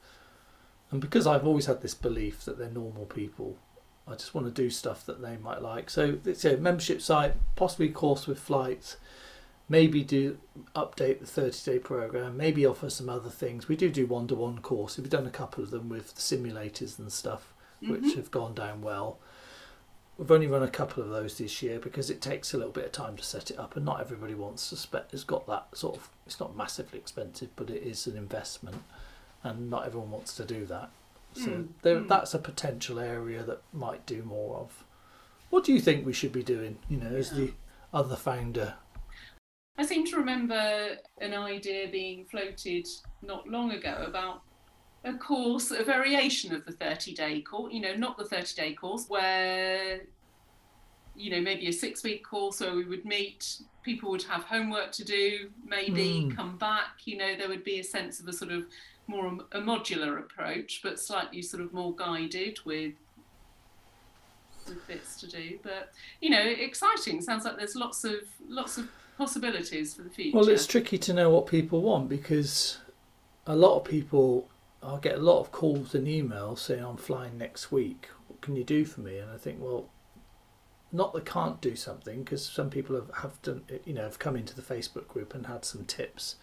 and 0.90 1.00
because 1.00 1.26
I've 1.26 1.46
always 1.46 1.66
had 1.66 1.80
this 1.82 1.94
belief 1.94 2.44
that 2.44 2.58
they're 2.58 2.70
normal 2.70 3.06
people, 3.06 3.56
I 4.06 4.12
just 4.12 4.34
want 4.34 4.46
to 4.46 4.52
do 4.62 4.70
stuff 4.70 5.04
that 5.06 5.20
they 5.22 5.36
might 5.38 5.62
like. 5.62 5.90
So 5.90 6.18
it's 6.24 6.44
a 6.44 6.56
membership 6.58 7.00
site, 7.02 7.34
possibly 7.56 7.88
course 7.88 8.26
with 8.26 8.38
flights. 8.38 8.98
Maybe 9.68 10.04
do 10.04 10.38
update 10.76 11.18
the 11.18 11.26
30 11.26 11.72
day 11.72 11.78
program, 11.80 12.36
maybe 12.36 12.64
offer 12.64 12.88
some 12.88 13.08
other 13.08 13.30
things. 13.30 13.66
We 13.68 13.74
do 13.76 13.90
do 13.90 14.06
one 14.06 14.28
to 14.28 14.34
one 14.36 14.58
courses. 14.58 14.98
We've 14.98 15.10
done 15.10 15.26
a 15.26 15.30
couple 15.30 15.64
of 15.64 15.70
them 15.70 15.88
with 15.88 16.14
simulators 16.14 16.98
and 16.98 17.12
stuff 17.12 17.52
which 17.80 18.02
Mhm. 18.02 18.14
have 18.16 18.30
gone 18.30 18.54
down 18.54 18.80
well. 18.80 19.18
We've 20.16 20.30
only 20.30 20.46
run 20.46 20.62
a 20.62 20.70
couple 20.70 21.02
of 21.02 21.10
those 21.10 21.36
this 21.36 21.62
year 21.62 21.78
because 21.78 22.08
it 22.08 22.22
takes 22.22 22.54
a 22.54 22.56
little 22.56 22.72
bit 22.72 22.86
of 22.86 22.92
time 22.92 23.16
to 23.16 23.22
set 23.22 23.50
it 23.50 23.58
up, 23.58 23.76
and 23.76 23.84
not 23.84 24.00
everybody 24.00 24.34
wants 24.34 24.70
to 24.70 24.76
spend. 24.76 25.04
It's 25.12 25.24
got 25.24 25.46
that 25.48 25.76
sort 25.76 25.96
of. 25.98 26.08
It's 26.24 26.40
not 26.40 26.56
massively 26.56 26.98
expensive, 26.98 27.50
but 27.54 27.68
it 27.68 27.82
is 27.82 28.06
an 28.06 28.16
investment, 28.16 28.82
and 29.42 29.68
not 29.68 29.84
everyone 29.84 30.10
wants 30.10 30.34
to 30.36 30.44
do 30.46 30.64
that. 30.66 30.88
So 31.34 31.48
Mm, 31.50 31.68
there, 31.82 32.00
mm. 32.00 32.08
that's 32.08 32.32
a 32.32 32.38
potential 32.38 32.98
area 32.98 33.42
that 33.42 33.60
might 33.74 34.06
do 34.06 34.22
more 34.22 34.56
of. 34.56 34.84
What 35.50 35.64
do 35.64 35.72
you 35.74 35.82
think 35.82 36.06
we 36.06 36.14
should 36.14 36.32
be 36.32 36.42
doing? 36.42 36.78
You 36.88 36.96
know, 36.96 37.14
as 37.14 37.32
the 37.32 37.52
other 37.92 38.16
founder. 38.16 38.76
I 39.78 39.84
seem 39.84 40.06
to 40.06 40.16
remember 40.16 40.96
an 41.20 41.34
idea 41.34 41.88
being 41.90 42.24
floated 42.24 42.86
not 43.22 43.48
long 43.48 43.72
ago 43.72 44.04
about 44.06 44.42
a 45.04 45.14
course, 45.14 45.70
a 45.70 45.84
variation 45.84 46.54
of 46.54 46.64
the 46.64 46.72
30 46.72 47.14
day 47.14 47.42
course, 47.42 47.72
you 47.72 47.80
know, 47.80 47.94
not 47.94 48.16
the 48.16 48.24
30 48.24 48.54
day 48.54 48.74
course, 48.74 49.04
where, 49.08 50.00
you 51.14 51.30
know, 51.30 51.40
maybe 51.40 51.68
a 51.68 51.72
six 51.72 52.02
week 52.02 52.24
course 52.24 52.60
where 52.60 52.74
we 52.74 52.84
would 52.84 53.04
meet, 53.04 53.60
people 53.82 54.10
would 54.10 54.22
have 54.22 54.44
homework 54.44 54.92
to 54.92 55.04
do, 55.04 55.50
maybe 55.64 56.24
Mm. 56.24 56.34
come 56.34 56.56
back, 56.58 57.00
you 57.04 57.16
know, 57.18 57.36
there 57.36 57.48
would 57.48 57.64
be 57.64 57.78
a 57.78 57.84
sense 57.84 58.18
of 58.18 58.26
a 58.28 58.32
sort 58.32 58.50
of 58.50 58.66
more 59.06 59.26
a 59.52 59.60
modular 59.60 60.18
approach, 60.18 60.80
but 60.82 60.98
slightly 60.98 61.42
sort 61.42 61.62
of 61.62 61.72
more 61.72 61.94
guided 61.94 62.58
with 62.64 62.94
with 64.66 64.84
bits 64.88 65.20
to 65.20 65.28
do. 65.28 65.60
But 65.62 65.92
you 66.20 66.28
know, 66.30 66.40
exciting. 66.40 67.22
Sounds 67.22 67.44
like 67.44 67.56
there's 67.56 67.76
lots 67.76 68.02
of 68.02 68.22
lots 68.48 68.78
of 68.78 68.88
possibilities 69.16 69.94
for 69.94 70.02
the 70.02 70.10
future. 70.10 70.36
Well, 70.36 70.48
it's 70.48 70.66
tricky 70.66 70.98
to 70.98 71.12
know 71.12 71.30
what 71.30 71.46
people 71.46 71.82
want 71.82 72.08
because 72.08 72.78
a 73.46 73.56
lot 73.56 73.76
of 73.76 73.84
people, 73.84 74.48
I 74.82 74.98
get 74.98 75.16
a 75.16 75.22
lot 75.22 75.40
of 75.40 75.52
calls 75.52 75.94
and 75.94 76.06
emails 76.06 76.58
saying, 76.58 76.84
I'm 76.84 76.96
flying 76.96 77.38
next 77.38 77.72
week. 77.72 78.08
What 78.28 78.40
can 78.40 78.56
you 78.56 78.64
do 78.64 78.84
for 78.84 79.00
me? 79.00 79.18
And 79.18 79.30
I 79.30 79.36
think, 79.36 79.58
well, 79.60 79.88
not 80.92 81.12
that 81.14 81.24
can't 81.24 81.60
do 81.60 81.76
something 81.76 82.22
because 82.22 82.44
some 82.44 82.70
people 82.70 82.96
have, 82.96 83.10
have 83.22 83.42
done, 83.42 83.62
you 83.84 83.94
know, 83.94 84.02
have 84.02 84.18
come 84.18 84.36
into 84.36 84.54
the 84.54 84.62
Facebook 84.62 85.08
group 85.08 85.34
and 85.34 85.46
had 85.46 85.64
some 85.64 85.84
tips 85.84 86.36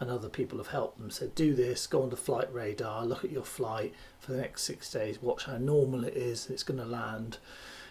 and 0.00 0.10
other 0.10 0.30
people 0.30 0.58
have 0.58 0.68
helped 0.68 0.98
them. 0.98 1.10
Said, 1.10 1.34
do 1.34 1.54
this, 1.54 1.86
go 1.86 2.02
on 2.02 2.10
to 2.10 2.16
Flight 2.16 2.52
Radar, 2.52 3.04
look 3.04 3.22
at 3.22 3.30
your 3.30 3.44
flight 3.44 3.94
for 4.18 4.32
the 4.32 4.38
next 4.38 4.62
six 4.62 4.90
days, 4.90 5.20
watch 5.20 5.44
how 5.44 5.58
normal 5.58 6.04
it 6.04 6.16
is, 6.16 6.48
it's 6.48 6.62
going 6.62 6.80
to 6.80 6.86
land. 6.86 7.36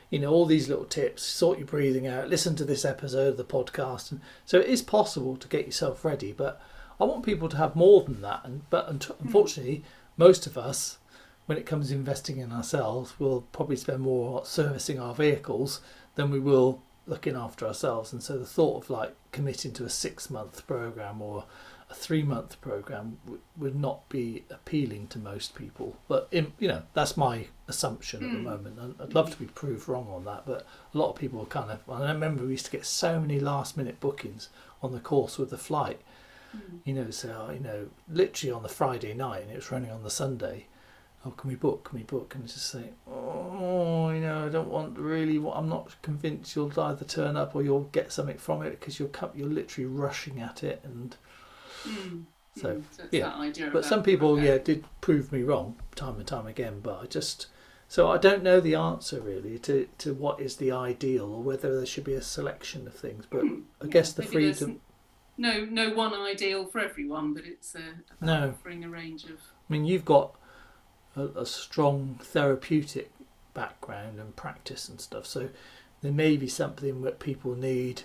You 0.10 0.20
know, 0.20 0.32
all 0.32 0.46
these 0.46 0.68
little 0.68 0.86
tips, 0.86 1.24
sort 1.24 1.60
your 1.60 1.68
breathing 1.68 2.08
out, 2.08 2.30
listen 2.30 2.56
to 2.56 2.66
this 2.66 2.84
episode 2.84 3.28
of 3.30 3.38
the 3.38 3.44
podcast. 3.44 4.12
And 4.12 4.22
so 4.46 4.60
it 4.60 4.68
is 4.68 4.82
possible 4.82 5.36
to 5.38 5.48
get 5.48 5.66
yourself 5.66 6.04
ready, 6.04 6.32
but 6.32 6.62
I 7.00 7.04
want 7.04 7.24
people 7.24 7.48
to 7.50 7.58
have 7.58 7.76
more 7.76 8.04
than 8.04 8.22
that. 8.22 8.42
And 8.44 8.70
But 8.70 8.88
hmm. 8.88 9.12
unfortunately, 9.22 9.84
most 10.18 10.48
of 10.48 10.58
us, 10.58 10.98
when 11.46 11.58
it 11.58 11.66
comes 11.66 11.90
to 11.90 11.96
investing 11.96 12.38
in 12.38 12.52
ourselves, 12.52 13.14
we'll 13.20 13.42
probably 13.52 13.76
spend 13.76 14.02
more 14.02 14.46
servicing 14.46 15.00
our 15.00 15.14
vehicles 15.14 15.82
than 16.16 16.32
we 16.32 16.40
will 16.40 16.82
looking 17.06 17.36
after 17.36 17.66
ourselves. 17.66 18.14
And 18.14 18.22
so 18.22 18.38
the 18.38 18.46
thought 18.46 18.84
of 18.84 18.90
like 18.90 19.16
committing 19.32 19.74
to 19.74 19.86
a 19.86 19.90
six 19.90 20.30
month 20.30 20.66
program 20.68 21.22
or 21.22 21.46
a 21.92 21.94
three 21.96 22.22
month 22.24 22.62
program 22.62 23.18
w- 23.26 23.42
would 23.58 23.76
not 23.76 24.08
be 24.10 24.44
appealing 24.52 25.08
to 25.08 25.18
most 25.20 25.56
people. 25.56 25.98
But 26.08 26.28
in, 26.32 26.54
you 26.60 26.68
know, 26.68 26.84
that's 26.94 27.18
my 27.18 27.48
assumption 27.68 28.24
at 28.24 28.32
the 28.32 28.38
Mm. 28.38 28.44
moment. 28.44 28.80
And 28.80 28.96
I'd 29.02 29.16
love 29.16 29.32
to 29.32 29.38
be 29.38 29.46
proved 29.48 29.88
wrong 29.90 30.08
on 30.10 30.24
that. 30.26 30.46
But 30.46 30.68
a 30.94 30.98
lot 30.98 31.10
of 31.10 31.16
people 31.16 31.42
are 31.42 31.46
kind 31.48 31.72
of. 31.72 31.80
I 31.90 32.12
remember 32.12 32.44
we 32.44 32.52
used 32.52 32.66
to 32.66 32.72
get 32.72 32.86
so 32.86 33.20
many 33.20 33.40
last 33.40 33.76
minute 33.76 34.00
bookings 34.00 34.50
on 34.84 34.92
the 34.92 35.00
course 35.00 35.38
with 35.38 35.50
the 35.50 35.58
flight. 35.58 36.00
Mm. 36.56 36.80
You 36.84 36.94
know, 36.94 37.10
so 37.12 37.50
you 37.54 37.60
know, 37.60 37.88
literally 38.08 38.52
on 38.52 38.64
the 38.64 38.70
Friday 38.70 39.14
night, 39.14 39.42
and 39.44 39.52
it 39.52 39.56
was 39.56 39.72
running 39.72 39.92
on 39.92 40.04
the 40.04 40.10
Sunday. 40.10 40.68
Oh, 41.26 41.32
can 41.32 41.50
we 41.50 41.56
book? 41.56 41.86
Can 41.90 41.98
we 42.00 42.04
book? 42.06 42.34
And 42.36 42.48
just 42.48 42.68
say, 42.68 42.92
oh, 43.06 44.10
you 44.12 44.22
know, 44.22 44.46
I 44.46 44.50
don't 44.50 44.70
want 44.70 44.98
really. 44.98 45.38
What 45.38 45.58
I'm 45.58 45.68
not 45.70 45.96
convinced 46.02 46.56
you'll 46.56 46.80
either 46.80 47.04
turn 47.04 47.36
up 47.36 47.56
or 47.56 47.62
you'll 47.64 47.90
get 47.92 48.12
something 48.14 48.38
from 48.38 48.62
it 48.62 48.80
because 48.80 49.00
you're 49.00 49.10
you're 49.36 49.48
literally 49.50 49.88
rushing 49.88 50.40
at 50.40 50.64
it. 50.64 50.82
And 50.84 51.16
Mm. 51.88 52.26
So, 52.56 52.76
Mm. 52.76 52.84
so 52.92 53.04
yeah. 53.12 53.22
that 53.30 53.36
idea 53.38 53.70
but 53.72 53.86
some 53.86 54.04
people, 54.04 54.32
okay. 54.34 54.46
yeah, 54.48 54.58
did 54.58 54.84
prove 55.02 55.32
me 55.32 55.44
wrong 55.44 55.76
time 55.96 56.18
and 56.18 56.28
time 56.28 56.48
again. 56.48 56.80
But 56.82 57.00
I 57.02 57.06
just 57.06 57.48
so 57.88 58.10
I 58.10 58.18
don't 58.18 58.44
know 58.44 58.60
the 58.60 58.76
answer 58.76 59.20
really 59.22 59.58
to 59.60 59.88
to 60.00 60.14
what 60.14 60.40
is 60.40 60.58
the 60.58 60.72
ideal 60.72 61.26
or 61.34 61.42
whether 61.42 61.76
there 61.76 61.86
should 61.86 62.04
be 62.04 62.14
a 62.14 62.22
selection 62.22 62.86
of 62.88 62.94
things. 62.96 63.26
But 63.30 63.42
Hmm, 63.42 63.62
I 63.82 63.86
yeah, 63.86 63.92
guess 63.92 64.14
the 64.14 64.24
freedom. 64.24 64.82
No, 65.38 65.64
no 65.64 65.94
one 65.94 66.14
ideal 66.14 66.66
for 66.66 66.80
everyone, 66.80 67.34
but 67.34 67.46
it's 67.46 67.74
uh, 67.74 67.94
No. 68.20 68.50
offering 68.50 68.84
a 68.84 68.90
range 68.90 69.24
of. 69.24 69.40
I 69.70 69.74
mean, 69.74 69.86
you've 69.86 70.04
got 70.04 70.36
a, 71.16 71.28
a 71.28 71.46
strong 71.46 72.20
therapeutic 72.22 73.10
background 73.54 74.20
and 74.20 74.36
practice 74.36 74.90
and 74.90 75.00
stuff, 75.00 75.26
so 75.26 75.48
there 76.02 76.12
may 76.12 76.36
be 76.36 76.48
something 76.50 77.02
that 77.04 77.20
people 77.20 77.56
need, 77.56 78.02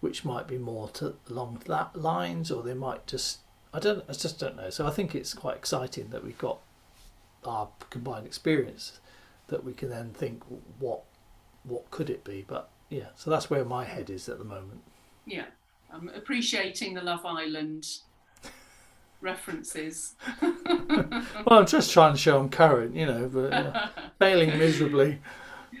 which 0.00 0.24
might 0.24 0.46
be 0.46 0.58
more 0.58 0.88
to 0.88 1.14
along 1.28 1.62
that 1.66 1.96
lines, 1.96 2.50
or 2.50 2.62
they 2.62 2.74
might 2.74 3.06
just 3.06 3.38
I 3.72 3.78
don't 3.78 4.04
I 4.08 4.12
just 4.12 4.38
don't 4.38 4.56
know. 4.56 4.70
So 4.70 4.86
I 4.86 4.90
think 4.90 5.14
it's 5.14 5.34
quite 5.34 5.56
exciting 5.56 6.10
that 6.10 6.24
we've 6.24 6.38
got 6.38 6.58
our 7.44 7.68
combined 7.90 8.26
experience 8.26 9.00
that 9.48 9.64
we 9.64 9.72
can 9.72 9.88
then 9.88 10.10
think 10.10 10.42
what 10.78 11.02
what 11.64 11.90
could 11.90 12.08
it 12.10 12.24
be, 12.24 12.44
but 12.46 12.70
yeah, 12.88 13.08
so 13.16 13.30
that's 13.30 13.50
where 13.50 13.64
my 13.64 13.84
head 13.84 14.08
is 14.10 14.28
at 14.28 14.38
the 14.38 14.44
moment. 14.44 14.80
Yeah, 15.26 15.46
I'm 15.92 16.08
appreciating 16.08 16.94
the 16.94 17.02
Love 17.02 17.26
Island 17.26 17.86
references. 19.20 20.14
Well, 21.46 21.60
I'm 21.60 21.66
just 21.66 21.92
trying 21.92 22.12
to 22.12 22.18
show 22.18 22.38
I'm 22.38 22.50
current, 22.50 22.94
you 22.94 23.06
know, 23.06 23.28
but 23.28 23.52
uh, 23.52 23.88
failing 24.18 24.58
miserably. 24.58 25.18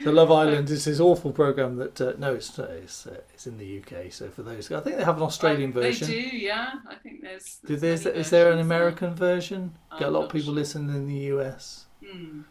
So 0.04 0.10
Love 0.12 0.30
Island 0.30 0.70
is 0.70 0.84
this 0.84 1.00
awful 1.00 1.32
program 1.32 1.76
that 1.76 2.00
uh, 2.00 2.12
no, 2.18 2.34
it's 2.34 2.56
it's, 2.58 3.06
uh, 3.06 3.20
it's 3.34 3.46
in 3.46 3.58
the 3.58 3.78
UK. 3.80 4.12
So 4.12 4.28
for 4.30 4.42
those, 4.42 4.70
I 4.70 4.80
think 4.80 4.96
they 4.96 5.04
have 5.04 5.16
an 5.16 5.22
Australian 5.22 5.72
They 5.72 5.80
version. 5.80 6.06
They 6.06 6.30
do, 6.30 6.36
yeah. 6.36 6.72
I 6.88 6.94
think 6.94 7.22
there's. 7.22 7.58
There's 7.62 7.80
there's, 7.80 8.04
many 8.04 8.18
is 8.18 8.30
there 8.30 8.52
an. 8.52 8.58
American 8.58 9.14
version? 9.14 9.74
Get 9.92 10.02
a 10.02 10.06
I'm 10.06 10.12
lot 10.12 10.24
of 10.24 10.30
people 10.30 10.46
sure. 10.46 10.54
listening 10.54 10.94
in 10.94 11.06
the 11.06 11.20
US. 11.36 11.86
Hmm. 12.04 12.42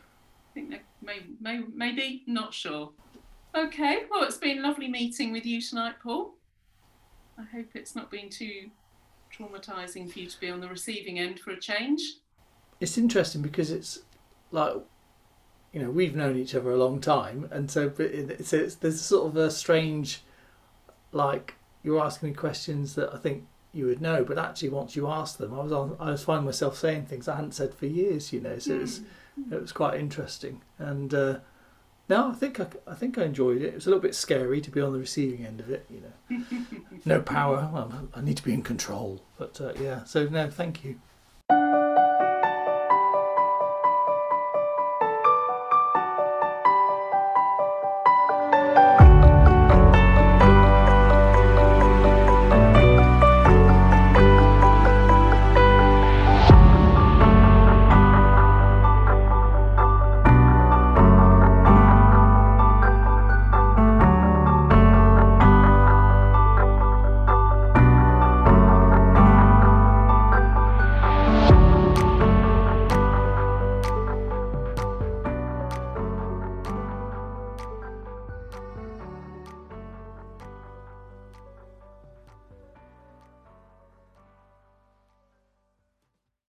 I 0.52 0.54
think 0.54 0.72
that 0.72 0.82
may, 1.02 1.20
may, 1.40 1.64
maybe, 1.74 2.24
not 2.28 2.54
sure. 2.54 2.92
Okay, 3.56 4.04
well, 4.10 4.24
it's 4.24 4.38
been 4.38 4.62
lovely 4.62 4.88
meeting 4.88 5.32
with 5.32 5.46
you 5.46 5.62
tonight, 5.62 5.96
Paul. 6.02 6.34
I 7.40 7.44
hope 7.44 7.68
it's 7.76 7.96
not 7.96 8.12
been 8.12 8.30
too 8.30 8.70
traumatising 9.36 10.12
for 10.12 10.20
you 10.20 10.28
to 10.28 10.40
be 10.40 10.50
on 10.50 10.60
the 10.60 10.68
receiving 10.68 11.20
end 11.20 11.40
for 11.40 11.52
a 11.52 11.60
change. 11.60 12.02
It's 12.80 12.98
interesting 12.98 13.42
because 13.42 13.72
it's 13.72 14.00
like, 14.52 14.74
you 15.78 15.84
know, 15.84 15.92
we've 15.92 16.16
known 16.16 16.36
each 16.36 16.56
other 16.56 16.72
a 16.72 16.76
long 16.76 17.00
time, 17.00 17.48
and 17.52 17.70
so 17.70 17.94
it's, 18.00 18.52
it's 18.52 18.76
there's 18.76 19.00
sort 19.00 19.28
of 19.28 19.38
a 19.38 19.52
strange, 19.52 20.24
like 21.12 21.54
you're 21.84 22.04
asking 22.04 22.30
me 22.30 22.36
questions 22.36 22.96
that 22.96 23.14
I 23.14 23.18
think 23.18 23.46
you 23.74 23.86
would 23.86 24.02
know, 24.02 24.24
but 24.24 24.40
actually 24.40 24.70
once 24.70 24.96
you 24.96 25.08
ask 25.08 25.38
them, 25.38 25.54
I 25.54 25.62
was 25.62 25.72
on, 25.72 25.96
I 26.00 26.10
was 26.10 26.24
finding 26.24 26.46
myself 26.46 26.76
saying 26.76 27.06
things 27.06 27.28
I 27.28 27.36
hadn't 27.36 27.54
said 27.54 27.76
for 27.76 27.86
years, 27.86 28.34
you 28.34 28.42
know. 28.42 28.58
So 28.58 28.74
it 28.74 28.82
was 28.82 29.02
it 29.52 29.62
was 29.62 29.72
quite 29.72 30.00
interesting, 30.00 30.64
and 30.80 31.14
uh, 31.14 31.38
no, 32.10 32.32
I 32.32 32.34
think 32.34 32.60
I, 32.60 32.66
I 32.88 32.96
think 32.96 33.20
I 33.20 33.26
enjoyed 33.26 33.62
it. 33.62 33.66
It 33.66 33.76
was 33.76 33.86
a 33.86 33.90
little 33.90 34.02
bit 34.02 34.16
scary 34.16 34.62
to 34.62 34.72
be 34.72 34.82
on 34.82 34.94
the 34.94 35.00
receiving 35.00 35.46
end 35.46 35.60
of 35.60 35.70
it, 35.70 35.86
you 35.92 36.02
know. 36.02 36.44
no 37.06 37.22
power. 37.22 37.70
Well, 37.72 38.10
I 38.16 38.22
need 38.22 38.38
to 38.38 38.44
be 38.44 38.54
in 38.56 38.64
control, 38.64 39.22
but 39.38 39.62
uh, 39.62 39.74
yeah. 39.80 40.06
So 40.06 40.26
no, 40.28 40.50
thank 40.50 40.84
you. 40.84 41.00